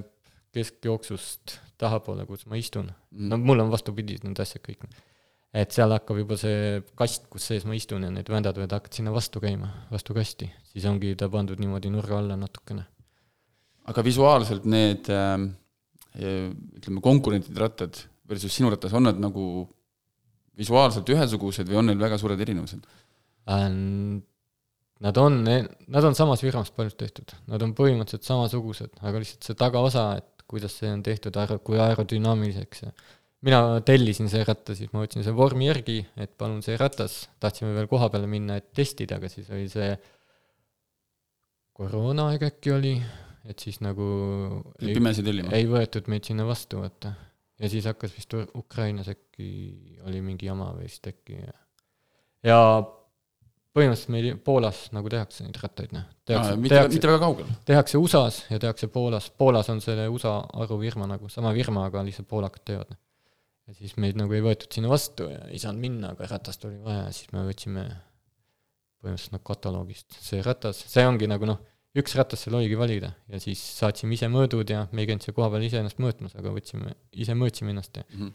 keskjooksust 0.56 1.58
tahapoole, 1.82 2.26
kus 2.30 2.48
ma 2.48 2.58
istun, 2.62 2.90
no 3.12 3.36
mm. 3.36 3.46
mul 3.50 3.66
on 3.66 3.74
vastupidi 3.74 4.22
need 4.24 4.40
asjad 4.40 4.64
kõik. 4.64 4.88
Et 5.54 5.76
seal 5.76 5.94
hakkab 5.94 6.18
juba 6.18 6.38
see 6.40 6.82
kast, 6.98 7.28
kus 7.32 7.46
sees 7.52 7.68
ma 7.70 7.78
istun 7.78 8.08
ja 8.08 8.10
need 8.14 8.30
vändad 8.32 8.58
võivad 8.58 8.74
hakata 8.80 8.98
sinna 8.98 9.14
vastu 9.14 9.42
käima, 9.44 9.70
vastu 9.92 10.16
kasti, 10.18 10.50
siis 10.72 10.88
ongi 10.90 11.14
ta 11.20 11.30
pandud 11.34 11.62
niimoodi 11.62 11.92
nurga 11.94 12.18
alla 12.20 12.38
natukene. 12.40 12.88
aga 13.92 14.04
visuaalselt 14.06 14.66
need 14.66 15.10
ähm, 15.14 15.52
ütleme, 16.18 17.02
konkurentide 17.06 17.62
rattad 17.62 18.02
versus 18.30 18.56
sinu 18.56 18.74
ratas, 18.74 18.94
on 18.98 19.06
nad 19.10 19.20
nagu 19.22 19.46
visuaalselt 20.58 21.10
ühesugused 21.10 21.70
või 21.70 21.82
on 21.82 21.92
neil 21.92 22.02
väga 22.02 22.20
suured 22.22 22.42
erinevused? 22.42 22.86
Nad 25.04 25.18
on, 25.20 25.42
nad 25.44 26.06
on 26.08 26.16
samas 26.16 26.42
firmas 26.46 26.70
paljud 26.72 26.96
tehtud, 26.96 27.34
nad 27.52 27.62
on 27.66 27.74
põhimõtteliselt 27.76 28.24
samasugused, 28.30 29.02
aga 29.04 29.20
lihtsalt 29.20 29.50
see 29.50 29.58
tagaosa, 29.60 30.06
et 30.22 30.46
kuidas 30.48 30.78
see 30.80 30.92
on 30.94 31.02
tehtud, 31.04 31.36
kui 31.66 31.82
aerodünaamiliseks 31.82 32.86
ja 32.86 32.94
mina 33.44 33.82
tellisin 33.86 34.30
see 34.32 34.44
ratta, 34.48 34.76
siis 34.78 34.92
ma 34.94 35.04
võtsin 35.04 35.24
selle 35.24 35.36
vormi 35.38 35.68
järgi, 35.68 36.00
et 36.20 36.34
palun 36.40 36.62
see 36.66 36.78
ratas, 36.80 37.24
tahtsime 37.44 37.74
veel 37.76 37.90
koha 37.92 38.10
peale 38.14 38.30
minna, 38.32 38.58
et 38.60 38.72
testida, 38.76 39.20
aga 39.20 39.32
siis 39.32 39.50
oli 39.54 39.68
see 39.72 39.92
koroonaaeg 41.76 42.48
äkki 42.52 42.74
oli, 42.74 42.96
et 43.50 43.60
siis 43.60 43.82
nagu 43.84 44.08
ei, 44.80 44.96
ei 45.60 45.68
võetud 45.70 46.08
meid 46.12 46.30
sinna 46.30 46.48
vastu, 46.48 46.80
vaata. 46.84 47.14
ja 47.60 47.72
siis 47.72 47.88
hakkas 47.90 48.16
vist 48.16 48.36
Ukrainas 48.56 49.12
äkki, 49.12 49.50
oli 50.08 50.24
mingi 50.24 50.48
jama 50.48 50.72
vist 50.78 51.08
äkki 51.12 51.42
ja 51.42 51.56
ja 52.44 52.60
põhimõtteliselt 53.74 54.12
meil 54.14 54.28
Poolas 54.46 54.86
nagu 54.94 55.10
tehakse 55.10 55.46
neid 55.46 55.58
rattaid, 55.62 55.94
noh. 55.96 56.06
mitte, 56.06 56.76
tehakse, 56.76 56.94
mitte 56.94 57.10
väga 57.10 57.22
kaugel? 57.24 57.54
tehakse 57.66 58.00
USA-s 58.00 58.44
ja 58.52 58.60
tehakse 58.62 58.90
Poolas, 58.94 59.32
Poolas 59.36 59.72
on 59.74 59.82
selle 59.84 60.06
USA 60.12 60.38
arufirma 60.62 61.10
nagu, 61.10 61.32
sama 61.32 61.54
firma, 61.58 61.88
aga 61.90 62.04
lihtsalt 62.06 62.30
poolakad 62.30 62.68
teevad, 62.70 62.94
noh. 62.94 63.02
Ja 63.68 63.76
siis 63.78 63.96
meid 64.02 64.18
nagu 64.20 64.34
ei 64.36 64.44
võetud 64.44 64.72
sinna 64.76 64.92
vastu 64.92 65.30
ja 65.32 65.44
ei 65.50 65.62
saanud 65.62 65.84
minna, 65.84 66.14
aga 66.16 66.28
ratast 66.32 66.66
oli 66.68 66.80
vaja, 66.84 67.06
siis 67.16 67.32
me 67.36 67.46
võtsime 67.48 67.86
põhimõtteliselt 69.04 69.36
nagu 69.36 69.46
kataloogist 69.48 70.18
see 70.24 70.42
ratas, 70.46 70.82
see 70.92 71.06
ongi 71.08 71.30
nagu 71.32 71.48
noh, 71.48 71.62
üks 72.00 72.16
ratas 72.18 72.44
seal 72.44 72.58
oligi 72.60 72.80
valida 72.80 73.14
ja 73.30 73.40
siis 73.44 73.62
saatsime 73.78 74.18
ise 74.18 74.30
mõõdud 74.32 74.72
ja 74.74 74.86
me 74.92 75.04
ei 75.04 75.10
käinud 75.10 75.26
seal 75.26 75.38
kohapeal 75.38 75.68
ise 75.68 75.80
ennast 75.82 76.02
mõõtmas, 76.04 76.36
aga 76.40 76.54
võtsime, 76.56 76.96
ise 77.14 77.36
mõõtsime 77.38 77.76
ennast 77.76 78.00
ja 78.00 78.06
mm 78.08 78.20
-hmm. 78.20 78.34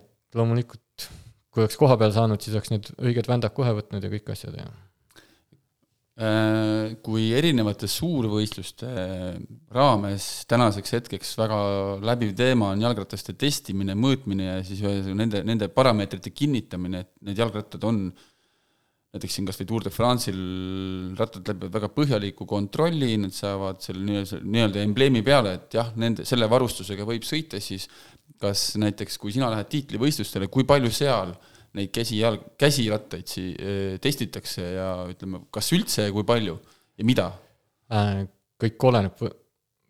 et 0.00 0.38
loomulikult 0.38 1.08
kui 1.56 1.64
oleks 1.64 1.78
koha 1.80 1.96
peal 2.00 2.12
saanud, 2.12 2.42
siis 2.42 2.56
oleks 2.56 2.72
need 2.72 2.90
õiged 3.00 3.28
vändad 3.30 3.54
kohe 3.56 3.72
võtnud 3.78 4.04
ja 4.04 4.12
kõik 4.12 4.32
asjad 4.34 4.58
ja 4.58 4.66
kui 6.16 7.26
erinevate 7.36 7.84
suurvõistluste 7.92 8.88
raames 9.76 10.28
tänaseks 10.48 10.94
hetkeks 10.96 11.34
väga 11.36 11.58
läbiv 12.00 12.30
teema 12.38 12.70
on 12.72 12.84
jalgrataste 12.86 13.34
testimine, 13.36 13.92
mõõtmine 13.92 14.46
ja 14.46 14.54
siis 14.64 14.80
nende, 15.12 15.42
nende 15.44 15.68
parameetrite 15.68 16.32
kinnitamine, 16.32 17.02
et 17.04 17.10
need 17.28 17.42
jalgrattad 17.42 17.84
on 17.84 18.06
näiteks 19.16 19.36
siin 19.36 19.48
kas 19.48 19.60
või 19.60 19.68
Tour 19.68 19.84
de 19.84 19.92
France'il 19.92 20.40
rattad 21.20 21.52
läbivad 21.52 21.74
väga 21.76 21.90
põhjaliku 21.92 22.46
kontrolli, 22.48 23.10
nad 23.20 23.36
saavad 23.36 23.84
selle 23.84 24.04
nii-öelda, 24.08 24.40
nii-öelda 24.40 24.86
embleemi 24.88 25.22
peale, 25.24 25.52
et 25.60 25.76
jah, 25.76 25.90
nende, 26.00 26.24
selle 26.28 26.48
varustusega 26.48 27.04
võib 27.08 27.28
sõita, 27.28 27.60
siis 27.60 27.90
kas 28.40 28.70
näiteks, 28.80 29.20
kui 29.20 29.36
sina 29.36 29.52
lähed 29.52 29.68
tiitlivõistlustele, 29.72 30.48
kui 30.52 30.64
palju 30.68 30.88
seal 30.92 31.36
äh, 31.36 31.55
neid 31.76 31.92
käsijalg, 31.94 32.42
käsirattaid 32.60 33.28
si-, 33.30 33.52
testitakse 34.02 34.64
ja 34.76 34.90
ütleme, 35.10 35.44
kas 35.54 35.72
üldse 35.76 36.08
ja 36.08 36.14
kui 36.14 36.26
palju 36.28 36.56
ja 36.96 37.06
mida? 37.08 37.30
Äh, 37.92 38.24
kõik 38.60 38.88
oleneb, 38.88 39.20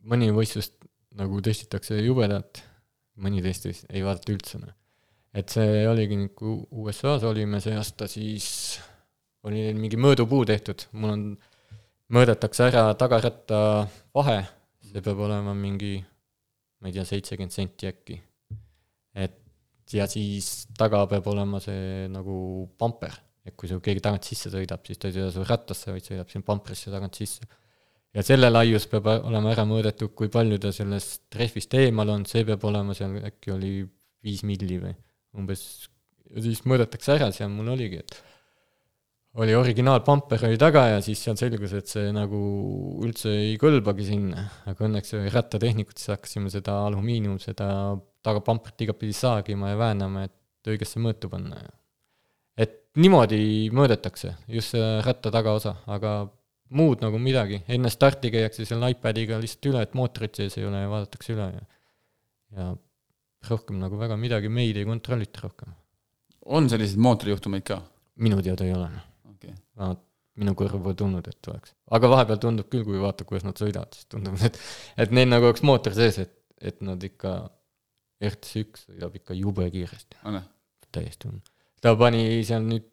mõni 0.07 0.33
võistlust 0.35 0.75
nagu 1.17 1.39
testitakse 1.45 1.99
jubedalt, 2.03 2.61
mõni 3.23 3.41
testis 3.45 3.85
ei 3.89 4.03
vaadata 4.05 4.35
üldse, 4.35 4.61
noh. 4.61 4.75
et 5.37 5.53
see 5.53 5.87
oligi 5.89 6.19
kui 6.37 6.59
USA-s 6.83 7.25
olime 7.29 7.61
see 7.65 7.77
aasta, 7.77 8.09
siis 8.11 8.49
oli 9.47 9.63
neil 9.63 9.79
mingi 9.81 9.99
mõõdupuu 10.01 10.45
tehtud, 10.49 10.89
mul 10.99 11.15
on, 11.15 11.25
mõõdetakse 12.13 12.67
ära 12.69 12.89
tagaratta 12.99 13.59
vahe, 14.17 14.41
see 14.85 15.03
peab 15.05 15.23
olema 15.27 15.55
mingi, 15.57 15.97
ma 16.83 16.91
ei 16.91 16.97
tea, 16.97 17.07
seitsekümmend 17.09 17.55
senti 17.55 17.89
äkki. 17.91 18.19
Ja 19.95 20.07
siis 20.11 20.67
taga 20.79 21.05
peab 21.11 21.27
olema 21.31 21.61
see 21.63 22.07
nagu 22.13 22.67
pamper, 22.79 23.15
et 23.47 23.55
kui 23.59 23.71
sul 23.71 23.83
keegi 23.85 24.03
tagant 24.03 24.27
sisse 24.27 24.51
sõidab, 24.51 24.83
siis 24.87 24.99
ta 24.99 25.11
ei 25.11 25.17
sõida 25.17 25.31
su 25.35 25.47
rattasse, 25.47 25.93
vaid 25.95 26.07
sõidab 26.07 26.33
siin 26.33 26.45
pamprisse 26.47 26.91
tagant 26.91 27.15
sisse. 27.15 27.47
ja 28.17 28.25
selle 28.27 28.51
laius 28.51 28.89
peab 28.91 29.09
olema 29.17 29.53
ära 29.53 29.67
mõõdetud, 29.69 30.15
kui 30.17 30.31
palju 30.33 30.59
ta 30.59 30.73
sellest 30.73 31.37
rehvist 31.37 31.75
eemal 31.79 32.15
on, 32.15 32.25
see 32.27 32.47
peab 32.49 32.65
olema 32.65 32.97
seal, 32.97 33.19
äkki 33.31 33.53
oli 33.55 33.75
viis 34.27 34.43
milli 34.43 34.81
või 34.83 34.95
umbes, 35.37 35.63
ja 36.33 36.43
siis 36.43 36.65
mõõdetakse 36.67 37.13
ära, 37.15 37.31
seal 37.35 37.53
mul 37.53 37.75
oligi, 37.77 38.01
et 38.03 38.17
oli 39.37 39.53
originaal 39.55 40.01
pamper 40.05 40.47
oli 40.49 40.57
taga 40.61 40.87
ja 40.95 41.01
siis 41.05 41.21
seal 41.27 41.37
selgus, 41.39 41.75
et 41.77 41.91
see 41.91 42.09
nagu 42.17 42.39
üldse 43.05 43.33
ei 43.37 43.57
kõlbagi 43.61 44.07
sinna, 44.09 44.47
aga 44.71 44.87
õnneks 44.89 45.13
rattatehnikud, 45.35 45.97
siis 45.99 46.15
hakkasime 46.15 46.53
seda 46.53 46.79
alumiinium, 46.87 47.37
seda 47.43 47.69
tagapamprit 48.27 48.87
igatpidi 48.87 49.15
saagima 49.17 49.73
ja 49.73 49.81
väänama, 49.81 50.27
et 50.27 50.71
õigesse 50.73 51.03
mõõtu 51.03 51.31
panna. 51.33 51.61
et 52.57 52.83
niimoodi 52.97 53.71
mõõdetakse, 53.77 54.35
just 54.49 54.75
see 54.75 54.91
ratta 55.07 55.31
tagaosa, 55.31 55.77
aga 55.87 56.17
muud 56.77 57.03
nagu 57.05 57.19
midagi, 57.23 57.61
enne 57.71 57.91
starti 57.93 58.33
käiakse 58.35 58.67
seal 58.67 58.83
iPadiga 58.91 59.39
lihtsalt 59.43 59.71
üle, 59.71 59.83
et 59.87 59.95
mootorit 59.95 60.35
sees 60.35 60.57
ei 60.59 60.67
ole 60.67 60.83
ja 60.83 60.91
vaadatakse 60.91 61.35
üle 61.37 61.51
ja 61.55 61.65
ja 62.57 62.71
rohkem 63.51 63.79
nagu 63.83 63.99
väga 63.99 64.17
midagi 64.19 64.49
meid 64.49 64.79
ei 64.79 64.87
kontrollita 64.89 65.43
rohkem. 65.43 65.75
on 66.47 66.69
selliseid 66.71 67.03
mootorijuhtumeid 67.03 67.67
ka? 67.67 67.81
minu 68.23 68.41
teada 68.43 68.65
ei 68.65 68.73
ole 68.73 68.89
okay.. 69.31 69.55
vähemalt 69.77 70.03
minu 70.37 70.53
kõrvu 70.59 70.83
pole 70.85 70.97
tulnud, 70.99 71.29
et 71.29 71.51
oleks. 71.51 71.75
aga 71.97 72.11
vahepeal 72.13 72.41
tundub 72.43 72.69
küll, 72.73 72.85
kui 72.87 73.01
vaatad, 73.01 73.29
kuidas 73.29 73.47
nad 73.47 73.61
sõidavad, 73.61 73.97
siis 73.97 74.09
tundub, 74.13 74.37
et, 74.45 74.59
et 75.05 75.15
neil 75.17 75.31
nagu 75.31 75.49
oleks 75.49 75.65
mootor 75.67 75.97
sees, 75.97 76.19
et, 76.23 76.35
et 76.61 76.83
nad 76.85 77.03
ikka, 77.09 77.37
RTS 78.23 78.61
üks 78.63 78.87
sõidab 78.89 79.17
ikka 79.19 79.37
jube 79.37 79.69
kiiresti. 79.73 80.21
täiesti 80.95 81.29
hull. 81.29 81.41
ta 81.83 81.93
pani 81.99 82.23
seal 82.47 82.65
nüüd 82.65 82.87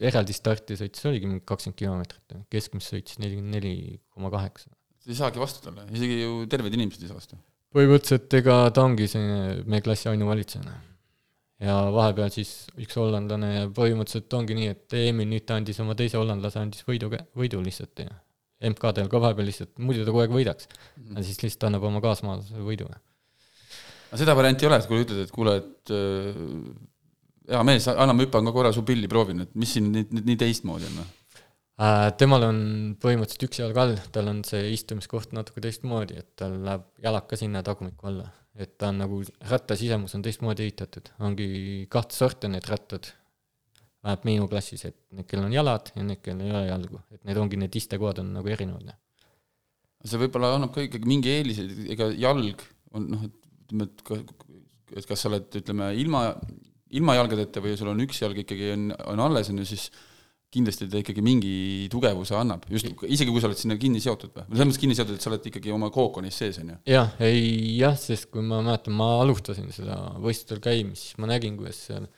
eraldi 0.00 0.34
starti 0.36 0.76
sõitis, 0.80 1.04
oligi 1.08 1.28
mingi 1.28 1.44
kakskümmend 1.48 1.78
kilomeetrit, 1.78 2.36
keskmist 2.52 2.92
sõitis 2.92 3.20
nelikümmend 3.20 3.56
neli 3.56 3.74
koma 4.12 4.30
kaheksa. 4.32 4.70
ei 5.06 5.16
saagi 5.16 5.40
vastu 5.42 5.64
talle, 5.64 5.86
isegi 5.92 6.20
ju 6.22 6.44
terved 6.50 6.76
inimesed 6.76 7.04
ei 7.04 7.10
saa 7.10 7.18
vastu. 7.18 7.40
põhimõtteliselt 7.74 8.38
ega 8.40 8.62
ta 8.74 8.84
ongi 8.84 9.08
selline 9.10 9.66
meie 9.70 9.84
klassi 9.84 10.08
ainuvalitseja. 10.12 10.78
ja 11.66 11.76
vahepeal 11.96 12.32
siis 12.32 12.54
üks 12.80 12.96
hollandlane 13.00 13.52
ja 13.54 13.68
põhimõtteliselt 13.76 14.38
ongi 14.40 14.56
nii, 14.56 14.72
et 14.76 14.98
Emil 15.02 15.28
nüüd 15.32 15.46
ta 15.48 15.60
andis 15.60 15.80
oma 15.84 15.96
teise 15.98 16.20
hollandlase, 16.20 16.60
andis 16.64 16.86
võidu, 16.88 17.12
võidu 17.36 17.60
lihtsalt 17.64 18.04
ja 18.04 18.16
MK-del 18.70 19.08
ka 19.08 19.20
vahepeal 19.20 19.48
lihtsalt, 19.48 19.72
muidu 19.80 20.04
ta 20.04 20.12
kogu 20.12 20.24
aeg 20.24 20.34
võidaks. 20.34 20.68
-hmm. 20.68 21.16
ja 21.16 21.24
siis 21.24 21.40
lihtsalt 21.44 21.68
annab 21.68 21.86
oma 21.88 22.00
kaasmaalasele 22.04 22.64
võidu. 22.64 22.88
Aga 24.10 24.18
seda 24.20 24.34
varianti 24.34 24.66
ei 24.66 24.70
ole, 24.70 24.80
et 24.82 24.90
kui 24.90 25.04
ütled, 25.04 25.22
et 25.24 25.34
kuule, 25.34 25.56
et 25.62 25.94
hea 27.50 27.62
mees, 27.66 27.86
anna 27.90 28.14
ma 28.14 28.26
hüppan 28.26 28.46
ka 28.46 28.54
korra 28.54 28.74
su 28.74 28.84
pilli, 28.86 29.08
proovin, 29.10 29.44
et 29.46 29.56
mis 29.58 29.72
siin 29.76 29.90
nii, 29.94 30.06
nii, 30.10 30.26
nii 30.28 30.38
teistmoodi 30.44 30.88
on? 30.90 30.98
Noh? 31.00 31.08
Äh, 31.80 32.10
temal 32.20 32.44
on 32.44 32.58
põhimõtteliselt 33.00 33.46
üks 33.46 33.62
jalg 33.62 33.78
all, 33.80 33.94
tal 34.12 34.28
on 34.28 34.42
see 34.44 34.68
istumiskoht 34.74 35.32
natuke 35.36 35.62
teistmoodi, 35.64 36.18
et 36.20 36.34
tal 36.38 36.58
läheb 36.66 36.84
jalad 37.00 37.26
ka 37.30 37.38
sinna 37.40 37.64
tagumikku 37.66 38.10
alla. 38.10 38.28
et 38.60 38.74
ta 38.76 38.88
on 38.90 38.98
nagu, 39.00 39.20
ratta 39.48 39.76
sisemus 39.78 40.12
on 40.18 40.24
teistmoodi 40.26 40.64
ehitatud, 40.66 41.06
ongi 41.24 41.46
kahte 41.88 42.12
sorti 42.12 42.48
need 42.50 42.66
rattad, 42.68 43.06
vähemalt 44.02 44.26
minu 44.26 44.48
klassis, 44.50 44.82
et 44.84 44.96
need, 45.14 45.24
kellel 45.30 45.46
on 45.46 45.54
jalad 45.54 45.88
ja 45.94 46.02
need, 46.04 46.20
kellel 46.20 46.44
ei 46.44 46.52
ole 46.52 46.64
jalgu, 46.66 47.00
et 47.14 47.22
need 47.30 47.40
ongi, 47.40 47.60
need 47.62 47.78
istekohad 47.80 48.20
on 48.20 48.34
nagu 48.34 48.52
erinevad. 48.52 48.90
see 50.04 50.20
võib-olla 50.20 50.50
annab 50.58 50.74
ka 50.74 50.84
ikkagi 50.84 51.08
mingi 51.08 51.32
eelise, 51.32 51.64
ega 51.94 52.10
jalg 52.18 52.66
on 52.92 53.08
noh, 53.14 53.24
et 53.30 53.39
ütleme, 53.70 53.88
et 53.88 54.98
et 55.00 55.06
kas 55.06 55.22
sa 55.22 55.30
oled, 55.30 55.46
ütleme, 55.60 55.92
ilma 56.02 56.24
ilma 56.96 57.16
jalgadeta 57.18 57.62
või 57.62 57.76
sul 57.78 57.92
on 57.92 58.02
üks 58.04 58.22
jalg 58.22 58.40
ikkagi 58.42 58.72
on, 58.74 58.88
on 59.12 59.22
alles, 59.28 59.50
on 59.52 59.60
ju, 59.62 59.66
siis 59.70 59.90
kindlasti 60.50 60.88
ta 60.90 60.98
ikkagi 60.98 61.22
mingi 61.22 61.52
tugevuse 61.92 62.34
annab, 62.34 62.64
just 62.72 62.88
isegi 63.06 63.30
kui 63.30 63.42
sa 63.42 63.46
oled 63.46 63.60
sinna 63.60 63.76
kinni 63.78 64.00
seotud 64.02 64.32
või, 64.34 64.48
selles 64.48 64.66
mõttes 64.66 64.80
kinni 64.82 64.96
seotud, 64.98 65.14
et 65.14 65.22
sa 65.22 65.30
oled 65.30 65.46
ikkagi 65.46 65.70
oma 65.74 65.92
kookonis 65.94 66.40
sees, 66.42 66.58
on 66.62 66.72
ju? 66.72 66.78
jah, 66.90 67.12
ei 67.22 67.76
jah, 67.78 67.94
sest 67.98 68.26
kui 68.32 68.42
ma 68.42 68.58
mäletan, 68.66 68.96
ma 68.98 69.12
alustasin 69.20 69.70
seda 69.74 70.00
võistlustel 70.18 70.62
käimist, 70.64 71.06
siis 71.06 71.20
ma 71.22 71.30
nägin, 71.30 71.54
kuidas 71.60 71.78
seal 71.86 72.10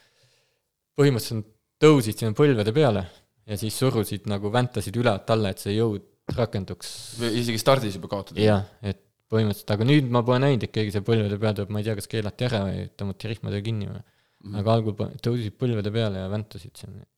põhimõtteliselt 0.96 1.52
tõusid 1.82 2.22
sinna 2.24 2.38
põlvede 2.38 2.72
peale 2.72 3.04
ja 3.44 3.60
siis 3.60 3.76
surusid 3.76 4.24
nagu, 4.30 4.48
väntasid 4.54 4.96
ülevalt 4.96 5.28
alla, 5.34 5.52
et 5.52 5.60
see 5.60 5.76
jõud 5.76 6.08
rakenduks. 6.32 6.94
või 7.20 7.36
isegi 7.42 7.60
stardis 7.60 8.00
juba 8.00 8.08
kaotada? 8.14 8.40
jah, 8.40 8.64
et 8.80 9.04
põhimõtteliselt, 9.32 9.72
aga 9.74 9.88
nüüd 9.88 10.10
ma 10.12 10.22
pole 10.26 10.42
näinud, 10.44 10.66
et 10.66 10.74
keegi 10.74 10.92
seal 10.94 11.06
põlvede 11.06 11.38
peal 11.40 11.56
tuleb, 11.56 11.72
ma 11.72 11.80
ei 11.80 11.88
tea, 11.88 11.96
kas 11.98 12.10
keelati 12.10 12.48
ära 12.48 12.64
või 12.66 12.84
tõmmati 13.00 13.32
rihmadega 13.32 13.66
kinni 13.68 13.88
või 13.88 14.02
mm. 14.02 14.60
aga 14.60 14.76
algul 14.76 15.16
tõusid 15.24 15.56
põlvede 15.60 15.92
peale 15.94 16.24
ja 16.24 16.30
väntasid 16.32 16.76
seal, 16.76 16.92
nii 16.92 17.06
et 17.06 17.12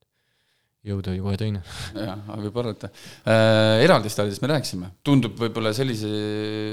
jõud 0.85 1.09
oli 1.11 1.23
kohe 1.25 1.39
teine. 1.41 1.63
jah, 1.97 2.27
võib 2.43 2.59
arvata 2.61 2.91
äh,. 2.91 3.83
eraldistardist 3.85 4.43
me 4.45 4.51
rääkisime, 4.53 4.91
tundub 5.07 5.39
võib-olla 5.41 5.73
sellise 5.77 6.11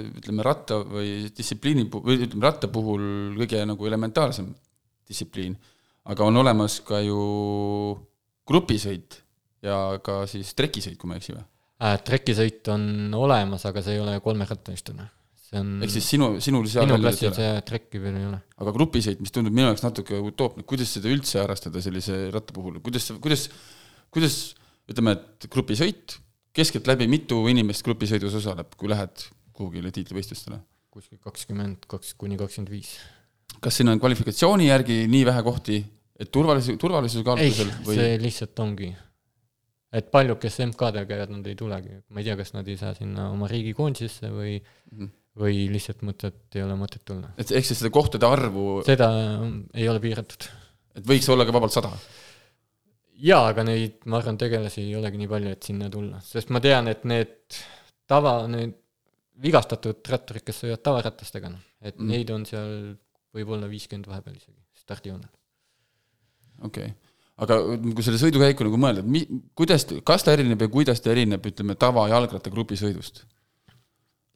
ütleme, 0.09 0.43
ratta 0.45 0.81
või 0.83 1.31
distsipliini 1.37 1.87
või 1.93 2.19
ütleme, 2.19 2.43
ratta 2.45 2.69
puhul 2.71 3.37
kõige 3.39 3.63
nagu 3.67 3.87
elementaarsem 3.87 4.51
distsipliin, 5.07 5.55
aga 6.11 6.27
on 6.27 6.41
olemas 6.43 6.81
ka 6.87 6.99
ju 7.05 7.21
grupisõit 8.47 9.21
ja 9.63 9.79
ka 10.03 10.25
siis 10.29 10.51
trekisõit, 10.57 10.99
kui 10.99 11.09
ma 11.09 11.17
ei 11.17 11.23
eksi 11.23 11.37
või 11.37 11.47
äh,? 11.87 11.97
trekisõit 12.11 12.67
on 12.75 13.15
olemas, 13.15 13.65
aga 13.69 13.83
see 13.85 13.95
ei 13.95 14.03
ole 14.03 14.19
kolmerattalistune 14.23 15.07
see 15.51 15.59
on 15.59 15.83
ehk 15.83 15.91
siis 15.91 16.07
sinu, 16.13 16.31
sinul 16.43 16.67
seal 16.71 16.87
minu 16.87 17.01
klassil 17.03 17.33
see 17.35 17.51
trekki 17.67 17.99
veel 18.01 18.17
ei 18.21 18.27
ole. 18.29 18.39
aga 18.63 18.73
grupisõit, 18.77 19.19
mis 19.23 19.33
tundub 19.35 19.55
minu 19.55 19.67
jaoks 19.67 19.83
natuke 19.83 20.19
utoopne, 20.23 20.63
kuidas 20.67 20.93
seda 20.95 21.11
üldse 21.11 21.41
harrastada 21.41 21.83
sellise 21.83 22.23
ratta 22.31 22.55
puhul, 22.55 22.79
kuidas, 22.83 23.09
kuidas, 23.23 23.47
kuidas 24.13 24.37
ütleme, 24.91 25.17
et 25.17 25.49
grupisõit, 25.51 26.17
keskeltläbi 26.55 27.07
mitu 27.11 27.43
inimest 27.51 27.83
grupisõidus 27.87 28.39
osaleb, 28.39 28.71
kui 28.79 28.91
lähed 28.91 29.27
kuhugile 29.51 29.91
tiitlivõistlustele? 29.95 30.61
kuskil 30.91 31.21
kakskümmend 31.23 31.85
kaks 31.87 32.17
kuni 32.19 32.35
kakskümmend 32.39 32.71
viis. 32.71 32.97
kas 33.63 33.77
siin 33.79 33.91
on 33.91 33.99
kvalifikatsiooni 33.99 34.67
järgi 34.67 35.05
nii 35.11 35.23
vähe 35.27 35.43
kohti, 35.43 35.77
et 36.19 36.31
turvalisus, 36.31 36.79
turvalisuse 36.79 37.23
kaalutlusel 37.27 37.71
või? 37.85 37.95
see 37.99 38.19
lihtsalt 38.23 38.59
ongi. 38.63 38.91
et 39.95 40.11
paljud, 40.11 40.39
kes 40.39 40.59
MK-del 40.67 41.07
käivad, 41.07 41.31
nad 41.35 41.47
ei 41.47 41.55
tulegi, 41.59 42.01
ma 42.11 42.23
ei 42.23 42.27
tea, 42.27 42.35
kas 42.39 42.55
nad 42.55 42.67
ei 42.67 42.79
saa 42.79 42.95
sinna 42.95 43.29
oma 43.31 43.51
riigi 43.51 43.75
koondisesse 43.75 44.31
või 44.31 44.59
mm 44.59 44.99
-hmm 44.99 45.17
või 45.39 45.67
lihtsalt 45.71 46.01
mõtled, 46.03 46.41
ei 46.55 46.63
ole 46.65 46.75
mõtet 46.79 47.03
tulla. 47.07 47.31
et 47.39 47.51
ehk 47.51 47.67
siis 47.67 47.79
seda 47.79 47.91
kohtade 47.93 48.27
arvu 48.27 48.81
seda 48.87 49.07
ähm, 49.15 49.61
ei 49.77 49.87
ole 49.89 50.01
piiratud. 50.03 50.47
et 50.99 51.07
võiks 51.07 51.29
olla 51.31 51.47
ka 51.47 51.55
vabalt 51.55 51.75
sada? 51.75 51.91
jaa, 53.21 53.45
aga 53.53 53.65
neid, 53.67 54.01
ma 54.11 54.19
arvan, 54.19 54.39
tegelasi 54.41 54.83
ei 54.83 54.95
olegi 54.99 55.21
nii 55.21 55.31
palju, 55.31 55.53
et 55.55 55.69
sinna 55.69 55.89
tulla, 55.93 56.19
sest 56.25 56.51
ma 56.51 56.61
tean, 56.63 56.89
et 56.91 57.05
need 57.07 57.61
tava, 58.09 58.41
need 58.51 58.75
vigastatud 59.41 60.01
ratturid, 60.11 60.43
kes 60.45 60.63
sõidavad 60.63 60.83
tavaratastega, 60.85 61.51
noh, 61.53 61.63
et 61.81 61.95
mm. 61.95 62.09
neid 62.11 62.33
on 62.33 62.43
seal 62.49 62.73
võib-olla 63.35 63.69
viiskümmend 63.71 64.09
vahepeal 64.11 64.35
isegi 64.35 64.59
stardijoonel. 64.83 65.31
okei 66.67 66.91
okay., 66.91 66.97
aga 67.41 67.57
kui 67.81 68.05
selle 68.05 68.19
sõidukäiku 68.21 68.67
nagu 68.67 68.77
mõelda, 68.81 69.05
mi-, 69.07 69.25
kuidas, 69.57 69.87
kas 70.05 70.25
ta 70.25 70.35
erineb 70.35 70.61
ja 70.61 70.69
kuidas 70.69 71.01
ta 71.01 71.13
erineb, 71.13 71.45
ütleme, 71.47 71.77
tavajalgrattagrupi 71.79 72.77
sõidust? 72.77 73.23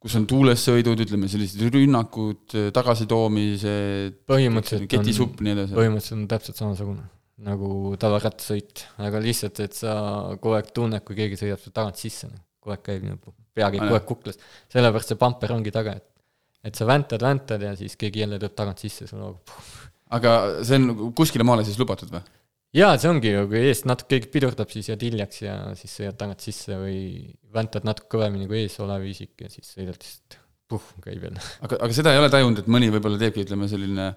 Kus 0.06 0.16
on 0.20 0.26
tuulessõidud, 0.30 1.02
ütleme 1.02 1.28
sellised 1.30 1.66
rünnakud, 1.74 2.54
tagasitoomised, 2.76 4.22
ketisupp, 4.86 5.42
nii 5.42 5.56
edasi. 5.56 5.76
põhimõtteliselt 5.76 6.20
on 6.20 6.26
täpselt 6.30 6.62
samasugune 6.62 7.06
nagu 7.44 7.92
tavarattasõit, 8.00 8.86
aga 9.04 9.20
lihtsalt, 9.20 9.58
et 9.66 9.76
sa 9.76 9.94
kogu 10.40 10.56
aeg 10.56 10.70
tunned, 10.76 11.04
kui 11.04 11.18
keegi 11.18 11.36
sõidab 11.40 11.60
sul 11.60 11.74
tagant 11.76 12.00
sisse, 12.00 12.30
noh. 12.30 12.40
kogu 12.62 12.72
aeg 12.72 12.84
käib 12.86 13.04
nagu, 13.04 13.34
pea 13.56 13.68
käib 13.74 13.84
kogu 13.84 13.98
aeg 13.98 14.06
kuklas. 14.08 14.40
sellepärast 14.72 15.12
see 15.12 15.20
pamper 15.20 15.52
ongi 15.52 15.74
taga, 15.74 15.98
et, 16.00 16.06
et 16.70 16.78
sa 16.78 16.88
väntad, 16.88 17.24
väntad 17.24 17.66
ja 17.66 17.74
siis 17.76 17.98
keegi 18.00 18.24
jälle 18.24 18.40
tuleb 18.40 18.56
tagant 18.56 18.80
sisse 18.80 19.08
sulle. 19.10 19.34
aga 20.16 20.32
see 20.64 20.80
on 20.80 21.12
kuskile 21.18 21.44
maale 21.44 21.66
siis 21.66 21.76
lubatud 21.82 22.14
või? 22.14 22.24
Jaa, 22.74 22.96
see 22.98 23.10
ongi 23.10 23.34
ju, 23.34 23.44
kui 23.50 23.62
eest 23.68 23.86
natuke 23.88 24.16
keegi 24.16 24.32
pidurdab, 24.34 24.72
siis 24.72 24.90
jääd 24.90 25.04
hiljaks 25.06 25.42
ja 25.44 25.56
siis 25.78 25.94
sõidad 26.00 26.18
tagant 26.22 26.44
sisse 26.44 26.78
või 26.80 26.98
väntad 27.54 27.86
natuke 27.88 28.10
kõvemini 28.16 28.48
kui 28.50 28.64
ees 28.64 28.78
olev 28.84 29.06
isik 29.08 29.46
ja 29.46 29.52
siis 29.52 29.70
sõidad 29.76 30.00
lihtsalt 30.00 30.40
puh, 30.70 30.86
käib 31.04 31.28
jälle. 31.28 31.42
aga, 31.62 31.78
aga 31.86 31.92
seda 31.94 32.14
ei 32.14 32.22
ole 32.22 32.30
tajunud, 32.32 32.62
et 32.62 32.70
mõni 32.72 32.90
võib-olla 32.94 33.20
teebki, 33.20 33.46
ütleme, 33.46 33.68
selline 33.70 34.10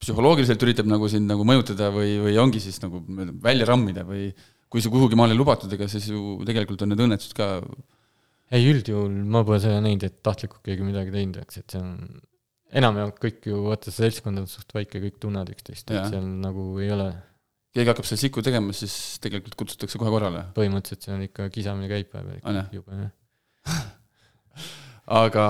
psühholoogiliselt 0.00 0.62
üritab 0.64 0.88
nagu 0.88 1.08
sind 1.12 1.28
nagu 1.28 1.44
mõjutada 1.46 1.90
või, 1.94 2.14
või 2.24 2.36
ongi 2.40 2.62
siis 2.64 2.80
nagu 2.82 3.02
välja 3.44 3.68
rammida 3.68 4.06
või 4.08 4.30
kui 4.70 4.82
see 4.82 4.92
kuhugi 4.92 5.18
maale 5.18 5.34
lubatud, 5.36 5.72
ega 5.74 5.88
siis 5.90 6.06
ju 6.10 6.38
tegelikult 6.46 6.84
on 6.84 6.92
need 6.92 7.02
õnnetused 7.04 7.34
ka 7.36 7.52
ei, 8.50 8.64
üldjuhul 8.70 9.12
ma 9.30 9.42
pole 9.46 9.60
seda 9.62 9.80
näinud, 9.82 10.06
et 10.06 10.20
tahtlikult 10.26 10.62
keegi 10.66 10.86
midagi 10.86 11.12
teinud 11.14 11.40
oleks, 11.40 11.60
et 11.60 11.74
see 11.74 11.82
on 11.82 12.20
enamjaolt 12.80 13.18
kõik 13.22 13.50
ju, 13.50 13.64
vaata 13.66 13.90
see 13.90 14.06
seltskond 14.06 14.40
on 14.40 14.46
suht 14.50 14.72
väike, 14.74 15.02
kõik 15.02 15.18
tunnevad 15.22 15.50
üksteist, 15.54 15.90
et 15.90 16.12
seal 16.12 16.26
nagu 16.42 16.72
ei 16.82 16.90
ole 16.94 17.10
keegi 17.74 17.92
hakkab 17.92 18.08
seal 18.08 18.20
sikku 18.20 18.42
tegema, 18.44 18.74
siis 18.76 18.94
tegelikult 19.22 19.54
kutsutakse 19.58 20.00
kohe 20.00 20.10
korrale? 20.12 20.44
põhimõtteliselt 20.56 21.06
see 21.06 21.14
on 21.14 21.24
ikka 21.26 21.48
kisamine 21.54 21.90
käib 21.90 22.10
vahepeal 22.14 22.40
ikka 22.40 22.64
jube, 22.74 22.98
jah 23.04 23.78
aga 25.22 25.44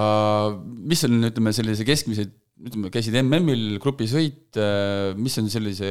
mis 0.91 1.05
on, 1.09 1.16
ütleme, 1.29 1.53
sellise 1.57 1.87
keskmise, 1.89 2.27
ütleme, 2.61 2.91
käisid 2.93 3.16
MM-il 3.23 3.81
grupisõit, 3.83 4.49
äh, 4.61 5.12
mis 5.16 5.37
on 5.41 5.49
sellise 5.53 5.91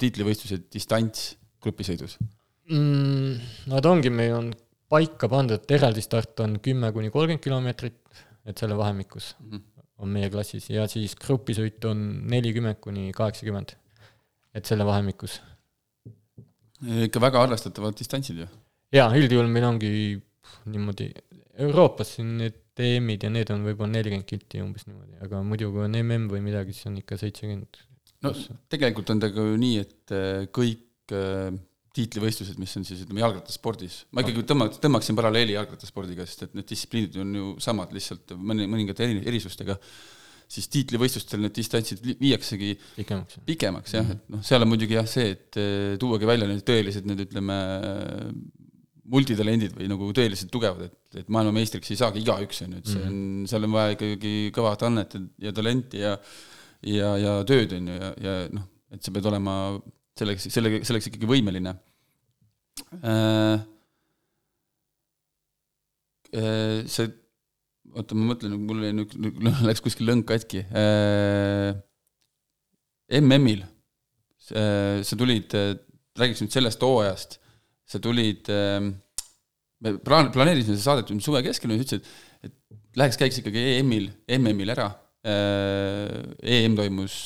tiitlivõistluse 0.00 0.62
distants 0.72 1.34
grupisõidus 1.64 2.16
mm,? 2.70 3.52
no 3.70 3.84
ta 3.84 3.92
ongi, 3.92 4.12
meil 4.12 4.36
on 4.38 4.50
paika 4.90 5.28
pandud, 5.30 5.60
et 5.60 5.76
eraldi 5.76 6.02
start 6.04 6.40
on 6.44 6.56
kümme 6.64 6.90
kuni 6.96 7.12
kolmkümmend 7.12 7.44
kilomeetrit, 7.44 8.00
et 8.48 8.58
selle 8.58 8.78
vahemikus 8.80 9.34
mm 9.38 9.52
-hmm. 9.52 9.84
on 10.00 10.08
meie 10.16 10.32
klassis 10.32 10.70
ja 10.72 10.88
siis 10.88 11.14
grupisõit 11.20 11.84
on 11.84 12.24
nelikümmend 12.32 12.80
kuni 12.80 13.12
kaheksakümmend, 13.12 13.76
et 14.56 14.66
selle 14.66 14.88
vahemikus 14.88 15.38
ikka 16.80 17.22
väga 17.22 17.44
arvestatavad 17.44 17.96
distantsid 17.98 18.42
ju. 18.42 18.48
jaa, 18.96 19.08
üldjuhul 19.16 19.50
meil 19.52 19.68
ongi 19.68 19.92
niimoodi, 20.70 21.10
Euroopas 21.60 22.16
siin 22.16 22.36
need 22.40 22.58
EM-id 22.80 23.26
ja 23.26 23.30
need 23.32 23.50
on 23.52 23.64
võib-olla 23.66 23.92
nelikümmend 23.92 24.28
kilti 24.28 24.62
umbes 24.64 24.86
niimoodi, 24.88 25.18
aga 25.24 25.42
muidu 25.44 25.68
kui 25.74 25.84
on 25.84 25.96
MM 25.98 26.30
või 26.32 26.40
midagi, 26.44 26.72
siis 26.76 26.88
on 26.88 26.96
ikka 27.00 27.18
seitsekümmend. 27.20 27.82
no 28.24 28.32
tegelikult 28.72 29.12
on 29.12 29.20
ta 29.20 29.28
ka 29.34 29.44
ju 29.50 29.58
nii, 29.60 29.82
et 29.84 30.14
äh, 30.16 30.46
kõik 30.56 31.14
äh, 31.16 31.50
tiitlivõistlused, 31.96 32.58
mis 32.62 32.72
on 32.78 32.86
siis 32.86 33.02
ütleme 33.04 33.24
jalgrattaspordis, 33.24 34.04
ma 34.14 34.22
ikkagi 34.22 34.44
tõmbaks, 34.46 34.80
tõmbaksin 34.82 35.18
paralleeli 35.18 35.56
jalgrattaspordiga, 35.56 36.26
sest 36.28 36.46
et 36.46 36.56
need 36.56 36.68
distsipliinid 36.70 37.18
on 37.20 37.34
ju 37.36 37.52
samad, 37.62 37.92
lihtsalt 37.96 38.36
mõni, 38.38 38.68
mõningate 38.70 39.04
eri, 39.08 39.18
erisustega, 39.26 39.76
siis 40.50 40.66
tiitlivõistlustel 40.72 41.42
need 41.44 41.54
distantsid 41.54 42.00
viiaksegi 42.20 42.72
pikemaks, 42.96 43.40
pikemaks 43.46 43.94
jah, 43.94 44.08
et 44.16 44.24
noh, 44.32 44.42
seal 44.46 44.66
on 44.66 44.72
muidugi 44.72 44.98
jah 44.98 45.06
see, 45.08 45.36
et 45.36 45.60
eh, 45.60 45.94
tuuagi 46.00 46.28
välja 46.28 46.48
need 46.50 46.64
tõelised 46.66 47.06
need 47.06 47.22
ütleme, 47.28 47.58
multitalendid 49.10 49.74
või 49.74 49.88
nagu 49.90 50.10
tõeliselt 50.14 50.52
tugevad, 50.54 50.90
et, 50.90 51.22
et 51.22 51.30
maailmameistriks 51.34 51.90
ei 51.90 51.98
saagi 51.98 52.22
igaüks, 52.22 52.62
on 52.66 52.76
ju, 52.76 52.82
et 52.82 52.90
see 52.90 53.06
on, 53.06 53.20
seal 53.50 53.66
on 53.66 53.74
vaja 53.74 53.96
ikkagi 53.96 54.34
kõvat 54.54 54.84
annet 54.86 55.16
ja 55.42 55.54
talenti 55.56 56.02
ja 56.04 56.16
ja, 56.86 57.14
ja 57.20 57.32
tööd, 57.48 57.74
on 57.76 57.90
ju, 57.90 57.96
ja, 57.96 58.10
ja 58.24 58.36
noh, 58.54 58.66
et 58.94 59.04
sa 59.04 59.12
pead 59.14 59.28
olema 59.30 59.54
selleks, 60.18 60.48
selle, 60.52 60.80
selleks 60.86 61.10
ikkagi 61.10 61.28
võimeline. 61.28 61.74
Äh,. 63.00 63.66
Äh, 66.30 66.86
see, 66.86 67.10
oota, 67.94 68.16
ma 68.16 68.32
mõtlen, 68.32 68.56
mul 68.68 68.84
jäi 68.86 68.94
nüüd, 68.96 69.14
läks 69.68 69.84
kuskil 69.84 70.10
lõng 70.10 70.24
katki 70.28 70.64
äh,. 70.70 71.74
MM-il 73.20 73.64
äh, 74.54 75.00
sa 75.06 75.18
tulid, 75.18 75.54
räägiks 76.18 76.44
nüüd 76.44 76.54
sellest 76.54 76.82
hooajast, 76.86 77.40
sa 77.90 78.02
tulid 78.02 78.50
äh,, 78.52 78.78
me 79.82 79.96
plaan-, 80.04 80.30
planeerisime 80.34 80.76
seda 80.76 81.00
saadet 81.00 81.12
suve 81.24 81.42
keskel 81.46 81.74
ja 81.74 81.80
ütlesid, 81.82 82.06
et 82.46 82.54
läheks 83.00 83.18
käiks 83.20 83.42
ikkagi 83.42 83.66
EM-il, 83.80 84.10
MM-il 84.38 84.74
ära 84.76 84.88
äh,, 85.26 86.16
EM 86.60 86.78
toimus 86.78 87.20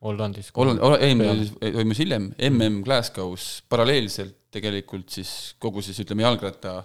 Hollandis. 0.00 0.48
Holland, 0.56 0.80
EM 1.04 1.20
toimus 1.60 1.98
hiljem, 2.00 2.30
MM 2.48 2.80
Glasgow's 2.86 3.58
paralleelselt 3.68 4.38
tegelikult 4.54 5.12
siis 5.12 5.30
kogu 5.62 5.82
siis 5.84 6.00
ütleme 6.02 6.24
jalgratta 6.24 6.78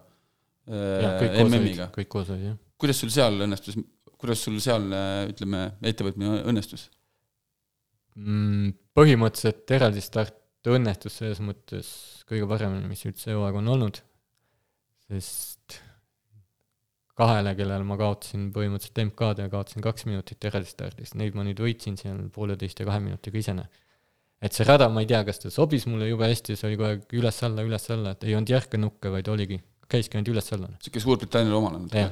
äh, 0.67 1.45
MM-iga. 1.45 1.89
kõik 1.95 2.11
koos 2.11 2.31
olid, 2.33 2.51
jah. 2.51 2.57
Kuidas 2.81 3.01
sul 3.01 3.13
seal 3.13 3.39
õnnestus, 3.45 3.77
kuidas 4.19 4.41
sul 4.43 4.59
seal 4.63 4.89
ütleme, 5.31 5.67
ettevõtmine 5.85 6.41
õnnestus 6.49 6.89
mm,? 8.15 8.73
põhimõtteliselt 8.95 9.75
eraldi 9.75 10.03
start 10.03 10.69
õnnestus 10.71 11.19
selles 11.19 11.41
mõttes 11.43 11.89
kõige 12.29 12.47
paremini, 12.49 12.87
mis 12.89 13.03
üldse 13.05 13.35
hooaeg 13.35 13.59
on 13.59 13.73
olnud, 13.75 13.99
sest 15.09 15.81
kahele, 17.15 17.53
kellele 17.55 17.85
ma 17.87 17.97
kaotasin 17.99 18.49
põhimõtteliselt 18.55 19.01
MK-d 19.05 19.45
ja 19.45 19.51
kaotasin 19.51 19.85
kaks 19.85 20.07
minutit 20.09 20.47
eraldi 20.49 20.71
stardist, 20.71 21.15
neid 21.19 21.37
ma 21.37 21.45
nüüd 21.47 21.61
võitsin 21.63 21.99
seal 21.99 22.25
pooleteist 22.35 22.81
ja 22.81 22.87
kahe 22.89 23.03
minutiga 23.03 23.39
isene. 23.39 23.69
et 24.43 24.53
see 24.53 24.65
rada, 24.67 24.89
ma 24.91 25.01
ei 25.01 25.07
tea, 25.09 25.21
kas 25.25 25.39
ta 25.41 25.49
sobis 25.53 25.87
mulle 25.89 26.09
jube 26.09 26.27
hästi, 26.27 26.57
see 26.59 26.67
oli 26.67 26.75
kogu 26.77 26.89
aeg 26.89 27.15
üles-alla, 27.17 27.63
üles-alla, 27.65 28.11
et 28.13 28.27
ei 28.27 28.35
olnud 28.35 28.51
järke 28.51 28.77
nukke, 28.77 29.09
vaid 29.13 29.29
oligi, 29.31 29.61
käiski 29.89 30.19
ainult 30.19 30.33
üles-alla. 30.33 30.69
niisugune 30.75 31.05
Suurbritanniale 31.05 31.57
omane 31.61 31.87
jah, 31.93 32.11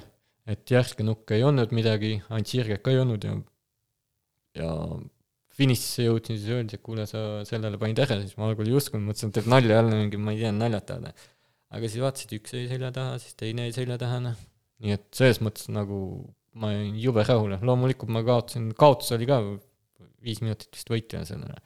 et 0.50 0.72
järske 0.76 1.06
nukke 1.06 1.38
ei 1.38 1.44
olnud 1.48 1.74
midagi, 1.76 2.18
ainult 2.30 2.52
sirget 2.52 2.84
ka 2.84 2.94
ei 2.94 3.02
olnud 3.02 3.28
ja 3.28 3.36
ja 4.60 4.72
finišisse 5.54 6.08
jõudsin, 6.08 6.38
siis 6.40 6.50
öeldi, 6.54 6.78
et 6.78 6.84
kuule, 6.86 7.06
sa 7.10 7.44
sellele 7.46 7.78
panid 7.82 8.00
ära, 8.02 8.20
siis 8.22 8.38
ma 8.38 8.50
algul 8.50 8.70
ei 8.70 8.76
uskunud, 8.78 9.06
mõtlesin, 9.06 9.30
et 9.30 9.38
teeb 9.38 9.50
nalja 9.54 9.80
jälle 9.80 10.00
mingi, 10.00 10.18
ma 10.22 10.34
ei 10.34 10.42
tea, 10.42 10.54
naljatada. 10.56 11.14
aga 11.74 11.90
siis 11.90 12.02
vaatasid, 12.02 12.34
üks 12.40 12.56
jäi 12.58 12.66
selja 12.70 12.90
taha, 12.94 13.20
siis 13.22 13.38
teine 13.38 13.68
jäi 13.68 13.76
selja 13.78 14.00
taha, 14.02 14.20
noh 14.28 14.42
nii 14.84 14.96
et 14.98 15.06
selles 15.16 15.40
mõttes 15.44 15.70
nagu 15.72 15.98
ma 16.60 16.72
olin 16.72 16.96
jube 17.02 17.24
rahul, 17.26 17.56
loomulikult 17.66 18.12
ma 18.14 18.24
kaotasin, 18.26 18.72
kaotus 18.78 19.14
oli 19.16 19.28
ka 19.30 19.40
viis 20.24 20.42
minutit 20.44 20.74
vist 20.76 20.90
võitu 20.92 21.18
ja 21.18 21.24
sellele. 21.28 21.58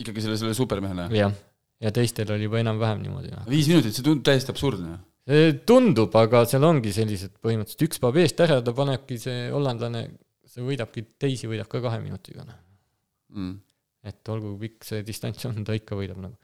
ikkagi 0.00 0.24
selle, 0.24 0.38
selle 0.40 0.56
supermehele? 0.56 1.08
jah, 1.16 1.34
ja 1.82 1.92
teistel 1.94 2.30
oli 2.34 2.48
juba 2.48 2.62
enam-vähem 2.62 3.02
niimoodi. 3.04 3.34
viis 3.50 3.70
minutit, 3.70 3.96
see 3.96 4.06
tundub 4.06 4.24
täiesti 4.28 4.54
absurdne. 4.54 4.98
Tundub, 5.68 6.14
aga 6.18 6.42
seal 6.50 6.64
ongi 6.66 6.92
sellised 6.94 7.36
põhimõtteliselt, 7.42 7.86
üks 7.86 8.02
paneb 8.02 8.22
eest 8.24 8.40
ära, 8.42 8.58
ta 8.64 8.74
panebki 8.74 9.20
see 9.22 9.46
hollandlane, 9.52 10.06
see 10.50 10.64
võidabki, 10.66 11.04
teisi 11.22 11.50
võidab 11.50 11.70
ka 11.70 11.82
kahe 11.84 12.00
minutiga, 12.02 12.42
noh 12.48 12.58
mm.. 13.36 13.54
et 14.10 14.32
olgu 14.34 14.54
pikk 14.60 14.86
see 14.88 15.02
distants 15.06 15.46
on, 15.48 15.62
ta 15.66 15.76
ikka 15.78 15.98
võidab 15.98 16.20
nagu. 16.24 16.36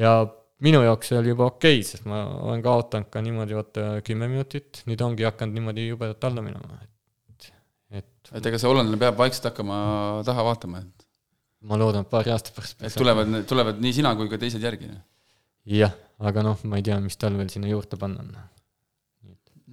ja 0.00 0.14
minu 0.62 0.82
jaoks 0.84 1.10
see 1.10 1.18
oli 1.18 1.32
juba 1.32 1.48
okei 1.50 1.78
okay,, 1.80 1.86
sest 1.88 2.08
ma 2.08 2.22
olen 2.50 2.64
kaotanud 2.64 3.10
ka 3.12 3.22
niimoodi 3.24 3.56
vaata 3.58 3.86
kümme 4.06 4.28
minutit, 4.30 4.82
nüüd 4.90 5.04
ongi 5.04 5.26
hakanud 5.28 5.58
niimoodi 5.58 5.88
jubedalt 5.88 6.28
alla 6.28 6.44
minema, 6.44 6.82
et, 6.82 7.48
et 8.02 8.34
et 8.38 8.50
ega 8.50 8.60
see 8.60 8.70
hollandlane 8.70 9.00
peab 9.00 9.16
vaikselt 9.20 9.50
hakkama 9.50 9.78
taha 10.28 10.44
vaatama, 10.50 10.84
et 10.84 11.08
ma 11.70 11.80
loodan, 11.80 12.04
et 12.06 12.12
paari 12.12 12.34
aasta 12.34 12.54
pärast 12.54 12.84
et 12.84 12.98
tulevad, 12.98 13.40
tulevad 13.48 13.80
nii 13.82 13.96
sina 14.00 14.14
kui 14.18 14.30
ka 14.30 14.40
teised 14.42 14.62
järgi? 14.62 14.90
jah, 14.92 15.02
aga 16.22 16.42
noh, 16.46 16.58
ma 16.70 16.80
ei 16.80 16.86
tea, 16.86 16.98
mis 17.02 17.18
tal 17.20 17.38
veel 17.38 17.50
sinna 17.52 17.70
juurde 17.70 17.98
panna 18.00 18.24
on. 18.24 18.32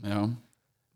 jah, 0.04 0.28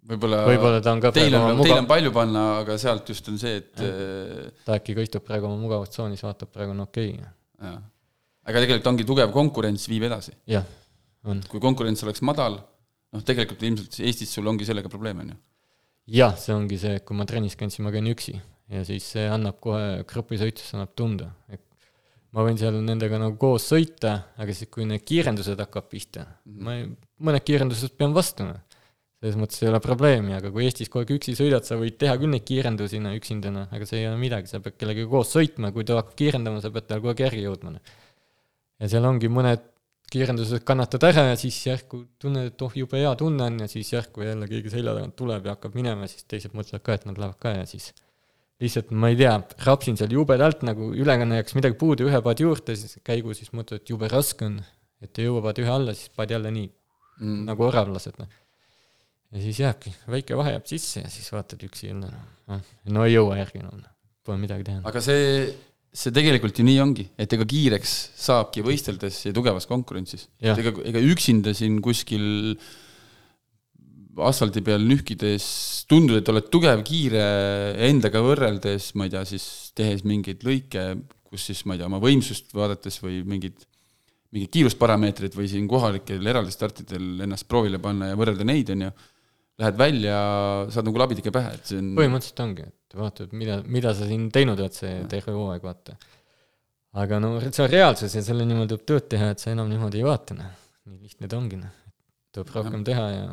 võib-olla 0.10 0.44
võib-olla 0.50 0.84
ta 0.84 0.94
on 0.94 1.02
ka 1.04 1.14
teil 1.16 1.34
on, 1.38 1.50
mugav... 1.54 1.70
teil 1.70 1.80
on 1.80 1.90
palju 1.90 2.14
panna, 2.16 2.44
aga 2.62 2.78
sealt 2.82 3.10
just 3.10 3.28
on 3.32 3.40
see, 3.42 3.64
et 3.64 3.82
ja. 3.82 4.52
ta 4.68 4.78
äkki 4.78 4.98
ka 4.98 5.06
istub 5.06 5.26
praegu 5.26 5.50
oma 5.50 5.60
mugavustsoonis, 5.62 6.24
vaatab, 6.26 6.54
praegu 6.54 6.76
on 6.76 6.86
okei 6.86 7.16
okay. 7.16 7.34
jah 7.72 7.82
aga 8.44 8.64
tegelikult 8.64 8.90
ongi 8.92 9.08
tugev 9.08 9.34
konkurents, 9.34 9.88
viib 9.92 10.06
edasi. 10.08 10.36
jah, 10.50 10.66
on. 11.30 11.42
kui 11.50 11.62
konkurents 11.64 12.04
oleks 12.06 12.24
madal, 12.26 12.60
noh 13.14 13.26
tegelikult 13.26 13.64
ilmselt 13.64 14.00
Eestis 14.04 14.34
sul 14.36 14.48
ongi 14.52 14.68
sellega 14.68 14.92
probleeme, 14.92 15.26
on 15.26 15.34
ju? 15.34 15.40
jah, 16.20 16.36
see 16.40 16.56
ongi 16.56 16.80
see, 16.82 17.00
kui 17.08 17.18
ma 17.18 17.28
trennis 17.30 17.56
käin, 17.60 17.72
siis 17.74 17.84
ma 17.86 17.94
käin 17.96 18.10
üksi 18.12 18.36
ja 18.74 18.84
siis 18.88 19.08
see 19.16 19.28
annab 19.30 19.60
kohe 19.64 20.04
grupisõitus 20.10 20.74
annab 20.76 20.92
tunda, 20.98 21.32
et 21.52 21.64
ma 22.34 22.46
võin 22.48 22.60
seal 22.60 22.78
nendega 22.82 23.20
nagu 23.22 23.38
koos 23.42 23.66
sõita, 23.72 24.14
aga 24.42 24.54
siis, 24.56 24.72
kui 24.74 24.88
need 24.90 25.06
kiirendused 25.08 25.60
hakkavad 25.66 25.90
pihta 25.90 26.26
mm, 26.26 26.54
-hmm. 26.54 26.64
ma 26.68 26.78
ei, 26.78 26.88
mõned 27.30 27.48
kiirendused 27.48 27.98
pean 27.98 28.16
vastu, 28.16 28.48
noh. 28.50 28.62
selles 29.24 29.38
mõttes 29.40 29.62
ei 29.64 29.70
ole 29.70 29.80
probleemi, 29.80 30.34
aga 30.36 30.52
kui 30.52 30.66
Eestis 30.68 30.90
kogu 30.92 31.06
aeg 31.06 31.18
üksi 31.18 31.36
sõidad, 31.40 31.64
sa 31.64 31.78
võid 31.80 31.96
teha 32.02 32.18
küll 32.20 32.34
neid 32.34 32.44
kiirendusi, 32.44 33.00
üksindana, 33.20 33.70
aga 33.72 33.86
see 33.88 34.02
ei 34.02 34.08
ole 34.10 34.18
midagi, 34.20 34.52
sa 34.52 34.60
pead 34.60 34.76
kellegagi 34.82 35.08
koos 35.10 35.32
sõitma, 35.32 35.72
kui 35.72 35.86
ta 35.88 36.02
hakkab 36.02 36.18
kiirendama, 36.20 36.60
sa 36.60 36.74
pead 36.74 36.90
talle 36.90 37.06
kogu 37.06 37.14
aeg 37.14 37.24
järgi 37.28 37.46
jõudma, 37.46 37.78
noh 37.78 37.94
ja 38.84 38.90
seal 38.92 39.08
ongi 39.08 39.30
mõned 39.32 39.70
kiirendused 40.14 40.66
kannatad 40.68 41.06
ära 41.08 41.28
ja 41.32 41.38
siis 41.40 41.58
järsku 41.66 42.04
tunned, 42.22 42.52
et 42.52 42.66
oh, 42.66 42.74
jube 42.78 43.00
hea 43.00 43.14
tunne 43.18 43.48
on 43.48 43.62
ja 43.64 43.70
siis 43.72 43.90
järsku 43.96 44.26
jälle 44.26 44.50
keegi 44.50 44.74
selja 44.74 44.94
tagant 44.98 45.16
tuleb 45.18 45.48
ja 45.48 45.56
hakkab 45.56 45.78
minema, 45.78 46.10
siis 46.12 46.28
teised 46.30 46.54
mõtlevad 46.58 46.84
ka, 46.86 46.98
et 47.00 47.08
nad 47.10 47.22
lähevad 47.22 47.40
ka 47.42 47.56
ja 47.56 47.64
siis 47.70 47.90
lihtsalt 48.64 48.94
ma 48.96 49.10
ei 49.12 49.18
tea, 49.20 49.34
rapsin 49.66 49.98
seal 50.00 50.14
jubedalt 50.16 50.64
nagu 50.68 50.92
ülekanne 50.96 51.42
jääks 51.42 51.58
midagi 51.58 51.78
puudu, 51.80 52.08
ühe 52.10 52.22
paadi 52.26 52.46
juurde, 52.46 52.78
siis 52.80 53.00
käigu 53.06 53.36
siis 53.38 53.52
mõtled, 53.56 53.84
et 53.84 53.92
jube 53.94 54.10
raske 54.12 54.48
on, 54.48 54.60
et 55.04 55.20
ei 55.20 55.28
jõua 55.28 55.44
paadi 55.48 55.66
ühe 55.66 55.74
alla, 55.74 55.96
siis 55.98 56.14
paad 56.16 56.32
jälle 56.36 56.54
nii 56.54 56.70
mm. 56.70 57.44
nagu 57.50 57.68
oravlased, 57.68 58.18
noh. 58.22 58.32
ja 59.34 59.44
siis 59.44 59.60
jääbki, 59.64 59.94
väike 60.16 60.40
vahe 60.40 60.56
jääb 60.56 60.70
sisse 60.70 61.04
ja 61.04 61.12
siis 61.12 61.28
vaatad 61.36 61.68
üksi 61.68 61.92
jälle, 61.92 62.10
noh, 62.52 62.72
no 62.96 63.06
ei 63.08 63.18
jõua 63.18 63.42
järgi 63.42 63.64
enam 63.64 63.78
no., 63.82 63.94
pole 64.24 64.40
midagi 64.40 64.66
teha. 64.70 64.82
aga 64.88 65.04
see 65.04 65.28
see 65.94 66.14
tegelikult 66.14 66.58
ju 66.58 66.66
nii 66.66 66.80
ongi, 66.82 67.06
et 67.22 67.34
ega 67.36 67.46
kiireks 67.46 67.92
saabki 68.18 68.64
võisteldes 68.66 69.20
ja 69.28 69.34
tugevas 69.36 69.68
konkurentsis. 69.70 70.26
ega, 70.42 70.74
ega 70.90 71.04
üksinda 71.06 71.54
siin 71.58 71.78
kuskil 71.86 72.56
asfaldi 74.30 74.64
peal 74.66 74.84
nühkides 74.86 75.46
tundub, 75.90 76.20
et 76.20 76.30
oled 76.30 76.50
tugev, 76.54 76.84
kiire 76.86 77.24
endaga 77.88 78.22
võrreldes, 78.24 78.92
ma 79.00 79.08
ei 79.08 79.14
tea, 79.14 79.24
siis 79.34 79.46
tehes 79.78 80.04
mingeid 80.08 80.46
lõike, 80.46 80.86
kus 81.30 81.50
siis 81.50 81.64
ma 81.66 81.76
ei 81.76 81.82
tea, 81.82 81.90
oma 81.90 82.02
võimsust 82.04 82.54
vaadates 82.56 83.00
või 83.04 83.24
mingid, 83.28 83.66
mingid 84.36 84.54
kiirusparameetrid 84.54 85.34
või 85.38 85.50
siin 85.50 85.66
kohalikel 85.70 86.30
eraldi 86.30 86.54
startidel 86.54 87.26
ennast 87.26 87.50
proovile 87.50 87.82
panna 87.82 88.12
ja 88.12 88.20
võrrelda 88.20 88.46
neid, 88.48 88.70
on 88.76 88.88
ju, 88.88 88.94
lähed 89.62 89.78
välja, 89.78 90.16
saad 90.74 90.88
nagu 90.90 91.02
labidike 91.02 91.34
pähe, 91.34 91.58
et 91.58 91.70
see 91.70 91.82
on 91.82 91.92
põhimõtteliselt 91.98 92.46
ongi, 92.46 92.70
et 92.70 92.78
et 92.94 93.00
vaatad, 93.02 93.32
mida, 93.34 93.62
mida 93.66 93.94
sa 93.98 94.08
siin 94.08 94.28
teinud 94.34 94.60
oled 94.62 94.76
see 94.76 94.92
terve 95.10 95.34
hooaeg, 95.34 95.64
vaata. 95.66 95.96
aga 97.02 97.20
no 97.22 97.34
see 97.42 97.64
on 97.64 97.72
reaalsus 97.72 98.14
ja 98.14 98.22
selle 98.26 98.46
nimel 98.46 98.68
tuleb 98.70 98.86
tööd 98.90 99.08
teha, 99.16 99.32
et 99.34 99.42
sa 99.42 99.50
enam 99.54 99.72
niimoodi 99.72 100.02
ei 100.02 100.06
vaata, 100.06 100.38
noh. 100.38 100.52
nii 100.86 101.00
lihtne 101.08 101.30
ta 101.30 101.40
ongi, 101.40 101.58
noh. 101.58 101.74
tuleb 102.36 102.54
rohkem 102.54 102.86
teha 102.86 103.08
ja 103.10 103.26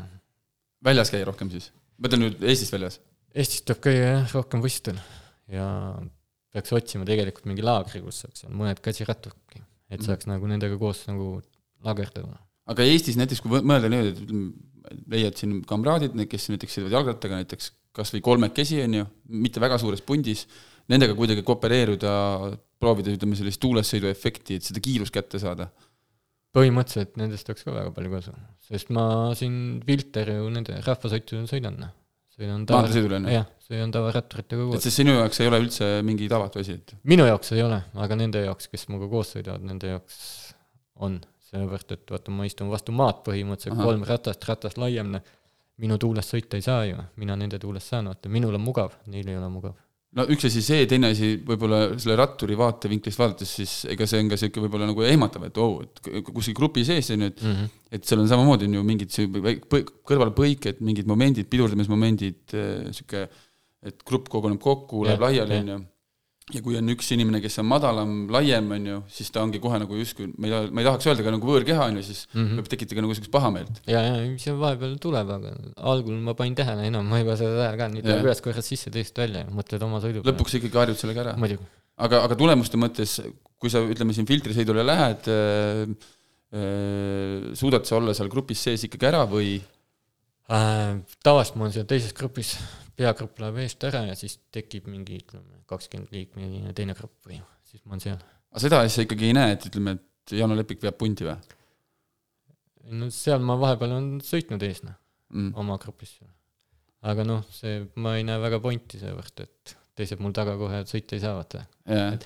väljas 0.84 1.12
käia 1.12 1.28
rohkem 1.28 1.50
siis? 1.52 1.70
ma 1.98 2.06
mõtlen 2.06 2.24
nüüd 2.24 2.44
Eestist 2.52 2.74
väljas? 2.74 3.00
Eestist 3.34 3.66
tuleb 3.68 3.82
käia 3.84 4.06
jah, 4.06 4.32
rohkem 4.34 4.62
võistlustel 4.64 5.00
ja 5.50 5.66
peaks 6.54 6.72
otsima 6.74 7.06
tegelikult 7.08 7.46
mingi 7.50 7.64
laagri, 7.64 8.02
kus 8.04 8.24
saaks 8.24 8.46
mõned 8.48 8.80
käsiratturki, 8.82 9.62
et 9.90 10.00
mhm. 10.00 10.06
saaks 10.08 10.26
mm. 10.26 10.34
nagu 10.34 10.50
nendega 10.50 10.78
koos 10.80 11.04
nagu 11.10 11.36
lagerdada. 11.86 12.40
aga 12.70 12.86
Eestis 12.86 13.18
näiteks, 13.20 13.42
kui 13.44 13.60
mõelda 13.60 13.90
niimoodi, 13.92 14.16
et 14.16 15.06
leiad 15.12 15.38
siin 15.38 15.60
kamraadid, 15.68 16.16
need, 16.18 16.30
kes 16.30 16.48
näiteks 16.52 16.78
sõidavad 16.78 16.98
jalgrattaga 16.98 17.38
näiteks 17.42 17.70
kas 17.96 18.12
või 18.14 18.22
kolmekesi, 18.24 18.80
on 18.84 19.00
ju, 19.00 19.06
mitte 19.42 19.62
väga 19.62 19.78
suures 19.82 20.02
pundis, 20.06 20.44
nendega 20.90 21.14
kuidagi 21.18 21.42
koopereeruda, 21.46 22.12
proovida, 22.80 23.12
ütleme, 23.14 23.38
sellist 23.38 23.60
tuulessõiduefekti, 23.62 24.58
et 24.58 24.66
seda 24.66 24.82
kiirust 24.82 25.14
kätte 25.14 25.40
saada? 25.42 25.68
Põhimõtteliselt 26.56 27.16
nendest 27.20 27.48
oleks 27.50 27.64
ka 27.66 27.74
väga 27.74 27.94
palju 27.94 28.12
kasu, 28.16 28.34
sest 28.66 28.92
ma 28.94 29.04
siin 29.38 29.56
Vilter 29.86 30.32
ju 30.34 30.50
nende 30.52 30.78
rahvasõitudel 30.86 31.48
sõidan, 31.50 31.78
noh. 31.82 31.92
sõidan 32.34 32.64
tava, 32.68 32.88
jah, 33.30 33.48
sõidan 33.66 33.92
tavaratturitega 33.94 34.64
et 34.64 34.72
koos. 34.72 34.86
see 34.86 34.96
sinu 35.00 35.14
jaoks 35.18 35.42
ei 35.42 35.50
ole 35.50 35.60
üldse 35.64 35.90
mingi 36.06 36.30
tavatu 36.32 36.62
asi, 36.62 36.78
et 36.80 36.94
minu 37.10 37.26
jaoks 37.28 37.54
ei 37.54 37.62
ole, 37.66 37.82
aga 38.06 38.18
nende 38.18 38.42
jaoks, 38.46 38.70
kes 38.72 38.88
minuga 38.90 39.10
koos 39.12 39.34
sõidavad, 39.36 39.66
nende 39.68 39.92
jaoks 39.92 40.16
on, 41.06 41.20
sellepärast 41.50 41.94
et 41.96 42.14
vaata, 42.16 42.34
ma 42.34 42.48
istun 42.48 42.72
vastu 42.72 42.94
maad 42.96 43.22
põhimõtteliselt, 43.26 43.78
kolm 43.84 44.02
ratast, 44.08 44.48
ratas 44.50 44.78
laiem, 44.80 45.14
minu 45.80 45.96
tuules 46.02 46.26
sõita 46.34 46.58
ei 46.58 46.66
saa 46.66 46.82
ju, 46.88 46.98
mina 47.20 47.38
nende 47.38 47.62
tuules 47.62 47.86
saan, 47.86 48.10
vaata, 48.10 48.32
minul 48.32 48.58
on 48.58 48.64
mugav, 48.64 48.98
neil 49.10 49.30
ei 49.30 49.38
ole 49.38 49.48
mugav. 49.52 49.78
No 50.18 50.26
üks 50.34 50.46
asi 50.48 50.62
see, 50.64 50.86
teine 50.90 51.12
asi 51.14 51.34
võib-olla 51.46 51.80
selle 52.00 52.16
ratturi 52.18 52.56
vaatevinklist 52.58 53.20
vaadates, 53.20 53.52
siis 53.60 53.74
ega 53.92 54.08
see 54.10 54.22
on 54.24 54.32
ka 54.32 54.38
sihuke 54.40 54.64
võib-olla 54.64 54.88
nagu 54.90 55.04
ehmatav, 55.06 55.46
et 55.46 55.60
oo 55.62 55.76
oh,, 55.76 55.84
et 55.86 56.24
kuskil 56.26 56.56
grupi 56.58 56.84
sees 56.86 57.12
on 57.14 57.26
ju, 57.26 57.30
et 57.30 57.44
Mm 57.44 57.54
-hmm. 57.54 57.70
et 57.92 58.04
seal 58.04 58.20
on 58.20 58.28
samamoodi 58.28 58.66
on 58.66 58.74
ju 58.74 58.82
mingid 58.86 59.14
kõrvalpõiked, 60.10 60.80
mingid 60.80 61.06
momendid, 61.06 61.48
pidurdamismomendid, 61.50 62.56
sihuke, 62.92 63.28
et 63.82 64.04
grupp 64.04 64.28
koguneb 64.28 64.60
kokku, 64.60 65.04
läheb 65.06 65.20
laiali, 65.20 65.62
on 65.62 65.68
ju. 65.74 65.80
Ja 66.50 66.60
kui 66.64 66.76
on 66.78 66.90
üks 66.90 67.10
inimene, 67.14 67.38
kes 67.42 67.60
on 67.62 67.68
madalam, 67.70 68.12
laiem, 68.32 68.70
on 68.74 68.86
ju, 68.88 68.98
siis 69.12 69.30
ta 69.34 69.42
ongi 69.44 69.60
kohe 69.62 69.78
nagu 69.82 69.98
justkui, 69.98 70.30
ma 70.34 70.48
ei 70.48 70.54
taha, 70.54 70.70
ma 70.74 70.82
ei 70.82 70.88
tahaks 70.88 71.08
öelda 71.10 71.26
ka 71.26 71.34
nagu 71.34 71.50
võõrkeha, 71.50 71.88
on 71.90 72.00
ju, 72.00 72.04
siis 72.08 72.22
Mm 72.30 72.46
-hmm. 72.46 72.60
võib 72.60 72.70
tekitada 72.72 73.04
nagu 73.04 73.14
sihukest 73.14 73.32
pahameelt. 73.32 73.80
ja, 73.86 74.02
ja 74.02 74.14
seal 74.38 74.58
vahepeal 74.58 74.96
tuleb, 74.98 75.30
aga 75.36 75.54
algul 75.76 76.18
ma 76.18 76.34
panin 76.34 76.54
tähele, 76.54 76.86
enam 76.90 77.06
ma 77.06 77.18
ei 77.18 77.24
pane 77.24 77.36
seda 77.36 77.56
tähele 77.56 77.76
ka, 77.78 77.88
nüüd 77.88 78.06
tuleb 78.06 78.30
ühest 78.30 78.44
korrast 78.44 78.68
sisse, 78.68 78.90
teisest 78.90 79.18
välja 79.18 79.44
ja 79.44 79.50
mõtled 79.50 79.82
oma 79.82 80.00
sõidu 80.00 80.22
peale. 80.22 80.32
lõpuks 80.32 80.56
ikkagi 80.58 80.80
harjud 80.82 80.98
sellega 80.98 81.20
ära. 81.26 81.58
aga, 81.96 82.22
aga 82.24 82.34
tulemuste 82.34 82.76
mõttes, 82.76 83.20
kui 83.58 83.70
sa 83.70 83.78
ütleme 83.84 84.12
siin 84.12 84.26
filtrisõidule 84.26 84.86
lähed 84.86 85.28
äh,, 85.28 85.90
äh, 86.54 87.52
suudad 87.54 87.84
sa 87.84 87.96
olla 87.96 88.14
seal 88.14 88.28
grupis 88.28 88.62
sees 88.62 88.84
ikkagi 88.84 89.06
ära 89.06 89.26
või 89.26 89.60
Äh, 90.50 90.98
tavaliselt 91.22 91.58
ma 91.58 91.66
olen 91.68 91.74
seal 91.76 91.86
teises 91.86 92.14
grupis, 92.16 92.56
peagrupp 92.96 93.38
läheb 93.42 93.62
eest 93.64 93.84
ära 93.88 94.04
ja 94.08 94.18
siis 94.18 94.38
tekib 94.52 94.88
mingi, 94.90 95.20
ütleme, 95.22 95.62
kakskümmend 95.70 96.12
liikmeline 96.14 96.74
teine 96.76 96.96
grupp 96.98 97.28
või 97.28 97.40
siis 97.68 97.84
ma 97.84 97.94
olen 97.94 98.04
seal. 98.04 98.20
aga 98.50 98.64
seda 98.66 98.82
asja 98.86 99.06
ikkagi 99.06 99.30
ei 99.30 99.36
näe, 99.36 99.56
et 99.56 99.70
ütleme, 99.70 99.98
et 99.98 100.36
Jano 100.36 100.58
Lepik 100.58 100.82
veab 100.84 100.98
punti 101.00 101.26
või 101.26 101.38
no 102.90 103.08
seal 103.14 103.42
ma 103.44 103.56
vahepeal 103.60 103.94
olen 103.94 104.10
sõitnud 104.24 104.62
ees, 104.66 104.82
noh, 104.86 104.96
mm.? 105.34 105.52
oma 105.60 105.78
grupis. 105.82 106.16
aga 107.06 107.24
noh, 107.26 107.44
see, 107.54 107.80
ma 108.02 108.16
ei 108.18 108.26
näe 108.26 108.40
väga 108.42 108.60
pointi 108.62 109.00
seepärast, 109.00 109.44
et 109.46 109.74
teised 109.98 110.22
mul 110.22 110.34
taga 110.36 110.56
kohe 110.60 110.82
sõita 110.88 111.16
ei 111.16 111.24
saa, 111.24 111.36
vaata. 111.38 111.64
jah, 111.88 112.16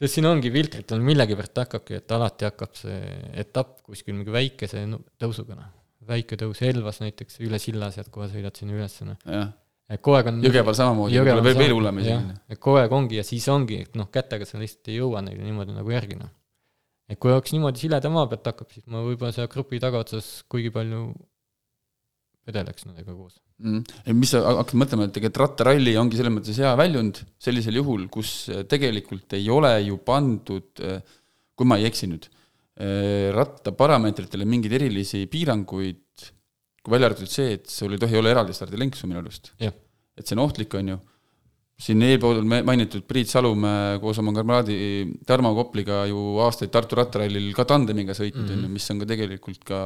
sest 0.00 0.18
siin 0.18 0.28
ongi 0.28 0.52
filtritel 0.54 1.02
millegipärast 1.04 1.64
hakkabki, 1.64 2.00
et 2.00 2.14
alati 2.16 2.48
hakkab 2.48 2.78
see 2.78 3.00
etapp 3.44 3.80
kuskil 3.86 4.16
mingi 4.16 4.34
väikese 4.34 4.86
no, 4.90 5.02
tõusuga, 5.20 5.58
noh. 5.58 5.72
väike 6.08 6.38
tõus 6.40 6.62
Elvas 6.66 7.00
näiteks, 7.04 7.40
üle 7.44 7.60
silla 7.62 7.90
sealt 7.94 8.10
kohe 8.14 8.28
sõidad 8.32 8.56
sinna 8.58 8.78
üles, 8.78 8.98
noh. 9.06 9.20
jah. 9.28 9.52
Et 9.90 10.00
kogu 10.00 10.16
aeg 10.18 10.30
on 10.30 10.40
Jõgeval 10.44 10.76
samamoodi, 10.78 11.18
võib-olla 11.20 11.44
veel, 11.44 11.58
veel 11.60 11.76
hullem 11.76 12.00
isegi. 12.00 12.38
et 12.54 12.60
kogu 12.62 12.80
aeg 12.80 12.96
ongi 12.96 13.20
ja 13.20 13.26
siis 13.26 13.46
ongi, 13.52 13.82
et 13.84 13.98
noh, 14.00 14.08
kätega 14.12 14.48
sa 14.48 14.60
lihtsalt 14.60 14.90
ei 14.92 14.98
jõua 15.00 15.22
neile 15.24 15.44
niimoodi 15.44 15.76
nagu 15.76 15.92
järgi 15.92 16.18
noh. 16.20 16.32
et 17.10 17.20
kui 17.20 17.32
oleks 17.34 17.52
niimoodi 17.52 17.84
sileda 17.84 18.12
maa 18.12 18.28
pealt 18.30 18.48
hakkab, 18.52 18.72
siis 18.72 18.86
ma 18.88 19.04
võib-olla 19.04 19.34
seal 19.36 19.50
grupi 19.52 19.80
tagaotsas 19.82 20.30
kuigi 20.48 20.72
palju 20.74 21.08
vedeleks 22.48 22.88
nendega 22.88 23.12
koos. 23.12 23.36
mm.. 23.60 24.14
mis 24.16 24.32
sa 24.32 24.40
hakkad 24.46 24.80
mõtlema, 24.80 25.08
et 25.08 25.16
tegelikult 25.16 25.42
rattaralli 25.44 25.96
ongi 26.00 26.20
selles 26.20 26.32
mõttes 26.32 26.62
hea 26.64 26.72
väljund 26.80 27.20
sellisel 27.44 27.80
juhul, 27.82 28.08
kus 28.12 28.32
äh, 28.52 28.64
tegelikult 28.70 29.36
ei 29.36 29.50
ole 29.52 29.74
ju 29.84 30.00
pandud, 30.04 30.86
kui 31.54 31.68
ma 31.68 31.78
ei 31.80 31.90
eksi 31.90 32.08
nüüd, 32.10 32.30
rattaparameetritele 33.36 34.46
mingeid 34.50 34.72
erilisi 34.80 35.20
piiranguid, 35.30 36.00
kui 36.84 36.92
välja 36.92 37.08
arvatud 37.10 37.30
see, 37.32 37.56
et 37.56 37.66
sul 37.72 37.96
ei 37.96 37.98
tohi 38.02 38.18
olla 38.20 38.30
eraldi 38.34 38.54
stardilenksu 38.56 39.08
minu 39.08 39.22
arust 39.22 39.52
et 40.16 40.26
see 40.26 40.36
on 40.36 40.44
ohtlik, 40.44 40.74
on 40.78 40.92
ju 40.94 41.00
siin 41.84 42.02
eelpool 42.06 42.44
mainitud 42.46 43.02
Priit 43.10 43.26
Salumäe 43.32 43.96
koos 43.98 44.20
oma 44.22 44.30
kamraadi 44.36 44.76
Tarmo 45.26 45.50
Kopliga 45.56 46.04
ju 46.06 46.36
aastaid 46.44 46.70
Tartu 46.70 46.94
rattarallil 47.00 47.48
ka 47.56 47.64
tandemiga 47.66 48.14
sõitnud 48.14 48.46
on 48.46 48.60
Mhm. 48.60 48.62
ju, 48.68 48.68
mis 48.76 48.90
on 48.92 49.00
ka 49.00 49.08
tegelikult 49.10 49.64
ka 49.66 49.80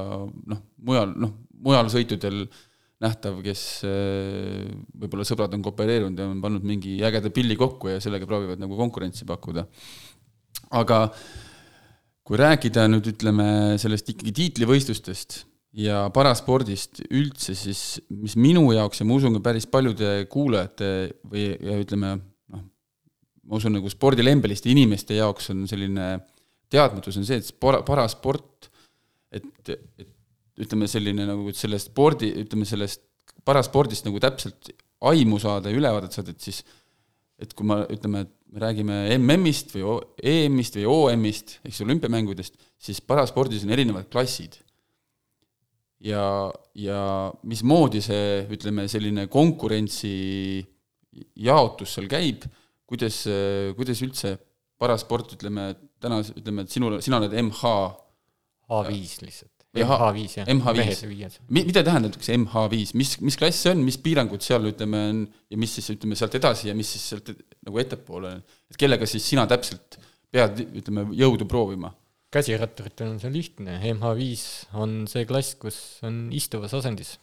noh, 0.52 0.60
mujal 0.84 1.14
noh, 1.16 1.32
mujal 1.64 1.88
sõitudel 1.88 2.44
nähtav, 3.00 3.40
kes 3.46 3.84
äh, 3.86 4.68
võib-olla 5.00 5.24
sõbrad 5.24 5.54
on 5.54 5.62
koopereerunud 5.62 6.18
ja 6.18 6.26
on 6.28 6.42
pannud 6.42 6.64
mingi 6.66 6.98
ägeda 7.00 7.30
pilli 7.30 7.56
kokku 7.56 7.88
ja 7.94 8.00
sellega 8.04 8.26
proovivad 8.26 8.58
nagu 8.60 8.76
konkurentsi 8.76 9.24
pakkuda. 9.24 9.64
aga 10.70 11.14
kui 12.22 12.36
rääkida 12.36 12.84
nüüd 12.90 13.06
ütleme 13.14 13.78
sellest 13.80 14.10
ikkagi 14.12 14.34
tiitlivõistlustest 14.42 15.44
ja 15.76 16.06
paraspordist 16.14 17.02
üldse, 17.10 17.54
siis 17.58 18.00
mis 18.08 18.36
minu 18.40 18.64
jaoks 18.72 19.02
ja 19.02 19.06
ma 19.06 19.18
usun 19.18 19.36
ka 19.36 19.42
päris 19.50 19.68
paljude 19.68 20.24
kuulajate 20.32 20.90
või 21.28 21.50
ütleme 21.82 22.14
noh, 22.16 22.64
ma 23.44 23.60
usun 23.60 23.76
nagu 23.76 23.90
spordilembeliste 23.92 24.72
inimeste 24.72 25.18
jaoks 25.18 25.50
on 25.52 25.66
selline 25.70 26.14
teadmatus 26.72 27.20
on 27.20 27.26
see, 27.28 27.40
et 27.40 27.52
para-, 27.60 27.82
parasport, 27.86 28.70
et, 29.32 29.74
et 29.74 30.64
ütleme 30.64 30.88
selline 30.90 31.28
nagu 31.28 31.52
sellest 31.54 31.92
spordi, 31.92 32.30
ütleme 32.42 32.66
sellest 32.68 33.04
paraspordist 33.46 34.08
nagu 34.08 34.20
täpselt 34.20 34.72
aimu 35.08 35.38
saada 35.40 35.70
ja 35.70 35.78
ülevaadet 35.78 36.16
saada, 36.16 36.34
et 36.34 36.42
siis 36.42 36.64
et 37.38 37.52
kui 37.54 37.68
ma, 37.68 37.84
ütleme, 37.86 38.24
et 38.26 38.32
me 38.50 38.62
räägime 38.64 38.94
MM-ist 39.14 39.70
või 39.76 40.00
EM-ist 40.18 40.80
või 40.80 40.88
OM-ist, 40.90 41.58
eks 41.62 41.78
ju, 41.78 41.86
olümpiamängudest, 41.86 42.56
siis 42.82 42.98
paraspordis 43.04 43.62
on 43.62 43.70
erinevad 43.76 44.08
klassid 44.10 44.58
ja, 46.04 46.24
ja 46.78 47.02
mismoodi 47.48 48.02
see, 48.04 48.44
ütleme, 48.54 48.86
selline 48.90 49.26
konkurentsi 49.32 50.12
jaotus 51.42 51.96
seal 51.96 52.08
käib, 52.10 52.46
kuidas, 52.88 53.24
kuidas 53.78 54.02
üldse 54.06 54.36
parasport, 54.78 55.34
ütleme, 55.34 55.72
täna 56.02 56.20
ütleme, 56.22 56.64
et 56.64 56.74
sinul, 56.74 57.00
sina 57.04 57.18
oled 57.20 57.34
MH, 57.42 57.72
H5 58.68 59.24
lihtsalt. 59.24 59.54
Või 59.74 59.84
H- 59.84 59.96
MH5 59.98 60.34
jah. 60.38 60.48
MH5. 60.48 60.78
mehed 60.78 61.02
ja 61.02 61.08
viied. 61.10 61.34
mi-, 61.52 61.64
mida 61.68 61.82
tähendab 61.84 62.14
see 62.24 62.36
MH5, 62.38 62.94
mis, 62.96 63.10
mis 63.24 63.36
klass 63.36 63.60
see 63.64 63.74
on, 63.74 63.82
mis 63.84 63.98
piirangud 64.00 64.44
seal 64.44 64.64
ütleme 64.70 65.02
on 65.10 65.22
ja 65.52 65.60
mis 65.60 65.74
siis 65.76 65.90
ütleme 65.92 66.16
sealt 66.16 66.36
edasi 66.38 66.70
ja 66.70 66.76
mis 66.76 66.92
siis 66.94 67.04
sealt 67.12 67.28
nagu 67.66 67.82
ettepoole 67.82 68.30
on, 68.38 68.44
et 68.70 68.78
kellega 68.80 69.08
siis 69.08 69.26
sina 69.28 69.44
täpselt 69.50 69.98
pead, 70.32 70.62
ütleme, 70.80 71.04
jõudu 71.16 71.48
proovima? 71.48 71.92
Käsiratturitel 72.34 73.14
on 73.14 73.20
see 73.22 73.32
lihtne, 73.32 73.78
MH5 73.94 74.76
on 74.82 74.98
see 75.10 75.24
klass, 75.28 75.54
kus 75.60 75.78
on 76.06 76.28
istuvas 76.34 76.74
asendis. 76.76 77.16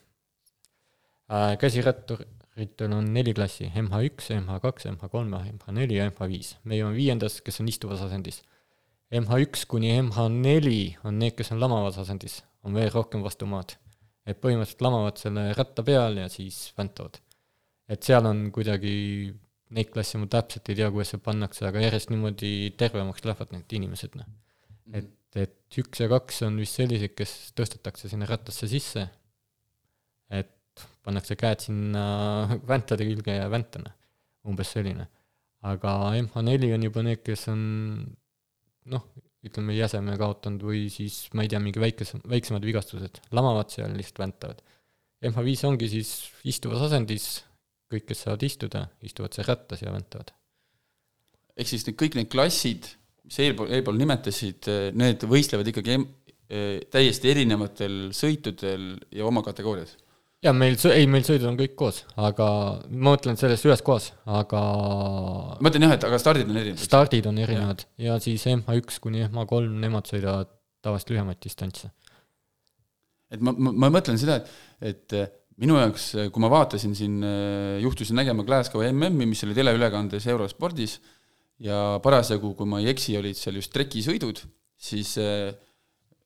käsiratturitel 1.62 2.94
on 2.94 3.12
neli 3.14 3.34
klassi, 3.38 3.70
MH1, 3.70 4.40
MH2, 4.40 4.90
MH3, 4.96 5.42
MH4 5.54 6.00
ja 6.00 6.10
MH5. 6.10 6.56
meie 6.64 6.84
oleme 6.84 6.98
viiendas, 6.98 7.40
kes 7.46 7.62
on 7.62 7.70
istuvas 7.70 8.02
asendis. 8.06 8.42
MH1 9.14 9.66
kuni 9.70 9.94
MH4 10.02 11.06
on 11.06 11.20
need, 11.22 11.36
kes 11.38 11.54
on 11.54 11.62
lamavas 11.62 12.00
asendis, 12.02 12.42
on 12.66 12.74
veel 12.74 12.90
rohkem 12.94 13.26
vastu 13.26 13.50
maad. 13.50 13.78
et 14.26 14.40
põhimõtteliselt 14.42 14.80
lamavad 14.82 15.20
selle 15.22 15.42
ratta 15.54 15.84
peal 15.86 16.16
ja 16.18 16.30
siis 16.34 16.74
väntavad. 16.78 17.20
et 17.88 18.02
seal 18.02 18.26
on 18.26 18.50
kuidagi, 18.52 19.36
neid 19.70 19.92
klasse 19.94 20.18
ma 20.18 20.26
täpselt 20.26 20.70
ei 20.70 20.80
tea, 20.82 20.90
kuidas 20.90 21.14
see 21.14 21.22
pannakse, 21.22 21.68
aga 21.68 21.84
järjest 21.84 22.10
niimoodi 22.10 22.74
tervemaks 22.74 23.22
lähevad 23.22 23.54
need 23.54 23.78
inimesed, 23.78 24.18
noh 24.18 24.26
et, 24.94 25.12
et 25.40 25.80
üks 25.82 26.02
ja 26.04 26.10
kaks 26.12 26.44
on 26.48 26.60
vist 26.62 26.78
sellised, 26.80 27.16
kes 27.18 27.34
tõstetakse 27.58 28.10
sinna 28.12 28.28
rattasse 28.30 28.70
sisse, 28.72 29.08
et 30.30 30.86
pannakse 31.06 31.38
käed 31.40 31.64
sinna 31.66 32.06
väntade 32.68 33.08
külge 33.08 33.38
ja 33.38 33.48
väntana, 33.52 33.94
umbes 34.48 34.74
selline. 34.76 35.08
aga 35.66 35.92
MH4 36.14 36.76
on 36.76 36.84
juba 36.86 37.02
need, 37.02 37.24
kes 37.26 37.48
on 37.50 37.62
noh, 38.94 39.06
ütleme 39.46 39.74
jäseme 39.78 40.14
kaotanud 40.18 40.62
või 40.66 40.86
siis 40.94 41.26
ma 41.34 41.46
ei 41.46 41.50
tea, 41.50 41.62
mingi 41.62 41.82
väikesem, 41.82 42.22
väiksemad 42.30 42.66
vigastused, 42.66 43.22
lamavad 43.34 43.74
seal, 43.74 43.94
lihtsalt 43.98 44.22
väntavad. 44.22 44.62
MH5 45.26 45.70
ongi 45.70 45.90
siis 45.90 46.12
istuvas 46.46 46.84
asendis, 46.86 47.44
kõik, 47.90 48.06
kes 48.10 48.26
saavad 48.26 48.46
istuda, 48.46 48.84
istuvad 49.06 49.38
seal 49.38 49.48
rattas 49.50 49.82
ja 49.82 49.94
väntavad. 49.94 50.34
ehk 51.56 51.70
siis 51.70 51.86
need 51.88 51.96
kõik 51.96 52.18
need 52.20 52.30
klassid, 52.30 52.90
mis 53.26 53.42
eelpool, 53.42 53.72
eelpool 53.74 54.00
nimetasid, 54.00 54.72
need 54.98 55.26
võistlevad 55.30 55.70
ikkagi 55.72 55.98
eh, 55.98 56.82
täiesti 56.94 57.32
erinevatel 57.34 58.10
sõitudel 58.16 58.92
ja 59.16 59.28
oma 59.30 59.44
kategoorias? 59.46 59.96
ja 60.46 60.54
meil, 60.54 60.76
ei, 60.94 61.08
meil 61.10 61.26
sõidud 61.26 61.48
on 61.50 61.58
kõik 61.60 61.74
koos, 61.80 62.04
aga 62.22 62.48
ma 62.92 63.14
mõtlen 63.16 63.40
selles 63.40 63.64
ühes 63.66 63.82
kohas, 63.86 64.12
aga 64.30 64.62
ma 65.56 65.66
mõtlen 65.68 65.88
jah, 65.88 65.96
et 65.98 66.06
aga 66.08 66.20
stardid 66.22 66.52
on 66.52 66.60
erinevad. 66.62 66.84
stardid 66.86 67.30
on 67.30 67.40
erinevad 67.42 67.86
ja. 67.86 68.12
ja 68.12 68.20
siis 68.24 68.46
MH1 68.52 69.02
kuni 69.02 69.26
MH3, 69.26 69.72
nemad 69.86 70.12
sõidavad 70.12 70.52
tavaliselt 70.86 71.16
lühemaid 71.16 71.42
distantse. 71.42 71.90
et 73.34 73.42
ma, 73.42 73.56
ma, 73.58 73.74
ma 73.86 73.92
mõtlen 73.98 74.22
seda, 74.22 74.38
et, 74.38 74.54
et 74.86 75.18
minu 75.62 75.80
jaoks, 75.80 76.12
kui 76.36 76.44
ma 76.44 76.52
vaatasin 76.52 76.94
siin, 76.98 77.18
juhtusin 77.82 78.18
nägema 78.20 78.46
Glasgow 78.46 78.84
MM-i, 78.92 79.28
mis 79.32 79.44
oli 79.48 79.56
teleülekandes 79.58 80.28
Eurospordis 80.30 81.00
ja 81.64 82.00
parasjagu, 82.04 82.54
kui 82.58 82.68
ma 82.70 82.82
ei 82.82 82.92
eksi, 82.92 83.16
olid 83.20 83.38
seal 83.40 83.60
just 83.60 83.74
trekisõidud, 83.76 84.42
siis 84.76 85.16
eh, 85.22 85.54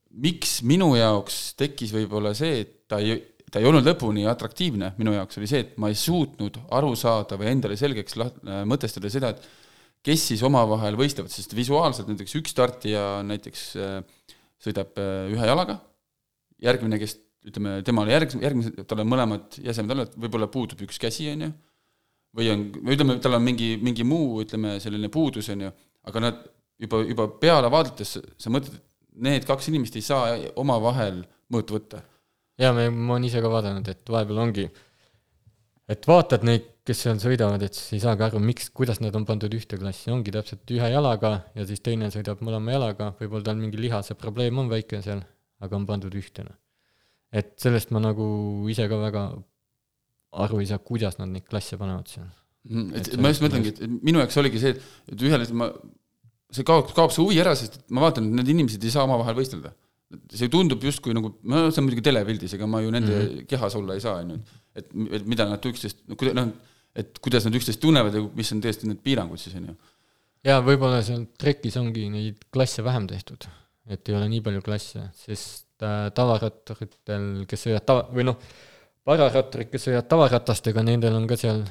miks 0.10 0.60
minu 0.68 0.94
jaoks 0.98 1.54
tekkis 1.60 1.94
võib-olla 1.96 2.34
see, 2.38 2.64
et 2.64 2.74
ta 2.90 3.02
ei, 3.04 3.20
ta 3.50 3.62
ei 3.62 3.70
olnud 3.70 3.86
lõpuni 3.86 4.26
atraktiivne, 4.30 4.94
minu 5.02 5.14
jaoks 5.16 5.40
oli 5.42 5.50
see, 5.50 5.64
et 5.66 5.78
ma 5.82 5.92
ei 5.92 5.98
suutnud 5.98 6.58
aru 6.76 6.96
saada 6.98 7.38
või 7.40 7.52
endale 7.54 7.78
selgeks 7.80 8.18
laht-, 8.20 8.42
mõtestada 8.70 9.12
seda, 9.14 9.34
et 9.36 9.46
kes 10.06 10.30
siis 10.32 10.44
omavahel 10.48 10.98
võistlevad, 10.98 11.32
sest 11.34 11.54
visuaalselt 11.58 12.10
näiteks 12.10 12.38
üks 12.40 12.54
startija 12.56 13.06
näiteks 13.28 13.66
äh, 13.78 13.98
sõidab 14.64 14.98
ühe 15.00 15.50
jalaga, 15.50 15.78
järgmine, 16.64 17.00
kes 17.02 17.18
ütleme, 17.48 17.80
temal 17.88 18.10
järg-, 18.12 18.36
järgmised, 18.42 18.80
tal 18.88 19.04
on 19.04 19.10
mõlemad 19.10 19.60
jäsemed 19.64 19.94
all, 19.94 20.06
et 20.06 20.18
võib-olla 20.20 20.50
puudub 20.52 20.82
üks 20.86 21.00
käsi, 21.02 21.30
on 21.32 21.46
ju, 21.46 21.52
või 22.38 22.50
on, 22.54 22.66
või 22.78 22.96
ütleme, 22.96 23.18
tal 23.24 23.38
on 23.38 23.46
mingi, 23.46 23.74
mingi 23.82 24.06
muu, 24.08 24.42
ütleme, 24.44 24.78
selline 24.84 25.10
puudus, 25.14 25.50
on 25.54 25.66
ju, 25.66 25.72
aga 26.10 26.24
nad 26.24 26.44
juba, 26.80 27.02
juba 27.08 27.28
peale 27.42 27.72
vaadates 27.72 28.18
sa 28.20 28.54
mõtled, 28.54 28.78
et 28.78 29.24
need 29.30 29.48
kaks 29.48 29.72
inimest 29.72 29.98
ei 30.00 30.06
saa 30.06 30.38
omavahel 30.60 31.24
mõõtu 31.54 31.78
võtta. 31.78 32.04
jaa, 32.60 32.74
me, 32.76 32.90
ma 32.94 33.18
olen 33.18 33.28
ise 33.30 33.42
ka 33.44 33.52
vaadanud, 33.52 33.88
et 33.92 34.14
vahepeal 34.14 34.44
ongi, 34.46 34.68
et 35.90 36.08
vaatad 36.08 36.46
neid, 36.48 36.68
kes 36.90 37.04
seal 37.06 37.20
sõidavad, 37.22 37.62
et 37.66 37.76
siis 37.78 38.00
ei 38.00 38.02
saagi 38.02 38.26
aru, 38.26 38.40
miks, 38.42 38.72
kuidas 38.74 38.98
nad 39.04 39.14
on 39.18 39.26
pandud 39.28 39.54
ühte 39.54 39.78
klassi, 39.78 40.10
ongi 40.14 40.34
täpselt 40.34 40.72
ühe 40.74 40.88
jalaga 40.90 41.36
ja 41.54 41.66
siis 41.70 41.84
teine 41.86 42.10
sõidab 42.14 42.42
mõlema 42.46 42.74
jalaga, 42.74 43.12
võib-olla 43.20 43.46
tal 43.52 43.60
mingi 43.60 43.78
lihase 43.78 44.18
probleem 44.18 44.58
on 44.58 44.72
väike 44.72 45.04
seal, 45.06 45.22
aga 45.62 45.78
on 45.78 45.86
pandud 45.90 46.16
ühte, 46.18 46.48
noh. 46.48 46.58
et 47.30 47.54
sellest 47.62 47.94
ma 47.94 48.02
nagu 48.02 48.26
ise 48.74 48.88
ka 48.90 48.98
väga 49.02 49.26
aru 50.32 50.62
ei 50.62 50.70
saa, 50.70 50.82
kuidas 50.84 51.18
nad 51.20 51.32
neid 51.32 51.48
klasse 51.50 51.78
panevad 51.80 52.10
seal. 52.12 52.28
Mm, 52.70 52.90
et 53.00 53.14
ma 53.22 53.32
just 53.32 53.44
mõtlengi, 53.44 53.72
et 53.72 54.02
minu 54.04 54.20
jaoks 54.22 54.38
oligi 54.42 54.62
see, 54.62 54.76
et, 54.76 55.16
ühel 55.16 55.42
hetkel 55.42 55.58
ma 55.58 55.70
see 56.54 56.66
kaob, 56.68 56.90
kaob 56.98 57.14
see 57.14 57.24
huvi 57.24 57.40
ära, 57.42 57.54
sest 57.58 57.80
ma 57.94 58.04
vaatan, 58.04 58.28
et 58.30 58.42
need 58.42 58.52
inimesed 58.56 58.84
ei 58.84 58.94
saa 58.94 59.06
omavahel 59.08 59.38
võistelda. 59.38 59.72
see 60.34 60.50
tundub 60.50 60.82
justkui 60.82 61.14
nagu, 61.14 61.30
no 61.46 61.68
see 61.70 61.82
on 61.82 61.86
muidugi 61.86 62.04
telepildis, 62.08 62.56
ega 62.58 62.66
ma 62.66 62.82
ju 62.82 62.90
nende 62.90 63.12
mm 63.14 63.26
-hmm. 63.26 63.46
kehas 63.50 63.76
olla 63.78 63.94
ei 63.94 64.02
saa, 64.02 64.16
on 64.24 64.32
ju. 64.32 64.38
et, 64.76 64.88
et 65.18 65.28
mida 65.30 65.46
nad 65.46 65.66
üksteist, 65.72 66.02
noh, 66.10 66.48
et 66.98 67.20
kuidas 67.20 67.46
nad 67.46 67.54
üksteist 67.54 67.80
tunnevad 67.80 68.16
ja 68.18 68.24
mis 68.36 68.52
on 68.52 68.62
tõesti 68.62 68.90
need 68.90 69.04
piirangud 69.06 69.38
siis, 69.38 69.56
on 69.56 69.70
ju. 69.70 69.76
jaa, 70.50 70.60
võib-olla 70.66 71.04
seal 71.06 71.28
trekis 71.38 71.78
ongi 71.78 72.10
neid 72.10 72.42
klasse 72.50 72.84
vähem 72.84 73.06
tehtud, 73.08 73.46
et 73.86 74.10
ei 74.10 74.16
ole 74.18 74.30
nii 74.34 74.42
palju 74.42 74.66
klasse, 74.66 75.06
sest 75.14 75.86
äh, 75.86 76.10
tavaratturitel, 76.18 77.46
kes 77.46 77.68
sõidavad 77.68 77.86
tava, 77.86 78.08
või 78.10 78.26
noh, 78.32 78.42
pararatturid, 79.10 79.72
kes 79.74 79.90
sõidavad 79.90 80.10
tavaratastega, 80.14 80.86
nendel 80.86 81.18
on 81.18 81.28
ka 81.30 81.38
seal 81.40 81.64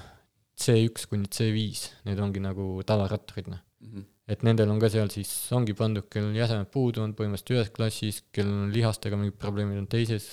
C1 0.58 1.08
kuni 1.10 1.30
C5, 1.30 1.88
need 2.08 2.22
ongi 2.22 2.42
nagu 2.42 2.70
tavaratturid, 2.86 3.50
noh 3.54 3.64
mm 3.80 3.90
-hmm 3.94 4.06
et 4.28 4.44
nendel 4.44 4.68
on 4.68 4.80
ka 4.82 4.90
seal 4.92 5.08
siis, 5.12 5.30
ongi 5.56 5.74
pandud, 5.76 6.04
kellel 6.12 6.36
jäsemed 6.36 6.68
puudu 6.72 7.00
on 7.00 7.14
põhimõtteliselt 7.16 7.54
ühes 7.56 7.72
klassis, 7.74 8.20
kellel 8.34 8.66
on 8.66 8.72
lihastega 8.74 9.16
mingid 9.16 9.38
probleemid, 9.40 9.80
on 9.80 9.88
teises, 9.90 10.26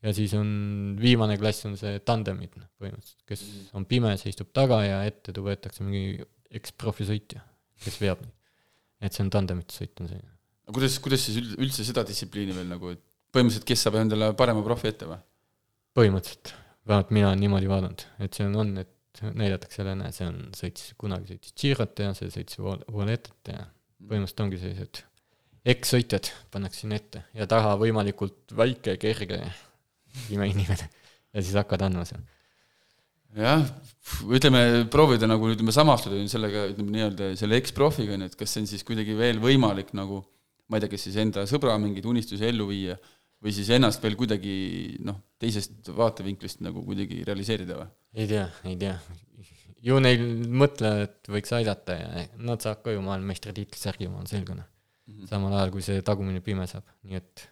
ja 0.00 0.12
siis 0.16 0.32
on 0.38 0.50
viimane 1.00 1.36
klass 1.40 1.66
on 1.68 1.76
see 1.80 2.00
tandemid, 2.08 2.56
noh, 2.56 2.68
põhimõtteliselt, 2.80 3.22
kes 3.28 3.44
mhm. 3.44 3.70
on 3.76 3.86
pime, 3.90 4.14
see 4.20 4.32
istub 4.32 4.52
taga 4.56 4.80
ja 4.86 5.02
ette 5.08 5.36
võetakse 5.36 5.84
mingi 5.84 6.24
eksprofi 6.60 7.06
sõitja, 7.10 7.44
kes 7.84 8.00
veab 8.00 8.24
neid. 8.24 8.36
et 9.04 9.16
see 9.16 9.24
on 9.24 9.32
tandemite 9.32 9.76
sõit, 9.76 9.92
on 10.00 10.08
see. 10.10 10.20
aga 10.64 10.76
kuidas, 10.78 10.96
kuidas 11.04 11.28
siis 11.28 11.40
üldse 11.52 11.84
seda 11.84 12.04
distsipliini 12.08 12.56
veel 12.56 12.72
nagu, 12.72 12.94
et 12.96 13.04
põhimõtteliselt, 13.34 13.68
kes 13.68 13.84
saab 13.84 14.00
endale 14.00 14.32
parema 14.36 14.64
profi 14.64 14.90
ette 14.90 15.08
või? 15.08 15.20
Põhimõtteliselt, 16.00 16.54
vähemalt 16.88 17.12
mina 17.14 17.28
olen 17.30 17.44
niimoodi 17.44 17.68
vaadanud, 17.70 18.06
et 18.24 18.36
see 18.36 18.48
on, 18.48 18.56
on, 18.62 18.72
et 18.80 19.22
näidatakse 19.36 19.82
jälle, 19.82 19.94
näe, 20.00 20.14
see 20.16 20.26
on, 20.30 20.40
sõitis, 20.56 20.94
kunagi 21.00 21.34
sõitis 21.34 21.54
Girot 21.60 22.00
ja 22.00 22.14
see 22.16 22.32
sõitis 22.32 22.60
Voletat 22.60 23.52
ja 23.52 23.66
põhimõtteliselt 24.00 24.44
ongi 24.46 24.60
sellised 24.62 25.02
ekssõitjad 25.70 26.30
pannakse 26.52 26.84
sinna 26.84 26.96
ette. 26.96 27.24
Ja 27.36 27.46
taha 27.50 27.74
võimalikult 27.80 28.54
väike, 28.56 28.96
kerge 29.00 29.42
imeinimene 30.32 30.88
ja 30.88 31.42
siis 31.42 31.56
hakkad 31.58 31.84
andma 31.86 32.06
seal. 32.08 32.22
jah, 33.36 33.62
ütleme, 34.26 34.86
proovida 34.90 35.28
nagu 35.30 35.52
ütleme, 35.52 35.74
samastuda 35.74 36.18
sellega, 36.32 36.64
ütleme 36.72 36.96
nii-öelda 36.96 37.30
selle 37.38 37.60
eksprofiga, 37.60 38.16
on 38.16 38.24
ju, 38.24 38.32
et 38.32 38.40
kas 38.40 38.56
see 38.56 38.64
on 38.64 38.70
siis 38.72 38.86
kuidagi 38.88 39.14
veel 39.18 39.38
võimalik 39.42 39.92
nagu 39.94 40.24
ma 40.70 40.78
ei 40.78 40.84
tea, 40.84 40.94
kas 40.94 41.06
siis 41.06 41.18
enda 41.20 41.44
sõbra 41.50 41.76
mingeid 41.82 42.06
unistusi 42.08 42.46
ellu 42.46 42.68
viia 42.70 42.96
või 43.40 43.54
siis 43.56 43.70
ennast 43.74 44.02
veel 44.04 44.16
kuidagi 44.20 44.54
noh, 45.06 45.20
teisest 45.40 45.90
vaatevinklist 45.96 46.64
nagu 46.64 46.82
kuidagi 46.86 47.22
realiseerida 47.26 47.78
või? 47.80 47.88
ei 48.20 48.28
tea, 48.30 48.48
ei 48.68 48.76
tea. 48.80 48.96
ju 49.86 50.00
neil 50.02 50.26
mõtlevad, 50.62 51.06
et 51.08 51.32
võiks 51.36 51.54
aidata 51.56 51.96
ja 51.96 52.26
nad 52.36 52.60
saavad 52.60 52.84
ka 52.84 52.96
ju 52.96 53.06
maailmameistritiitli 53.06 53.80
särgi, 53.80 54.10
ma 54.10 54.20
olen 54.20 54.30
selge 54.30 54.58
noh 54.58 54.66
mm 54.66 55.14
-hmm.. 55.14 55.30
samal 55.30 55.56
ajal, 55.56 55.72
kui 55.76 55.86
see 55.86 56.04
tagumine 56.06 56.44
pime 56.44 56.68
saab, 56.70 56.84
nii 57.06 57.20
et 57.20 57.48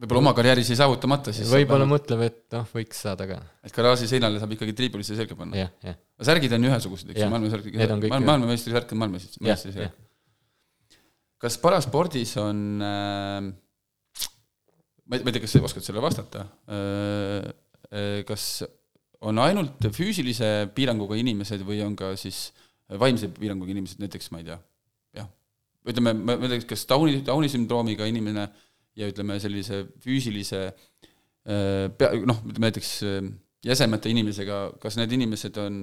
võib-olla 0.00 0.24
oma 0.24 0.34
karjääris 0.36 0.70
jäi 0.72 0.80
saavutamata, 0.80 1.32
siis 1.36 1.50
võib-olla 1.52 1.86
mõtleb, 1.88 2.22
et 2.26 2.44
noh, 2.56 2.68
võiks 2.74 3.02
saada 3.06 3.26
ka. 3.28 3.40
et 3.62 3.74
garaaži 3.76 4.08
seinale 4.10 4.40
saab 4.42 4.54
ikkagi 4.56 4.76
triibulisse 4.76 5.16
selga 5.18 5.36
panna? 5.38 5.66
jah. 5.66 5.98
särgid 6.20 6.52
on 6.56 6.64
ju 6.64 6.70
ühesugused, 6.72 7.10
eks 7.12 7.22
ju, 7.22 7.32
maailmasärk, 7.34 7.72
maailmameistrisärk 8.18 8.94
on 8.96 9.02
maailmameistrivärk. 9.04 9.98
kas 11.40 11.58
paraspordis 11.60 12.36
on 12.40 12.64
äh, 12.82 13.52
ma 15.10 15.18
ei, 15.18 15.24
ma 15.24 15.30
ei 15.30 15.34
tea, 15.34 15.42
kas 15.42 15.56
sa 15.56 15.62
oskad 15.66 15.84
sellele 15.84 16.04
vastata, 16.04 16.44
äh, 16.70 17.50
äh, 17.90 18.20
kas 18.28 18.62
on 19.26 19.40
ainult 19.42 19.82
füüsilise 19.92 20.70
piiranguga 20.74 21.18
inimesed 21.18 21.64
või 21.66 21.82
on 21.84 21.96
ka 21.98 22.14
siis 22.20 22.48
vaimse 23.00 23.28
piiranguga 23.34 23.74
inimesed, 23.74 24.00
näiteks 24.02 24.30
ma 24.32 24.40
ei 24.40 24.48
tea, 24.48 24.58
jah, 25.18 25.28
ütleme, 25.90 26.14
ma 26.14 26.38
ütleks, 26.38 26.68
kas 26.70 26.86
Downi, 26.88 27.20
Downi 27.26 27.50
sündroomiga 27.52 28.06
inimene 28.08 28.46
ja 28.98 29.10
ütleme, 29.10 29.36
sellise 29.42 29.82
füüsilise 30.04 30.62
äh, 30.70 31.86
pea, 31.90 32.14
noh, 32.22 32.40
ütleme 32.46 32.70
näiteks 32.70 32.94
jäsemete 33.66 34.14
inimesega, 34.14 34.62
kas 34.80 34.96
need 34.96 35.12
inimesed 35.18 35.58
on 35.60 35.82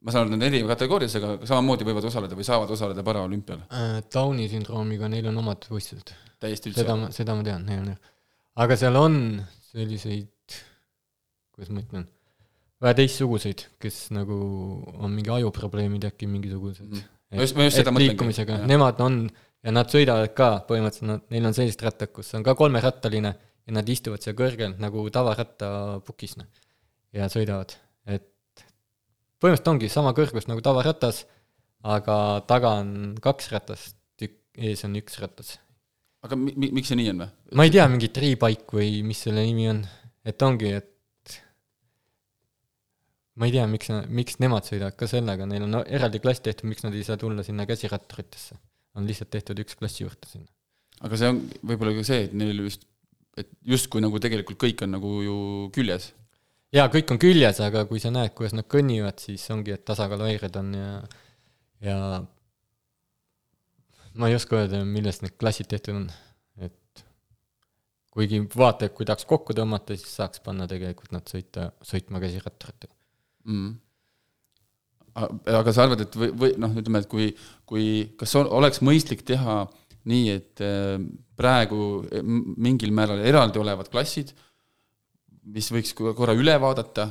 ma 0.00 0.14
saan 0.14 0.26
aru, 0.26 0.36
on 0.38 0.46
eri 0.46 0.60
kategoorias, 0.68 1.16
aga 1.20 1.32
samamoodi 1.48 1.86
võivad 1.88 2.06
osaleda 2.08 2.38
või 2.38 2.46
saavad 2.46 2.72
osaleda 2.76 3.04
paraolümpial 3.06 3.64
äh,? 3.68 3.98
Downi 4.12 4.48
sündroomiga 4.52 5.10
neil 5.12 5.28
on 5.30 5.42
omad 5.42 5.66
võistlused. 5.68 6.14
täiesti 6.40 6.72
üldse? 6.72 6.84
seda 6.84 6.96
ma, 6.96 7.10
seda 7.14 7.36
ma 7.36 7.44
tean, 7.46 7.66
neil 7.68 7.82
on 7.82 7.92
jah. 7.92 8.00
aga 8.64 8.78
seal 8.80 8.96
on 9.00 9.18
selliseid, 9.70 10.56
kuidas 11.54 11.74
ma 11.74 11.84
ütlen, 11.84 12.08
vähe 12.80 12.96
teistsuguseid, 13.02 13.66
kes 13.82 14.06
nagu 14.16 14.40
on 14.96 15.12
mingi 15.12 15.32
ajuprobleemid 15.36 16.08
äkki 16.08 16.30
mingisugused 16.30 16.88
mm.. 16.88 17.04
ma 17.36 17.44
just, 17.44 17.58
ma 17.58 17.68
just 17.68 17.82
seda 17.82 17.92
mõtlengi. 17.92 18.16
liikumisega, 18.16 18.62
nemad 18.70 19.04
on 19.04 19.22
ja 19.60 19.74
nad 19.74 19.92
sõidavad 19.92 20.32
ka 20.36 20.50
põhimõtteliselt, 20.68 21.10
nad, 21.12 21.28
neil 21.32 21.50
on 21.50 21.56
sellised 21.56 21.84
rattad, 21.84 22.12
kus 22.14 22.32
on 22.38 22.46
ka 22.46 22.56
kolmerattaline 22.58 23.34
ja 23.36 23.76
nad 23.76 23.92
istuvad 23.92 24.24
seal 24.24 24.36
kõrgel 24.38 24.74
nagu 24.80 25.04
tavarattapukis, 25.12 26.38
noh. 26.40 26.48
ja 27.16 27.28
sõidavad, 27.32 27.76
põhimõtteliselt 29.40 29.72
ongi 29.72 29.90
sama 29.92 30.12
kõrgus 30.16 30.46
nagu 30.50 30.62
tavaratas, 30.64 31.24
aga 31.86 32.16
taga 32.48 32.76
on 32.82 33.16
kaks 33.24 33.50
ratast, 33.54 33.96
ees 34.60 34.84
on 34.84 34.96
üks 35.00 35.18
ratas. 35.22 35.58
aga 36.26 36.36
mi-, 36.36 36.54
mi-, 36.56 36.72
miks 36.76 36.90
see 36.92 36.98
nii 37.00 37.10
on 37.14 37.24
või? 37.24 37.30
ma 37.56 37.66
ei 37.66 37.74
tea, 37.74 37.86
mingi 37.88 38.10
tree-bike 38.12 38.76
või 38.76 39.00
mis 39.06 39.22
selle 39.24 39.44
nimi 39.46 39.68
on, 39.70 39.82
et 40.28 40.42
ongi, 40.44 40.72
et 40.76 41.36
ma 43.40 43.48
ei 43.48 43.54
tea, 43.54 43.64
miks, 43.70 43.88
miks 44.12 44.40
nemad 44.42 44.68
sõidavad 44.68 44.98
ka 45.00 45.08
sellega, 45.08 45.48
neil 45.48 45.64
on 45.64 45.80
eraldi 45.86 46.20
klass 46.20 46.44
tehtud, 46.44 46.68
miks 46.68 46.84
nad 46.84 46.96
ei 46.96 47.06
saa 47.06 47.20
tulla 47.20 47.44
sinna 47.46 47.66
käsiratturitesse. 47.68 48.58
on 48.98 49.06
lihtsalt 49.06 49.30
tehtud 49.30 49.60
üks 49.62 49.78
klass 49.78 50.02
juurde 50.02 50.28
sinna. 50.28 50.50
aga 51.00 51.16
see 51.16 51.32
on 51.32 51.42
võib-olla 51.64 51.96
ka 51.96 52.04
see, 52.10 52.26
et 52.28 52.36
neil 52.36 52.66
just, 52.66 52.84
et 53.40 53.48
justkui 53.64 54.04
nagu 54.04 54.20
tegelikult 54.20 54.60
kõik 54.60 54.84
on 54.84 54.98
nagu 54.98 55.14
ju 55.24 55.36
küljes 55.72 56.10
jaa, 56.74 56.86
kõik 56.92 57.14
on 57.14 57.20
küljes, 57.20 57.60
aga 57.64 57.84
kui 57.90 58.02
sa 58.02 58.12
näed, 58.14 58.32
kuidas 58.36 58.54
nad 58.56 58.68
kõnnivad, 58.70 59.20
siis 59.22 59.44
ongi, 59.54 59.74
et 59.74 59.84
tasakaaluhäired 59.88 60.58
on 60.60 60.72
ja, 60.76 60.90
ja 61.86 61.98
ma 64.20 64.30
ei 64.30 64.38
oska 64.38 64.60
öelda, 64.60 64.82
millest 64.86 65.24
need 65.24 65.36
klassid 65.40 65.70
tehtud 65.70 66.02
on, 66.02 66.08
et 66.62 67.04
kuigi 68.14 68.42
vaata, 68.54 68.88
et 68.88 68.96
kui 68.96 69.08
tahaks 69.08 69.26
kokku 69.30 69.56
tõmmata, 69.56 69.98
siis 69.98 70.16
saaks 70.20 70.42
panna 70.44 70.68
tegelikult 70.70 71.14
nad 71.14 71.30
sõita, 71.30 71.70
sõitma 71.86 72.22
käsiratturitega. 72.22 72.94
Mm.. 73.50 73.70
aga 75.50 75.72
sa 75.74 75.86
arvad, 75.86 76.04
et 76.04 76.16
või, 76.18 76.30
või 76.38 76.54
noh, 76.60 76.74
ütleme, 76.76 77.02
et 77.02 77.10
kui, 77.10 77.30
kui, 77.66 77.86
kas 78.20 78.36
oleks 78.42 78.82
mõistlik 78.84 79.24
teha 79.26 79.62
nii, 80.10 80.36
et 80.36 80.62
äh, 80.64 81.00
praegu 81.36 82.04
mingil 82.22 82.92
määral 82.96 83.20
eraldi 83.24 83.60
olevad 83.60 83.90
klassid 83.92 84.32
mis 85.48 85.70
võiks 85.72 85.94
korra 85.96 86.36
üle 86.36 86.54
vaadata, 86.60 87.08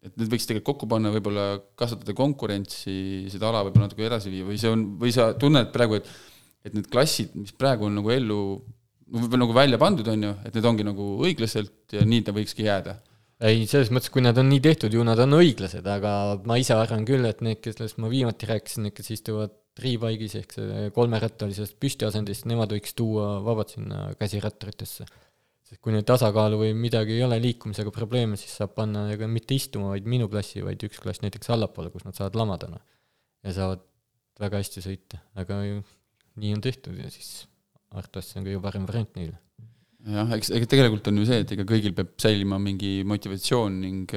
et 0.00 0.16
need 0.16 0.30
võiks 0.32 0.46
tegelikult 0.48 0.68
kokku 0.70 0.88
panna, 0.88 1.12
võib-olla 1.12 1.46
kasvatada 1.78 2.14
konkurentsi, 2.16 3.28
seda 3.32 3.50
ala 3.50 3.66
võib-olla 3.66 3.88
natuke 3.88 4.06
edasi 4.06 4.32
viia 4.32 4.46
või 4.48 4.56
see 4.60 4.70
on, 4.72 4.84
või 5.00 5.12
sa 5.12 5.32
tunned 5.36 5.72
praegu, 5.74 6.00
et 6.00 6.08
et 6.66 6.74
need 6.76 6.88
klassid, 6.92 7.36
mis 7.40 7.54
praegu 7.56 7.86
on 7.88 7.94
nagu 7.96 8.10
ellu, 8.12 8.40
võib-olla 9.10 9.46
nagu 9.46 9.54
välja 9.56 9.78
pandud, 9.80 10.08
on 10.12 10.26
ju, 10.26 10.32
et 10.46 10.56
need 10.56 10.66
ongi 10.68 10.84
nagu 10.86 11.06
õiglaselt 11.24 11.96
ja 11.96 12.02
nii 12.06 12.26
ta 12.26 12.34
võikski 12.36 12.66
jääda. 12.66 12.98
ei, 13.48 13.64
selles 13.68 13.88
mõttes, 13.88 14.12
kui 14.12 14.20
nad 14.20 14.36
on 14.36 14.50
nii 14.52 14.60
tehtud, 14.66 14.92
ju 14.92 15.04
nad 15.06 15.20
on 15.24 15.38
õiglased, 15.38 15.86
aga 15.88 16.12
ma 16.44 16.58
ise 16.60 16.76
arvan 16.76 17.06
küll, 17.08 17.24
et 17.24 17.40
need, 17.44 17.62
kellest 17.64 17.96
ma 18.02 18.10
viimati 18.12 18.50
rääkisin, 18.50 18.84
need, 18.84 18.96
kes 18.98 19.08
istuvad 19.16 19.56
triipaigis 19.80 20.36
ehk 20.42 20.54
kolmerattalisest 20.92 21.78
püstiasendist, 21.80 22.44
nemad 22.50 22.74
võiks 22.74 22.92
tuua 22.98 23.38
vabalt 23.46 23.72
sinna 23.76 24.10
käsiratturitesse. 24.20 25.06
Sest 25.70 25.80
kui 25.84 25.94
neil 25.94 26.06
tasakaalu 26.06 26.58
või 26.64 26.72
midagi 26.74 27.14
ei 27.14 27.24
ole, 27.26 27.38
liikumisega 27.42 27.92
probleeme, 27.94 28.38
siis 28.40 28.56
saab 28.58 28.74
panna 28.78 29.06
ega 29.14 29.28
mitte 29.30 29.54
istuma, 29.54 29.92
vaid 29.94 30.08
minu 30.10 30.26
klassi, 30.32 30.64
vaid 30.66 30.82
üks 30.88 30.98
klass 31.02 31.22
näiteks 31.22 31.52
allapoole, 31.54 31.92
kus 31.94 32.06
nad 32.06 32.18
saavad 32.18 32.38
lamada, 32.40 32.72
noh. 32.74 32.82
ja 33.46 33.54
saavad 33.56 33.84
väga 34.40 34.62
hästi 34.62 34.82
sõita, 34.82 35.20
aga 35.38 35.60
ju 35.66 35.84
nii 36.40 36.56
on 36.56 36.64
tehtud 36.64 36.98
ja 36.98 37.10
siis 37.12 37.44
arvatavasti 37.90 38.34
see 38.34 38.40
on 38.40 38.48
kõige 38.48 38.64
parem 38.64 38.84
variant 38.88 39.16
neile 39.18 39.38
jah, 40.08 40.30
eks, 40.36 40.50
ega 40.56 40.68
tegelikult 40.70 41.10
on 41.10 41.20
ju 41.20 41.26
see, 41.28 41.40
et 41.44 41.52
ega 41.56 41.66
kõigil 41.68 41.94
peab 41.96 42.14
säilima 42.20 42.58
mingi 42.62 43.00
motivatsioon 43.08 43.80
ning 43.82 44.14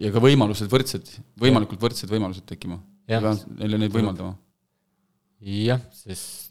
ja 0.00 0.12
ka 0.14 0.22
võimalused 0.22 0.70
võrdsed, 0.72 1.10
võimalikult 1.40 1.82
võrdsed 1.82 2.12
võimalused 2.12 2.46
tekkima. 2.48 2.78
Neile 3.10 3.80
neid 3.80 3.92
võimaldama. 3.94 4.36
jah, 5.42 5.82
sest 5.96 6.49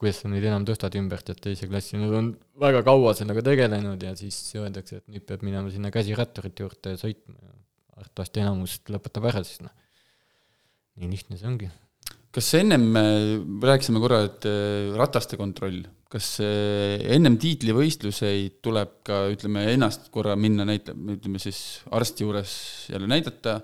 kuidas 0.00 0.22
sa 0.22 0.30
neid 0.30 0.44
enam 0.44 0.66
tõstad 0.68 0.96
ümbert, 0.98 1.30
et 1.30 1.40
teise 1.42 1.68
klassi, 1.70 1.98
nad 2.00 2.12
on 2.14 2.32
väga 2.60 2.82
kaua 2.86 3.14
sellega 3.18 3.44
tegelenud 3.46 4.02
ja 4.02 4.14
siis 4.18 4.38
öeldakse, 4.58 5.00
et 5.00 5.14
nüüd 5.14 5.26
peab 5.28 5.44
minema 5.46 5.72
sinna 5.72 5.92
käsiratturite 5.94 6.66
juurde 6.66 6.96
sõitma 7.00 7.38
ja 7.38 7.54
arvatavasti 8.00 8.42
enamust 8.42 8.90
lõpetab 8.90 9.30
ära 9.30 9.44
siis 9.46 9.62
noh. 9.64 9.74
nii 10.98 11.10
lihtne 11.14 11.38
see 11.38 11.50
ongi 11.50 11.70
kas 12.34 12.48
ennem 12.58 12.88
rääkisime 13.62 14.00
korra, 14.02 14.24
et 14.26 14.46
äh, 14.50 14.90
rataste 14.98 15.38
kontroll, 15.38 15.84
kas 16.10 16.34
äh, 16.42 16.98
ennem 17.14 17.36
tiitlivõistluseid 17.42 18.58
tuleb 18.64 18.96
ka 19.06 19.24
ütleme, 19.30 19.66
ennast 19.74 20.10
korra 20.14 20.34
minna 20.38 20.66
näita-, 20.68 20.96
ütleme 21.14 21.42
siis 21.42 21.60
arsti 21.94 22.26
juures 22.26 22.54
jälle 22.90 23.10
näidata, 23.10 23.60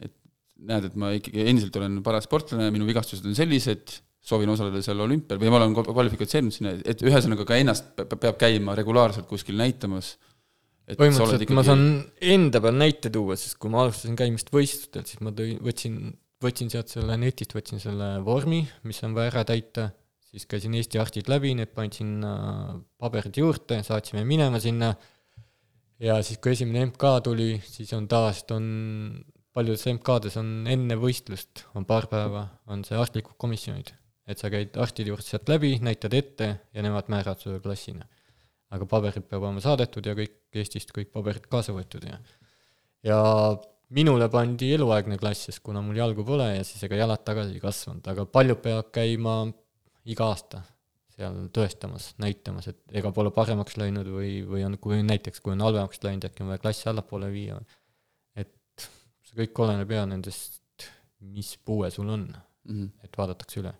et 0.00 0.16
näed, 0.56 0.88
et 0.88 0.98
ma 1.00 1.12
ikkagi 1.16 1.44
endiselt 1.50 1.76
olen 1.80 2.00
paras 2.06 2.28
sportlane, 2.28 2.70
minu 2.74 2.88
vigastused 2.88 3.28
on 3.28 3.36
sellised, 3.36 3.98
soovin 4.28 4.52
osaleda 4.52 4.82
seal 4.84 5.00
olümpial 5.04 5.40
või 5.40 5.52
ma 5.52 5.60
olen 5.62 5.76
kvalifitseerunud 5.76 6.54
sinna, 6.54 6.74
et 6.84 7.02
ühesõnaga 7.04 7.46
ka 7.48 7.58
ennast 7.58 7.92
peab 7.96 8.36
käima 8.40 8.76
regulaarselt 8.78 9.28
kuskil 9.30 9.56
näitamas 9.60 10.14
põhimõtteliselt 10.88 11.44
ikkagi... 11.44 11.56
ma 11.56 11.64
saan 11.66 11.84
enda 12.36 12.62
peal 12.64 12.76
näite 12.76 13.12
tuua, 13.12 13.36
sest 13.40 13.58
kui 13.60 13.72
ma 13.72 13.82
alustasin 13.84 14.16
käimist 14.16 14.52
võistlustel, 14.52 15.04
siis 15.08 15.20
ma 15.24 15.32
tõin, 15.36 15.60
võtsin 15.64 16.00
võtsin 16.42 16.70
sealt 16.72 16.92
selle 16.92 17.16
netist, 17.18 17.54
võtsin 17.56 17.82
selle 17.82 18.16
vormi, 18.26 18.62
mis 18.86 19.00
on 19.06 19.14
vaja 19.16 19.32
ära 19.32 19.44
täita, 19.48 19.88
siis 20.30 20.46
käisin 20.50 20.76
Eesti 20.78 21.00
arstid 21.02 21.30
läbi, 21.30 21.54
need 21.58 21.72
panin 21.74 21.94
sinna 21.94 22.32
paberid 23.00 23.38
juurde, 23.40 23.80
saatsime 23.86 24.24
minema 24.28 24.60
sinna 24.62 24.92
ja 26.02 26.20
siis, 26.22 26.38
kui 26.42 26.54
esimene 26.54 26.86
MK 26.90 27.14
tuli, 27.26 27.50
siis 27.66 27.90
on 27.96 28.06
tavaliselt 28.10 28.54
on, 28.54 28.66
paljudes 29.56 29.86
MK-des 29.90 30.38
on 30.38 30.52
enne 30.70 30.98
võistlust, 31.00 31.64
on 31.78 31.88
paar 31.88 32.06
päeva, 32.10 32.46
on 32.70 32.84
see 32.86 32.98
arstlikud 32.98 33.38
komisjonid. 33.40 33.90
Et 34.28 34.40
sa 34.40 34.50
käid 34.52 34.76
arstide 34.76 35.12
juurde 35.12 35.24
sealt 35.24 35.48
läbi, 35.48 35.74
näitad 35.84 36.14
ette 36.16 36.48
ja 36.74 36.84
nemad 36.84 37.08
määravad 37.12 37.40
sulle 37.40 37.60
klassina. 37.64 38.06
aga 38.68 38.84
paberid 38.84 39.24
peavad 39.24 39.48
olema 39.48 39.62
saadetud 39.64 40.04
ja 40.04 40.12
kõik 40.12 40.34
Eestist 40.60 40.90
kõik 40.92 41.08
paberid 41.12 41.46
kaasa 41.48 41.72
võetud 41.72 42.04
ja 42.04 42.18
ja 43.08 43.18
minule 43.96 44.28
pandi 44.28 44.68
eluaegne 44.76 45.16
klass, 45.20 45.46
sest 45.48 45.62
kuna 45.64 45.80
mul 45.84 45.96
jalgu 45.96 46.24
pole 46.28 46.48
ja 46.56 46.64
siis 46.66 46.82
ega 46.84 46.98
jalad 47.00 47.24
tagasi 47.24 47.56
ei 47.56 47.62
kasvanud, 47.62 48.04
aga 48.12 48.26
paljud 48.28 48.60
peavad 48.64 48.90
käima 48.92 49.38
iga 50.08 50.28
aasta 50.28 50.62
seal 51.18 51.48
tõestamas, 51.54 52.12
näitamas, 52.22 52.68
et 52.70 53.00
ega 53.00 53.10
pole 53.14 53.32
paremaks 53.34 53.78
läinud 53.80 54.06
või, 54.12 54.36
või 54.46 54.62
on, 54.68 54.76
kui 54.82 55.00
näiteks, 55.02 55.40
kui 55.42 55.56
on 55.56 55.64
halvemaks 55.64 56.04
läinud, 56.04 56.28
äkki 56.28 56.44
on 56.44 56.52
vaja 56.52 56.62
klassi 56.62 56.86
allapoole 56.92 57.32
viia. 57.32 57.58
et 58.36 58.86
see 59.26 59.40
kõik 59.40 59.64
oleneb 59.64 59.96
ja 59.96 60.04
nendest, 60.06 60.62
mis 61.18 61.56
puue 61.64 61.90
sul 61.90 62.08
on 62.08 62.28
mm, 62.28 62.74
-hmm. 62.74 62.90
et 63.04 63.18
vaadatakse 63.18 63.64
üle 63.64 63.74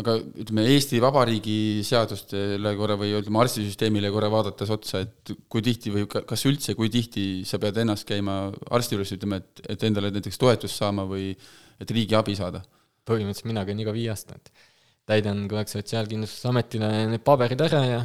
aga 0.00 0.16
ütleme, 0.18 0.64
Eesti 0.74 0.98
Vabariigi 1.02 1.82
seadustele 1.86 2.74
korra 2.78 2.96
või 2.98 3.12
ütleme, 3.18 3.40
arstisüsteemile 3.44 4.10
korra 4.14 4.30
vaadates 4.32 4.72
otsa, 4.74 5.04
et 5.06 5.34
kui 5.50 5.62
tihti 5.64 5.92
või 5.94 6.08
kas 6.10 6.44
üldse, 6.50 6.74
kui 6.78 6.90
tihti 6.92 7.44
sa 7.46 7.60
pead 7.62 7.78
ennast 7.84 8.08
käima 8.08 8.38
arsti 8.74 8.98
juures, 8.98 9.14
ütleme, 9.16 9.42
et, 9.42 9.64
et 9.76 9.86
endale 9.86 10.10
näiteks 10.14 10.40
toetust 10.40 10.82
saama 10.82 11.06
või 11.10 11.32
et 11.80 11.94
riigi 11.94 12.18
abi 12.18 12.36
saada? 12.38 12.64
põhimõtteliselt 13.04 13.50
mina 13.50 13.66
käin 13.68 13.80
iga 13.82 13.92
viie 13.92 14.08
aasta, 14.08 14.38
et 14.38 14.68
täidan 15.04 15.42
kogu 15.44 15.58
aeg 15.60 15.68
Sotsiaalkindlustusametile 15.68 16.86
need 17.10 17.20
paberid 17.20 17.60
ära 17.60 17.82
ja 17.84 17.98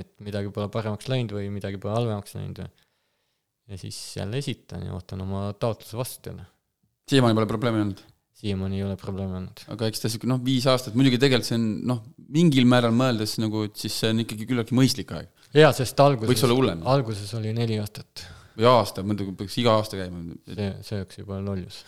et 0.00 0.14
midagi 0.24 0.48
pole 0.54 0.70
paremaks 0.72 1.10
läinud 1.12 1.34
või 1.36 1.50
midagi 1.52 1.76
pole 1.82 1.92
halvemaks 1.98 2.38
läinud 2.38 2.62
ja 2.62 2.70
ja 3.70 3.78
siis 3.78 4.16
jälle 4.16 4.38
esitan 4.38 4.86
ja 4.86 4.94
ootan 4.96 5.20
oma 5.20 5.52
taotluse 5.52 5.96
vastu 5.96 6.30
jälle. 6.30 6.46
siiamaani 7.10 7.34
pole 7.34 7.46
probleemi 7.46 7.80
olnud? 7.84 8.00
Siiamaani 8.40 8.80
ei 8.80 8.86
ole 8.86 8.96
probleemi 9.00 9.36
olnud. 9.40 9.62
aga 9.74 9.88
eks 9.90 10.02
ta 10.02 10.10
sihuke 10.10 10.28
noh, 10.30 10.40
viis 10.44 10.66
aastat, 10.70 10.96
muidugi 10.96 11.20
tegelikult 11.20 11.48
see 11.50 11.58
on 11.58 11.68
noh, 11.90 12.02
mingil 12.32 12.68
määral 12.68 12.94
mõeldes 12.96 13.36
nagu, 13.42 13.66
et 13.68 13.76
siis 13.80 13.96
see 14.02 14.12
on 14.14 14.24
ikkagi 14.24 14.48
küllaltki 14.48 14.76
mõistlik 14.76 15.12
aeg. 15.16 15.30
jaa, 15.56 15.72
sest 15.76 16.00
alguses 16.04 16.44
alguses 16.94 17.32
oli 17.38 17.52
neli 17.56 17.78
aastat. 17.82 18.24
või 18.56 18.68
aasta, 18.70 19.04
muidugi 19.06 19.36
peaks 19.36 19.58
iga 19.62 19.76
aasta 19.76 20.00
käima. 20.00 20.24
see, 20.48 20.70
see 20.86 21.02
oleks 21.02 21.20
juba 21.20 21.40
lollus. 21.44 21.82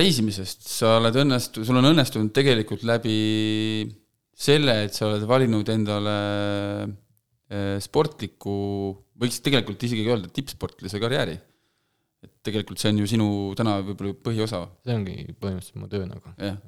reisimisest, 0.00 0.68
sa 0.70 0.96
oled 1.00 1.20
õnnestu-, 1.24 1.66
sul 1.66 1.82
on 1.82 1.90
õnnestunud 1.90 2.30
tegelikult 2.36 2.86
läbi 2.86 3.18
selle, 4.40 4.84
et 4.86 4.96
sa 4.96 5.08
oled 5.10 5.26
valinud 5.28 5.68
endale 5.74 6.16
eh, 7.50 7.76
sportliku, 7.82 8.56
võiks 9.20 9.42
tegelikult 9.44 9.82
isegi 9.90 10.06
öelda 10.06 10.30
tippsportlase 10.32 11.02
karjääri 11.02 11.40
et 12.24 12.32
tegelikult 12.46 12.80
see 12.80 12.92
on 12.92 13.00
ju 13.00 13.08
sinu 13.08 13.28
täna 13.58 13.78
võib-olla 13.84 14.16
põhiosa. 14.26 14.64
see 14.84 14.96
ongi 14.96 15.16
põhimõtteliselt 15.40 15.80
mu 15.80 15.88
töö 15.92 16.06
nagu. 16.08 16.34
jah, 16.36 16.58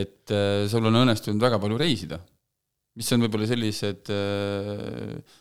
et 0.00 0.32
äh, 0.32 0.64
sul 0.72 0.88
on 0.88 1.00
õnnestunud 1.02 1.42
väga 1.42 1.60
palju 1.62 1.80
reisida. 1.80 2.20
mis 2.96 3.12
on 3.14 3.24
võib-olla 3.24 3.48
sellised 3.50 4.12
äh, 4.12 5.40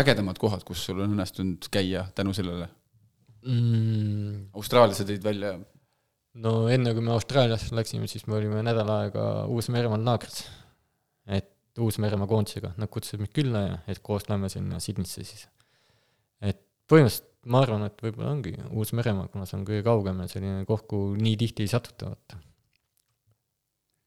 ägedamad 0.00 0.38
kohad, 0.38 0.64
kus 0.66 0.84
sul 0.86 1.02
on 1.02 1.14
õnnestunud 1.14 1.70
käia 1.72 2.06
tänu 2.14 2.34
sellele 2.36 2.68
mm.? 3.46 4.50
Austraalia 4.58 4.98
sa 4.98 5.06
tõid 5.06 5.24
välja. 5.24 5.54
no 6.42 6.54
enne, 6.72 6.94
kui 6.96 7.04
me 7.04 7.14
Austraaliasse 7.14 7.74
läksime, 7.76 8.10
siis 8.10 8.26
me 8.26 8.38
olime 8.40 8.64
nädal 8.66 8.90
aega 8.98 9.30
Uus-Meremaal 9.50 10.04
laagris. 10.06 10.44
et 11.26 11.56
Uus-Meremaa 11.80 12.26
koondisega, 12.28 12.74
nad 12.76 12.90
kutsusid 12.90 13.22
meid 13.22 13.32
külla 13.34 13.60
ja 13.62 13.74
et 13.88 14.02
koos 14.02 14.26
lähme 14.28 14.50
sinna 14.52 14.82
Sydneysse 14.82 15.22
siis. 15.22 15.46
et 16.42 16.58
põhimõtteliselt 16.90 17.29
ma 17.48 17.62
arvan, 17.64 17.86
et 17.88 18.02
võib-olla 18.04 18.34
ongi 18.34 18.52
Uus-Meremaa, 18.68 19.30
kuna 19.32 19.46
see 19.48 19.56
on 19.58 19.66
kõige 19.68 19.84
kaugem 19.86 20.20
ja 20.20 20.28
selline 20.28 20.64
koht, 20.68 20.86
kuhu 20.90 21.14
nii 21.16 21.36
tihti 21.40 21.64
ei 21.64 21.72
satuta, 21.72 22.12
vaata. 22.12 22.40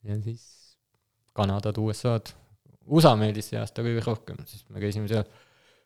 ja 0.09 0.19
siis 0.21 0.43
Kanadad, 1.33 1.79
USA-d, 1.81 2.35
USA 2.93 3.15
meeldis 3.17 3.49
see 3.49 3.61
aasta 3.61 3.85
kõige 3.85 4.03
rohkem, 4.05 4.43
siis 4.49 4.67
me 4.69 4.83
käisime 4.83 5.09
seal 5.09 5.25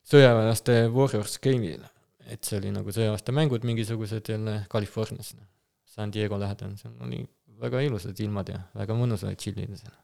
sõjaväelaste 0.07 0.79
Warriors 0.91 1.37
game'il, 1.43 1.85
et 2.27 2.43
see 2.43 2.59
oli 2.59 2.73
nagu 2.75 2.91
see 2.95 3.07
aasta 3.07 3.35
mängud 3.35 3.67
mingisugused 3.67 4.33
jälle 4.33 4.59
Californias, 4.71 5.35
San 5.87 6.11
Diego 6.11 6.39
lähedal, 6.41 6.75
seal 6.81 6.97
oli 7.05 7.23
väga 7.61 7.79
ilusad 7.85 8.19
ilmad 8.21 8.51
ja 8.51 8.59
väga 8.75 8.97
mõnus 8.97 9.23
oli 9.25 9.39
tšillida 9.39 9.79
seal 9.79 9.95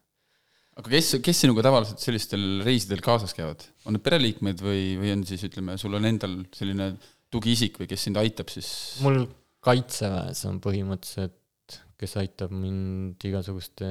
aga 0.74 0.90
kes, 0.90 1.12
kes 1.22 1.42
sinuga 1.44 1.62
tavaliselt 1.66 2.02
sellistel 2.02 2.44
reisidel 2.66 3.02
kaasas 3.04 3.34
käivad? 3.36 3.62
on 3.86 3.94
need 3.94 4.04
pereliikmed 4.06 4.62
või, 4.64 4.94
või 4.98 5.12
on 5.14 5.22
siis 5.28 5.44
ütleme, 5.46 5.76
sul 5.78 5.94
on 5.98 6.08
endal 6.08 6.40
selline 6.56 6.94
tugiisik 7.34 7.80
või 7.80 7.90
kes 7.90 8.06
sind 8.08 8.20
aitab 8.20 8.52
siis? 8.52 8.70
mul 9.04 9.24
kaitseväes 9.64 10.44
on 10.50 10.60
põhimõtteliselt, 10.64 11.78
kes 12.00 12.16
aitab 12.20 12.54
mind 12.54 13.22
igasuguste 13.28 13.90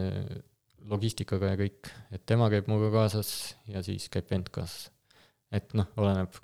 logistikaga 0.91 1.53
ja 1.53 1.59
kõik, 1.59 1.91
et 2.13 2.25
tema 2.27 2.49
käib 2.51 2.67
minuga 2.69 2.91
kaasas 2.93 3.53
ja 3.71 3.83
siis 3.85 4.09
käib 4.13 4.27
vend 4.31 4.51
kaasas. 4.53 4.89
et 5.53 5.71
noh, 5.77 5.87
oleneb, 6.01 6.35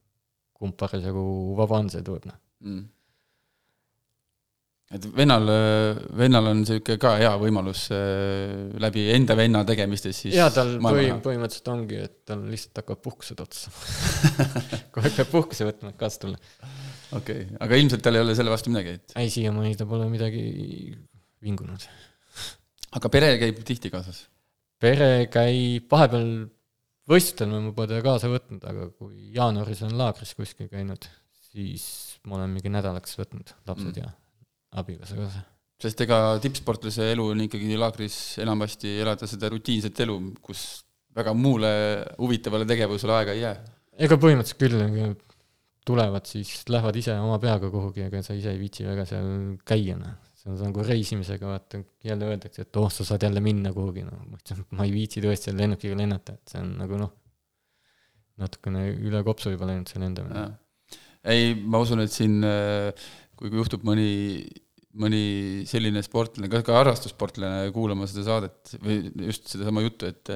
kumb 0.56 0.78
parasjagu 0.80 1.26
vaba 1.60 1.84
on, 1.84 1.92
see 1.92 2.06
tuleb, 2.06 2.30
noh 2.30 2.40
mm 2.66 2.88
et 4.90 5.04
vennal, 5.14 5.46
vennal 6.18 6.50
on 6.50 6.64
niisugune 6.64 6.98
ka 7.02 7.12
hea 7.20 7.32
võimalus 7.38 7.84
äh, 7.94 8.72
läbi 8.82 9.06
enda 9.14 9.36
venna 9.38 9.62
tegemistes 9.68 10.24
siis 10.24 10.34
jaa, 10.34 10.50
tal 10.54 10.80
põhi, 10.82 11.12
põhimõtteliselt 11.22 11.70
ongi, 11.76 12.00
et 12.08 12.16
tal 12.26 12.42
lihtsalt 12.50 12.82
hakkavad 12.82 13.04
puhkused 13.06 13.44
otsa 13.44 13.70
aeg 15.04 15.14
peab 15.20 15.30
puhkuse 15.30 15.68
võtma, 15.70 15.94
et 15.94 16.00
kaasa 16.00 16.24
tulla. 16.26 16.40
Okei 17.18 17.46
okay., 17.46 17.60
aga 17.66 17.80
ilmselt 17.82 18.04
tal 18.06 18.20
ei 18.20 18.26
ole 18.26 18.36
selle 18.38 18.54
vastu 18.54 18.74
midagi, 18.74 18.98
et 19.00 19.18
ei, 19.20 19.32
siiamaani 19.34 19.78
ta 19.80 19.88
pole 19.90 20.08
midagi 20.12 20.44
vingunud. 21.46 21.88
aga 23.00 23.12
pere 23.14 23.34
käib 23.42 23.62
tihti 23.68 23.92
kaasas? 23.94 24.26
pere 24.80 25.28
käib, 25.32 25.88
vahepeal 25.92 26.30
võistlustel 27.10 27.52
me 27.52 27.74
pole 27.76 27.92
teda 27.92 28.04
kaasa 28.06 28.32
võtnud, 28.32 28.66
aga 28.70 28.90
kui 28.96 29.32
jaanuaris 29.36 29.84
on 29.88 29.96
laagris 30.00 30.36
kuskil 30.38 30.70
käinud, 30.72 31.08
siis 31.50 31.86
ma 32.28 32.38
olen 32.40 32.54
mingi 32.54 32.72
nädalaks 32.72 33.18
võtnud 33.20 33.56
lapsed 33.68 33.96
mm. 33.96 34.04
ja 34.04 34.12
abikaasa 34.80 35.18
kaasa. 35.18 35.46
sest 35.82 36.04
ega 36.06 36.20
tippsportlase 36.44 37.10
elu 37.16 37.26
on 37.34 37.48
ikkagi 37.48 37.80
laagris 37.80 38.20
enamasti 38.44 39.00
elada 39.02 39.30
seda 39.30 39.50
rutiinset 39.52 40.06
elu, 40.06 40.20
kus 40.44 40.84
väga 41.16 41.34
muule 41.34 41.72
huvitavale 42.20 42.68
tegevusele 42.70 43.16
aega 43.18 43.36
ei 43.36 43.44
jää. 43.44 43.56
ega 44.08 44.20
põhimõtteliselt 44.22 44.62
küll, 44.62 45.16
tulevad, 45.90 46.26
siis 46.30 46.64
lähevad 46.70 46.98
ise 47.02 47.16
oma 47.20 47.40
peaga 47.42 47.70
kuhugi, 47.74 48.06
ega 48.08 48.22
sa 48.26 48.38
ise 48.38 48.54
ei 48.54 48.62
viitsi 48.62 48.86
väga 48.88 49.06
seal 49.10 49.30
käia, 49.68 49.98
noh. 50.00 50.18
see 50.40 50.54
on 50.54 50.62
nagu 50.70 50.86
reisimisega, 50.88 51.50
vaata, 51.50 51.82
jälle 52.06 52.30
öeldakse, 52.30 52.64
et 52.64 52.80
oh, 52.80 52.88
sa 52.94 53.06
saad 53.08 53.26
jälle 53.28 53.42
minna 53.44 53.74
kuhugi, 53.76 54.06
no 54.08 54.22
ma 54.78 54.88
ei 54.88 54.94
viitsi 54.96 55.24
tõesti 55.26 55.50
seal 55.50 55.60
lennukiga 55.60 55.98
lennata, 56.00 56.38
et 56.38 56.54
see 56.54 56.62
on 56.64 56.72
nagu 56.80 57.00
noh, 57.02 57.12
natukene 58.40 58.86
üle 58.96 59.22
kopsu 59.28 59.52
juba 59.52 59.68
läinud 59.68 59.92
see 59.92 60.00
lendamine. 60.02 60.48
ei, 61.28 61.54
ma 61.60 61.82
usun, 61.84 62.06
et 62.06 62.14
siin 62.14 62.40
kui 63.40 63.52
juhtub 63.56 63.84
mõni, 63.88 64.10
mõni 65.00 65.24
selline 65.70 66.04
sportlane, 66.06 66.50
ka, 66.52 66.64
ka 66.68 66.80
harrastussportlane 66.80 67.70
kuulama 67.76 68.08
seda 68.10 68.26
saadet 68.28 68.76
või 68.84 69.02
just 69.30 69.52
sedasama 69.52 69.84
juttu, 69.86 70.12
et 70.12 70.34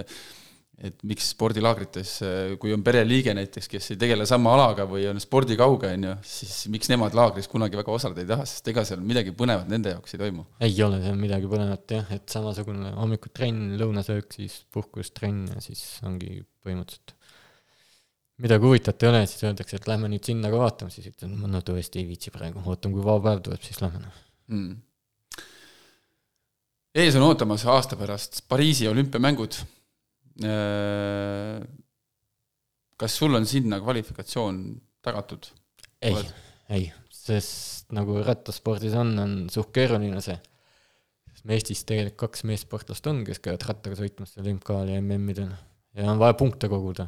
et 0.84 0.96
miks 1.06 1.30
spordilaagrites, 1.36 2.12
kui 2.60 2.74
on 2.74 2.82
pereliige 2.84 3.36
näiteks, 3.38 3.70
kes 3.72 3.92
ei 3.94 4.00
tegele 4.02 4.26
sama 4.30 4.56
alaga 4.56 4.88
või 4.90 5.06
on 5.12 5.22
spordikauge, 5.22 5.92
on 5.96 6.08
ju, 6.08 6.14
siis 6.28 6.56
miks 6.74 6.90
nemad 6.92 7.16
laagris 7.18 7.48
kunagi 7.52 7.78
väga 7.80 7.94
osaleda 7.94 8.24
ei 8.24 8.30
taha, 8.32 8.48
sest 8.50 8.72
ega 8.74 8.86
seal 8.88 9.04
midagi 9.06 9.36
põnevat 9.38 9.70
nende 9.72 9.94
jaoks 9.94 10.18
ei 10.18 10.24
toimu. 10.26 10.48
ei 10.66 10.80
ole 10.86 11.02
seal 11.04 11.20
midagi 11.20 11.50
põnevat 11.52 11.98
jah, 11.98 12.14
et 12.18 12.26
samasugune 12.34 12.96
hommikutrenn, 12.98 13.76
lõunasöök, 13.82 14.32
siis 14.34 14.64
puhkustrenn 14.74 15.46
ja 15.54 15.62
siis 15.64 15.86
ongi 16.08 16.42
põhimõtteliselt 16.66 17.16
midagi 18.44 18.66
huvitavat 18.66 19.04
ei 19.04 19.10
ole, 19.10 19.22
siis 19.30 19.46
öeldakse, 19.46 19.78
et 19.78 19.88
lähme 19.88 20.10
nüüd 20.12 20.26
sinna 20.26 20.50
ka 20.52 20.60
vaatama, 20.60 20.94
siis 20.94 21.12
ütlen, 21.12 21.36
no 21.50 21.62
tõesti 21.66 22.02
ei 22.02 22.08
viitsi 22.10 22.34
praegu, 22.34 22.64
ootan, 22.66 22.96
kui 22.96 23.06
vaba 23.06 23.30
päev 23.30 23.44
tuleb, 23.46 23.62
siis 23.64 23.80
lähme 23.84 24.02
noh 24.04 24.18
mm.. 24.52 24.74
ees 27.04 27.18
on 27.20 27.28
ootamas 27.30 27.66
aasta 27.70 28.00
pärast 28.00 28.44
Pariisi 28.50 28.90
olümpiamängud. 28.90 29.60
Äh, 30.42 31.60
kas 32.98 33.20
sul 33.20 33.38
on 33.38 33.46
sinna 33.50 33.78
kvalifikatsioon 33.84 34.64
tagatud? 35.06 35.52
ei, 36.04 36.18
ei, 36.74 36.88
sest 37.14 37.94
nagu 37.96 38.18
rattaspordis 38.26 38.96
on, 39.00 39.14
on 39.20 39.36
suht 39.54 39.70
keeruline 39.76 40.24
see. 40.26 40.40
sest 41.32 41.46
me 41.48 41.58
Eestis 41.58 41.84
tegelikult 41.88 42.20
kaks 42.26 42.44
meessportlast 42.50 43.08
on, 43.12 43.22
kes 43.28 43.40
käivad 43.44 43.68
rattaga 43.70 44.00
sõitmas 44.00 44.36
MK-l 44.42 44.92
ja 44.92 45.04
MM-idel 45.04 45.54
ja 45.94 46.10
on 46.12 46.20
vaja 46.22 46.36
punkte 46.40 46.70
koguda, 46.72 47.08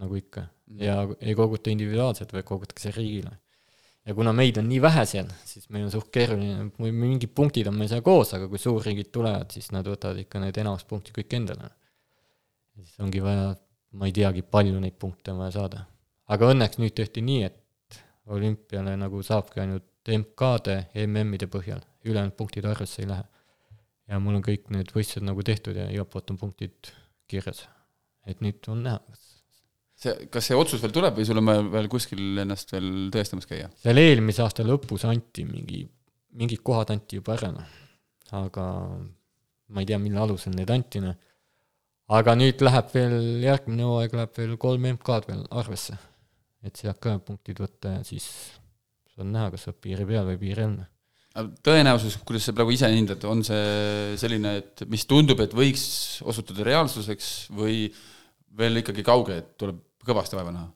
nagu 0.00 0.16
ikka 0.18 0.46
ja 0.80 1.02
ei 1.20 1.34
koguta 1.36 1.70
individuaalselt, 1.70 2.32
vaid 2.32 2.46
kogutakse 2.48 2.92
riigile. 2.96 3.36
ja 4.06 4.14
kuna 4.14 4.32
meid 4.32 4.56
on 4.58 4.66
nii 4.68 4.80
vähe 4.82 5.04
seal, 5.06 5.28
siis 5.46 5.68
meil 5.70 5.84
on 5.86 5.92
suht 5.92 6.08
keeruline, 6.14 6.70
mingid 6.90 7.30
punktid 7.36 7.68
on 7.70 7.76
meil 7.78 7.90
seal 7.92 8.02
koos, 8.02 8.32
aga 8.34 8.48
kui 8.50 8.58
suurriigid 8.58 9.12
tulevad, 9.14 9.52
siis 9.54 9.70
nad 9.74 9.86
võtavad 9.86 10.18
ikka 10.24 10.40
need 10.42 10.58
enamus 10.58 10.88
punkti 10.88 11.14
kõik 11.14 11.36
endale. 11.38 11.70
Ja 12.76 12.84
siis 12.84 13.00
ongi 13.04 13.22
vaja, 13.24 13.52
ma 13.98 14.08
ei 14.08 14.14
teagi, 14.16 14.42
palju 14.42 14.80
neid 14.80 14.96
punkte 15.00 15.34
on 15.34 15.42
vaja 15.42 15.56
saada. 15.58 15.84
aga 16.32 16.52
õnneks 16.54 16.80
nüüd 16.80 16.94
tehti 16.96 17.24
nii, 17.24 17.50
et 17.50 18.00
olümpiale 18.32 18.94
nagu 18.96 19.22
saabki 19.26 19.60
ainult 19.64 19.88
MK-de, 20.08 20.78
MM-ide 21.06 21.46
põhjal, 21.50 21.82
ülejäänud 22.06 22.34
punktid 22.38 22.66
arvesse 22.66 23.02
ei 23.02 23.10
lähe. 23.10 23.24
ja 24.08 24.18
mul 24.20 24.38
on 24.38 24.44
kõik 24.44 24.70
need 24.74 24.90
võistlused 24.94 25.26
nagu 25.26 25.44
tehtud 25.46 25.76
ja 25.78 25.90
igalt 25.92 26.10
poolt 26.10 26.32
on 26.34 26.40
punktid 26.40 26.92
kirjas. 27.30 27.66
et 28.26 28.40
nüüd 28.40 28.62
on 28.68 28.82
näha, 28.86 29.02
kas 29.08 29.32
see, 30.02 30.28
kas 30.32 30.48
see 30.48 30.58
otsus 30.58 30.82
veel 30.82 30.94
tuleb 30.94 31.18
või 31.18 31.26
sul 31.26 31.40
on 31.40 31.48
vaja 31.50 31.64
veel 31.74 31.88
kuskil 31.92 32.42
ennast 32.42 32.72
veel 32.74 33.10
tõestamas 33.14 33.48
käia? 33.50 33.70
seal 33.82 34.00
eelmise 34.02 34.44
aasta 34.44 34.66
lõpus 34.66 35.06
anti 35.08 35.44
mingi, 35.48 35.84
mingid 36.38 36.62
kohad 36.66 36.92
anti 36.94 37.20
juba 37.20 37.36
ära, 37.36 37.52
noh. 37.54 37.76
aga 38.42 38.66
ma 39.72 39.82
ei 39.82 39.88
tea, 39.88 39.98
mille 40.02 40.20
alusel 40.22 40.54
need 40.56 40.70
anti, 40.72 41.02
noh. 41.04 41.16
Aga 42.08 42.34
nüüd 42.38 42.62
läheb 42.64 42.88
veel, 42.94 43.18
järgmine 43.44 43.86
hooaeg 43.86 44.16
läheb 44.16 44.38
veel 44.38 44.56
kolm 44.60 44.88
MK-d 44.94 45.28
veel 45.28 45.44
arvesse. 45.50 45.98
et 46.62 46.76
sealt 46.78 47.00
ka 47.02 47.18
punktid 47.18 47.58
võtta 47.58 47.98
ja 47.98 48.02
siis 48.06 48.26
on 49.18 49.32
näha, 49.32 49.50
kas 49.50 49.66
sa 49.66 49.72
oled 49.72 49.80
piiri 49.82 50.06
peal 50.06 50.26
või 50.26 50.38
piiri 50.40 50.66
noh 50.70 50.88
tõenäosus, 51.32 52.18
kuidas 52.26 52.44
sa 52.44 52.52
praegu 52.52 52.74
ise 52.74 52.88
hindad, 52.92 53.22
on 53.24 53.40
see 53.46 54.16
selline, 54.20 54.56
et 54.60 54.84
mis 54.92 55.04
tundub, 55.08 55.40
et 55.40 55.54
võiks 55.56 55.84
osutuda 56.28 56.66
reaalsuseks 56.68 57.30
või 57.56 57.86
veel 58.58 58.82
ikkagi 58.82 59.04
kauge, 59.06 59.38
et 59.40 59.52
tuleb 59.60 59.80
kõvasti 60.04 60.36
vaeva 60.36 60.52
näha? 60.52 60.68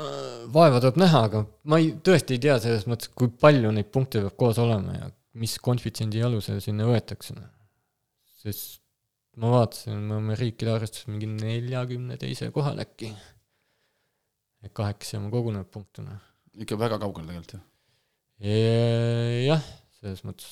Äh, 0.00 0.44
vaeva 0.54 0.80
tuleb 0.80 1.00
näha, 1.02 1.24
aga 1.28 1.44
ma 1.68 1.80
ei, 1.82 1.92
tõesti 2.06 2.36
ei 2.36 2.44
tea 2.46 2.56
selles 2.62 2.86
mõttes, 2.88 3.10
kui 3.12 3.28
palju 3.28 3.72
neid 3.74 3.90
punkte 3.92 4.22
peab 4.22 4.36
koos 4.40 4.60
olema 4.62 4.96
ja 4.96 5.10
mis 5.40 5.58
konfitsiendi 5.62 6.22
alusel 6.24 6.62
sinna 6.64 6.86
võetakse. 6.88 7.36
sest 8.40 8.80
ma 9.38 9.52
vaatasin, 9.54 9.98
me 9.98 10.16
oleme 10.16 10.36
riikide 10.38 10.72
arvestuses 10.74 11.08
mingi 11.10 11.28
neljakümne 11.30 12.18
teise 12.20 12.50
kohal 12.54 12.80
äkki. 12.82 13.12
kaheksa 14.76 15.16
oma 15.18 15.30
kogunenud 15.32 15.70
punkte. 15.72 16.02
Noh. 16.04 16.18
ikka 16.60 16.76
väga 16.78 16.98
kaugel 17.00 17.28
tegelikult 17.28 17.54
ju. 17.54 17.60
jah, 19.46 19.62
selles 20.00 20.24
mõttes, 20.26 20.50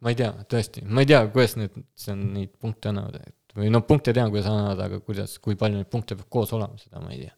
ma 0.00 0.14
ei 0.14 0.18
tea, 0.18 0.30
tõesti, 0.50 0.82
ma 0.86 1.04
ei 1.04 1.10
tea, 1.10 1.20
kuidas 1.34 1.56
need, 1.60 1.76
see 1.98 2.14
on 2.14 2.24
neid 2.34 2.56
punkte 2.62 2.90
annavad, 2.90 3.20
et 3.20 3.36
või 3.58 3.70
noh, 3.74 3.84
punkte 3.86 4.14
tean, 4.16 4.30
kuidas 4.32 4.48
annavad, 4.50 4.80
aga 4.86 5.02
kuidas, 5.04 5.36
kui 5.42 5.58
palju 5.58 5.80
neid 5.80 5.90
punkte 5.90 6.16
peab 6.18 6.30
koos 6.32 6.54
olema, 6.56 6.78
seda 6.80 7.02
ma 7.02 7.12
ei 7.14 7.26
tea. 7.26 7.34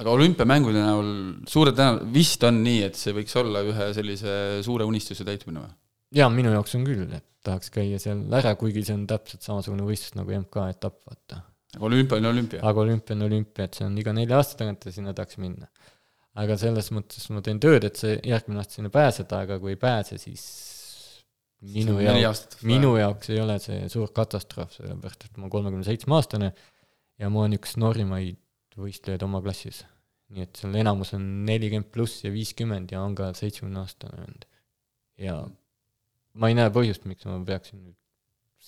aga 0.00 0.12
olümpiamängude 0.14 0.80
näol 0.84 1.08
suure 1.50 1.74
tõenäo-, 1.76 2.06
vist 2.14 2.44
on 2.46 2.62
nii, 2.64 2.84
et 2.86 3.00
see 3.00 3.16
võiks 3.16 3.36
olla 3.40 3.64
ühe 3.66 3.90
sellise 3.96 4.34
suure 4.64 4.86
unistuse 4.88 5.26
täitmine 5.26 5.64
või? 5.64 5.74
jaa, 6.20 6.30
minu 6.32 6.52
jaoks 6.54 6.76
on 6.78 6.86
küll, 6.86 7.08
et 7.16 7.26
tahaks 7.46 7.72
käia 7.74 8.00
seal 8.02 8.24
ära, 8.36 8.54
kuigi 8.60 8.82
see 8.86 8.96
on 8.96 9.06
täpselt 9.10 9.46
samasugune 9.46 9.86
võistlus 9.86 10.16
nagu 10.18 10.34
MK-etapp, 10.42 10.98
vaata. 11.08 11.42
aga 11.76 11.86
olümpia 11.88 12.18
on 12.20 12.32
olümpia? 12.32 12.64
aga 12.70 12.84
olümpia 12.84 13.16
on 13.16 13.28
olümpia, 13.28 13.68
et 13.68 13.78
see 13.78 13.86
on 13.86 13.96
iga 14.02 14.14
nelja 14.16 14.40
aasta 14.40 14.60
tagant 14.60 14.88
ja 14.88 14.94
sinna 14.94 15.14
tahaks 15.16 15.40
minna. 15.42 15.70
aga 16.40 16.56
selles 16.60 16.90
mõttes 16.94 17.30
ma 17.34 17.42
teen 17.46 17.62
tööd, 17.62 17.86
et 17.88 18.00
see 18.00 18.18
järgmine 18.32 18.62
aasta 18.62 18.78
sinna 18.78 18.92
pääseda, 18.94 19.44
aga 19.46 19.58
kui 19.62 19.74
ei 19.74 19.80
pääse, 19.80 20.18
siis 20.22 20.44
minu 21.60 21.98
jaoks, 22.00 22.60
minu 22.68 22.94
jaoks 22.96 23.32
ei 23.32 23.40
ole 23.42 23.56
see 23.62 23.88
suur 23.92 24.12
katastroof, 24.16 24.72
sellepärast 24.78 25.26
et 25.26 25.36
ma 25.36 25.44
olen 25.46 25.54
kolmekümne 25.56 25.86
seitsme 25.86 26.16
aastane 26.16 26.52
ja 27.20 27.28
ma 27.32 27.44
olen 27.44 27.58
üks 27.58 27.76
noorimaid 27.80 28.38
võistlejaid 28.80 29.24
oma 29.26 29.42
klassis. 29.44 29.84
nii 30.30 30.44
et 30.46 30.60
seal 30.60 30.76
enamus 30.78 31.10
on 31.16 31.24
nelikümmend 31.48 31.90
pluss 31.92 32.22
ja 32.24 32.30
viiskümmend 32.32 32.92
ja 32.94 33.02
on 33.02 33.16
ka 33.18 33.32
seitsmekümne 33.36 33.82
aastane 33.82 34.22
vend. 34.22 34.46
ja 35.18 35.40
ma 36.34 36.50
ei 36.50 36.58
näe 36.58 36.70
põhjust, 36.74 37.06
miks 37.10 37.26
ma 37.28 37.38
peaksin 37.46 37.80
nüüd 37.82 37.96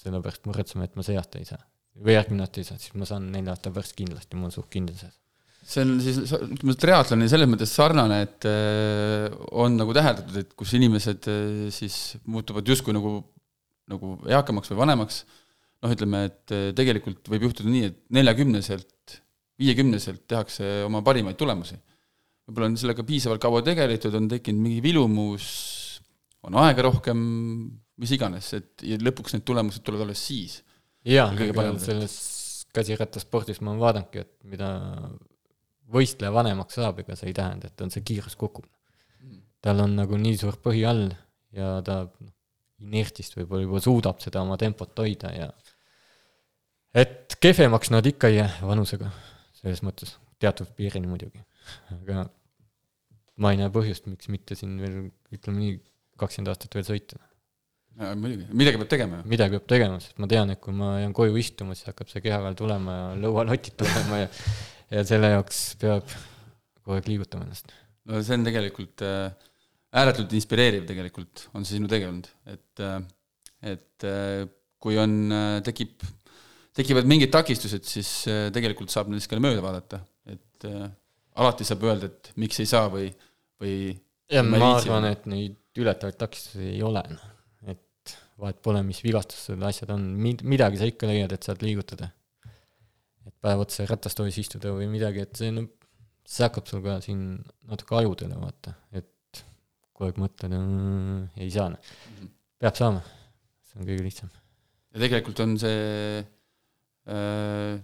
selle 0.02 0.22
pärast 0.24 0.46
muretsema, 0.48 0.88
et 0.88 0.96
ma 0.96 1.04
see 1.06 1.18
aasta 1.20 1.38
ei 1.38 1.48
saa. 1.48 1.60
või 1.92 2.14
järgmine 2.16 2.46
aasta 2.46 2.62
ei 2.62 2.64
saa, 2.64 2.78
siis 2.80 2.94
ma 2.96 3.06
saan 3.08 3.28
nelja 3.34 3.52
aasta 3.52 3.70
pärast 3.70 3.94
kindlasti, 3.98 4.38
ma 4.38 4.48
olen 4.48 4.54
suht 4.54 4.70
kindel 4.72 4.96
selles 4.96 5.22
see 5.62 5.84
on 5.84 5.92
siis, 6.02 6.18
ütleme, 6.34 6.74
triatloni 6.78 7.28
selles 7.30 7.50
mõttes 7.50 7.72
sarnane, 7.76 8.22
et 8.26 8.46
äh, 8.50 9.28
on 9.58 9.76
nagu 9.78 9.94
täheldatud, 9.94 10.40
et 10.42 10.56
kus 10.58 10.74
inimesed 10.78 11.28
äh, 11.30 11.68
siis 11.74 12.16
muutuvad 12.26 12.66
justkui 12.68 12.94
nagu, 12.96 13.20
nagu 13.90 14.16
eakamaks 14.30 14.72
või 14.72 14.80
vanemaks, 14.82 15.22
noh, 15.82 15.94
ütleme, 15.94 16.24
et 16.30 16.54
äh, 16.54 16.68
tegelikult 16.78 17.30
võib 17.30 17.46
juhtuda 17.48 17.70
nii, 17.70 17.92
et 17.92 18.00
neljakümneselt, 18.18 19.20
viiekümneselt 19.62 20.24
tehakse 20.30 20.80
oma 20.88 21.04
parimaid 21.06 21.38
tulemusi. 21.38 21.78
võib-olla 22.48 22.72
on 22.72 22.80
sellega 22.80 23.06
piisavalt 23.06 23.42
kaua 23.42 23.62
tegeletud, 23.62 24.14
on 24.18 24.26
tekkinud 24.32 24.64
mingi 24.64 24.82
vilumus, 24.82 25.46
on 26.46 26.58
aega 26.62 26.86
rohkem, 26.88 27.18
mis 28.02 28.12
iganes, 28.16 28.52
et 28.58 28.84
ja 28.86 28.98
lõpuks 29.00 29.36
need 29.36 29.46
tulemused 29.46 29.84
tulevad 29.86 30.08
alles 30.08 30.22
siis. 30.26 30.60
jaa, 31.06 31.28
selles 31.82 32.16
käsirattaspordis 32.72 33.60
ma 33.64 33.74
vaadanudki, 33.78 34.24
et 34.24 34.32
mida 34.48 34.70
võistleja 35.92 36.32
vanemaks 36.32 36.78
saab, 36.80 37.02
ega 37.02 37.16
see 37.18 37.30
ei 37.30 37.36
tähenda, 37.36 37.68
et 37.68 37.84
on 37.84 37.92
see 37.92 38.04
kiirus 38.06 38.36
kukub. 38.40 38.66
tal 39.62 39.78
on 39.84 39.94
nagu 39.94 40.18
nii 40.18 40.38
suur 40.40 40.56
põhi 40.62 40.82
all 40.88 41.12
ja 41.54 41.76
ta 41.86 42.02
noh, 42.08 42.32
inertist 42.82 43.36
võib-olla 43.36 43.62
juba 43.62 43.80
suudab 43.84 44.22
seda 44.22 44.42
oma 44.42 44.56
tempot 44.58 44.98
hoida 44.98 45.30
ja 45.36 45.48
et 46.98 47.36
kehvemaks 47.40 47.92
nad 47.94 48.06
ikka 48.08 48.30
ei 48.32 48.40
jää 48.40 48.50
vanusega, 48.66 49.12
selles 49.60 49.84
mõttes, 49.86 50.16
teatud 50.42 50.72
piirini 50.76 51.06
muidugi. 51.06 51.44
aga 51.94 52.26
ma 53.42 53.52
ei 53.52 53.60
näe 53.60 53.70
põhjust, 53.72 54.08
miks 54.10 54.28
mitte 54.32 54.58
siin 54.58 54.74
veel, 54.82 54.98
ütleme 55.32 55.60
nii, 55.60 55.78
kakskümmend 56.22 56.54
aastat 56.54 56.74
veel 56.78 56.88
sõita. 56.88 57.20
muidugi, 58.16 58.46
midagi 58.56 58.80
peab 58.80 58.92
tegema. 58.94 59.22
midagi 59.28 59.58
peab 59.58 59.70
tegema, 59.74 60.00
sest 60.00 60.20
ma 60.22 60.28
tean, 60.30 60.54
et 60.54 60.60
kui 60.62 60.74
ma 60.76 60.94
jään 61.02 61.12
koju 61.16 61.36
istuma, 61.40 61.76
siis 61.76 61.90
hakkab 61.90 62.10
see 62.12 62.24
keha 62.24 62.40
veel 62.46 62.58
tulema 62.58 62.98
ja 62.98 63.08
lõualotid 63.26 63.76
tulema 63.82 64.24
ja 64.24 64.30
ja 64.92 65.04
selle 65.08 65.32
jaoks 65.32 65.62
peab 65.80 66.08
kogu 66.82 66.96
aeg 66.96 67.08
liigutama 67.10 67.46
ennast. 67.46 67.72
no 68.08 68.20
see 68.24 68.36
on 68.36 68.46
tegelikult 68.46 69.04
äh, 69.06 69.30
ääretult 70.02 70.32
inspireeriv 70.36 70.86
tegelikult, 70.88 71.46
on 71.56 71.66
see 71.66 71.78
sinu 71.78 71.90
olnud, 71.92 72.28
et 72.52 72.84
äh, 72.84 72.98
et 73.72 74.08
äh, 74.08 74.44
kui 74.82 74.98
on 74.98 75.14
tekib, 75.62 76.00
tekivad 76.74 77.06
mingid 77.06 77.30
takistused, 77.30 77.84
siis 77.86 78.08
tegelikult 78.50 78.90
saab 78.90 79.12
nendest 79.12 79.30
ka 79.30 79.38
mööda 79.38 79.62
vaadata, 79.62 80.00
et 80.26 80.66
alati 81.38 81.66
saab 81.68 81.84
öelda, 81.86 82.08
et 82.10 82.32
miks 82.42 82.58
ei 82.58 82.66
saa 82.66 82.88
või, 82.90 83.06
või 83.62 83.76
ja 84.26 84.42
ma, 84.42 84.58
ma 84.58 84.72
arvan, 84.80 85.06
et 85.12 85.28
neid 85.30 85.54
ületavaid 85.80 86.18
takistusi 86.20 86.72
ei 86.74 86.82
ole, 86.84 87.02
noh. 87.08 87.28
et 87.72 88.16
vahet 88.42 88.58
pole, 88.64 88.82
mis 88.86 89.00
vigastused, 89.04 89.62
asjad 89.68 89.92
on, 89.94 90.08
midagi 90.20 90.80
sa 90.80 90.88
ikka 90.90 91.08
leiad, 91.08 91.32
et 91.32 91.48
saad 91.48 91.62
liigutada. 91.64 92.10
Et 93.22 93.34
päev 93.44 93.62
otsa 93.62 93.86
ratastoolis 93.86 94.40
istuda 94.42 94.72
või 94.74 94.88
midagi, 94.90 95.22
et 95.22 95.38
see 95.38 95.52
no 95.54 95.68
see 96.28 96.44
hakkab 96.46 96.68
sul 96.68 96.82
ka 96.84 96.98
siin 97.04 97.22
natuke 97.68 97.96
ajudele 97.98 98.38
vaata, 98.38 98.74
et 98.94 99.42
kogu 99.92 100.08
aeg 100.08 100.20
mõtled 100.22 100.54
mm,, 100.56 101.24
ei 101.42 101.50
saa, 101.52 101.70
peab 102.62 102.78
saama, 102.78 103.02
see 103.68 103.80
on 103.80 103.88
kõige 103.88 104.06
lihtsam. 104.06 104.30
ja 104.94 105.02
tegelikult 105.02 105.42
on 105.44 105.56
see 105.60 106.20
äh,, 106.22 107.80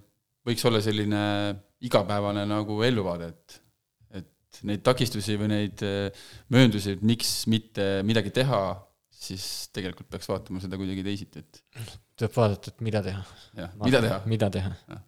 võiks 0.48 0.66
olla 0.70 0.82
selline 0.84 1.22
igapäevane 1.84 2.46
nagu 2.48 2.78
elluvaade, 2.86 3.32
et 3.34 3.58
neid 4.68 4.82
takistusi 4.86 5.36
või 5.40 5.50
neid 5.52 5.82
äh, 5.86 6.26
mööndusi, 6.54 6.96
et 6.96 7.04
miks 7.06 7.32
mitte 7.50 7.88
midagi 8.06 8.32
teha, 8.34 8.62
siis 9.18 9.44
tegelikult 9.74 10.10
peaks 10.12 10.28
vaatama 10.30 10.62
seda 10.62 10.78
kuidagi 10.80 11.04
teisiti, 11.06 11.42
et 11.42 11.62
tuleb 12.18 12.36
vaadata, 12.36 12.72
et 12.72 12.84
mida 12.86 13.02
teha. 13.04 13.24
jah, 13.58 13.74
mida 13.84 14.02
teha. 14.04 14.20
mida 14.30 14.50
teha. 14.58 15.00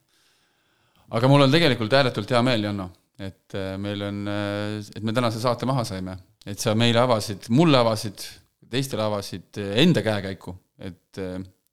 aga 1.18 1.30
mul 1.30 1.46
on 1.46 1.54
tegelikult 1.54 1.94
ääretult 2.00 2.34
hea 2.34 2.42
meel, 2.46 2.66
Janno, 2.70 2.90
et 3.20 3.58
äh, 3.58 3.76
meil 3.80 4.06
on, 4.08 4.20
äh, 4.30 4.76
et 4.96 5.06
me 5.06 5.16
tänase 5.16 5.42
saate 5.42 5.68
maha 5.70 5.86
saime, 5.88 6.18
et 6.46 6.60
sa 6.62 6.76
meile 6.78 7.02
avasid, 7.04 7.50
mulle 7.54 7.80
avasid, 7.80 8.26
teistele 8.70 9.02
avasid 9.06 9.58
enda 9.82 10.04
käekäiku, 10.06 10.54
et 10.78 11.22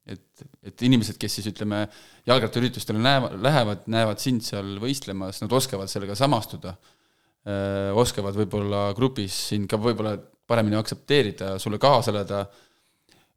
et, 0.08 0.44
et 0.64 0.84
inimesed, 0.88 1.18
kes 1.20 1.38
siis 1.38 1.48
ütleme, 1.50 1.82
jalgrattaüritustele 2.28 3.00
näevad, 3.02 3.34
lähevad, 3.44 3.84
näevad 3.92 4.22
sind 4.22 4.44
seal 4.46 4.78
võistlemas, 4.82 5.42
nad 5.42 5.52
oskavad 5.54 5.90
sellega 5.92 6.16
samastuda, 6.18 6.74
oskavad 7.98 8.36
võib-olla 8.36 8.88
grupis 8.96 9.36
sind 9.52 9.68
ka 9.70 9.78
võib-olla 9.80 10.16
paremini 10.48 10.78
aktsepteerida, 10.78 11.54
sulle 11.60 11.80
kaasa 11.80 12.12
elada, 12.12 12.42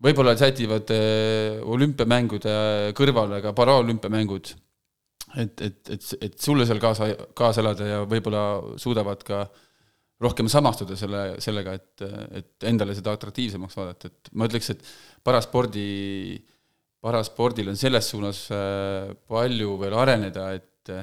võib-olla 0.01 0.33
sätivad 0.39 0.91
olümpiamängude 1.67 2.53
kõrvale 2.97 3.41
ka 3.43 3.51
paraolümpiamängud, 3.57 4.53
et, 5.43 5.65
et, 5.67 5.81
et, 5.95 6.07
et 6.27 6.39
sulle 6.39 6.65
seal 6.67 6.79
kaasa, 6.83 7.11
kaasa 7.37 7.63
elada 7.63 7.89
ja 7.89 7.99
võib-olla 8.09 8.45
suudavad 8.81 9.23
ka 9.27 9.43
rohkem 10.21 10.49
samastuda 10.51 10.95
selle, 10.99 11.21
sellega, 11.41 11.75
et, 11.79 12.07
et 12.39 12.69
endale 12.69 12.95
seda 12.97 13.13
atraktiivsemaks 13.17 13.77
vaadata, 13.77 14.11
et 14.11 14.33
ma 14.37 14.47
ütleks, 14.49 14.73
et 14.73 14.83
paraspordi 15.25 15.87
äh, 16.37 16.51
paraspordil 17.01 17.71
on 17.71 17.79
selles 17.79 18.09
suunas 18.13 18.43
äh, 18.53 19.11
palju 19.29 19.75
veel 19.81 19.97
areneda, 19.97 20.51
et, 20.57 20.93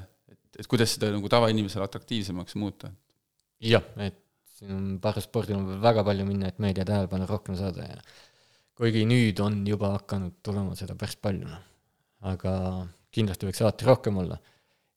et, 0.59 0.67
kuidas 0.67 0.97
seda 0.97 1.13
nagu 1.15 1.31
tavainimesele 1.31 1.87
atraktiivsemaks 1.87 2.59
muuta. 2.59 2.91
jah, 3.63 3.85
et 4.03 4.19
siin 4.59 4.75
on 4.75 4.87
paraspordil 5.03 5.57
on 5.59 5.79
väga 5.83 6.03
palju 6.07 6.27
minna, 6.27 6.51
et 6.51 6.59
meedia 6.63 6.87
tähelepanu 6.87 7.29
rohkem 7.31 7.57
saada 7.59 7.87
ja 7.87 7.99
kuigi 8.79 9.05
nüüd 9.11 9.41
on 9.43 9.61
juba 9.67 9.95
hakanud 9.97 10.39
tulema 10.45 10.77
seda 10.79 10.95
päris 10.99 11.19
palju, 11.23 11.47
noh. 11.47 11.65
aga 12.31 12.53
kindlasti 13.15 13.49
võiks 13.49 13.63
alati 13.63 13.89
rohkem 13.89 14.21
olla. 14.23 14.39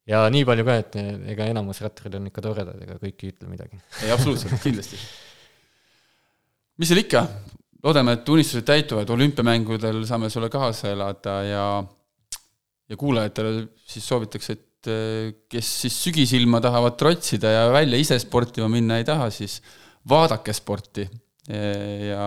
ja 0.09 0.23
nii 0.33 0.45
palju 0.49 0.65
ka, 0.67 0.77
et 0.83 0.99
ega 1.33 1.49
enamus 1.53 1.81
ratturid 1.85 2.17
on 2.17 2.29
ikka 2.29 2.43
toredad, 2.45 2.81
ega 2.85 2.97
kõik 3.01 3.25
ei 3.25 3.33
ütle 3.33 3.49
midagi. 3.49 3.81
ei, 4.03 4.11
absoluutselt, 4.13 4.57
kindlasti. 4.65 4.99
mis 6.81 6.91
seal 6.91 7.03
ikka, 7.03 7.25
loodame, 7.85 8.17
et 8.17 8.33
unistused 8.33 8.65
täituvad, 8.67 9.09
olümpiamängudel 9.13 10.03
saame 10.09 10.29
sulle 10.33 10.49
kaasa 10.53 10.93
elada 10.93 11.41
ja 11.45 11.65
ja 12.91 12.97
kuulajatele 12.99 13.67
siis 13.87 14.03
soovitaks, 14.07 14.49
et 14.51 14.67
eh, 14.89 15.33
kes 15.51 15.73
siis 15.83 15.97
sügisilma 16.07 16.61
tahavad 16.63 16.97
trotsida 16.99 17.51
ja 17.53 17.67
välja 17.73 17.99
ise 18.01 18.17
sportima 18.21 18.69
minna 18.71 18.99
ei 19.01 19.05
taha, 19.07 19.29
siis 19.33 19.59
vaadake 20.09 20.53
sporti 20.55 21.05
eh, 21.49 22.09
ja, 22.09 22.25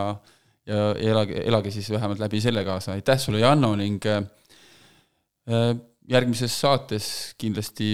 ja 0.68 0.84
elage, 1.00 1.42
elage 1.48 1.74
siis 1.74 1.90
vähemalt 1.90 2.22
läbi 2.22 2.40
selle 2.44 2.64
kaasa. 2.66 2.92
aitäh 2.92 3.18
sulle, 3.18 3.42
Janno, 3.42 3.74
ning 3.80 4.06
eh, 4.06 4.22
järgmises 6.08 6.56
saates 6.60 7.06
kindlasti 7.40 7.88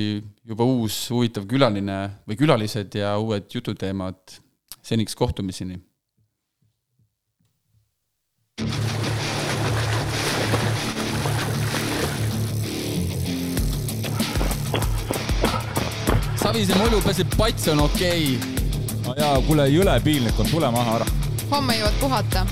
juba 0.45 0.67
uus 0.67 1.03
huvitav 1.15 1.47
külaline 1.51 2.01
või 2.27 2.41
külalised 2.41 2.99
ja 2.99 3.17
uued 3.19 3.47
jututeemad. 3.55 4.41
seniks 4.83 5.15
kohtumiseni 5.15 5.77
Savise 16.51 16.75
mulju 16.75 16.99
peseb, 17.05 17.35
pats 17.39 17.69
on 17.71 17.79
okei 17.85 18.23
okay.. 18.35 18.95
no 19.05 19.13
jaa, 19.15 19.37
kuule, 19.47 19.69
jõle 19.71 19.93
piinlik 20.03 20.39
on, 20.43 20.49
tule 20.51 20.67
maha 20.75 20.97
ära. 20.97 21.07
homme 21.53 21.77
jõuad 21.79 22.01
puhata 22.01 22.43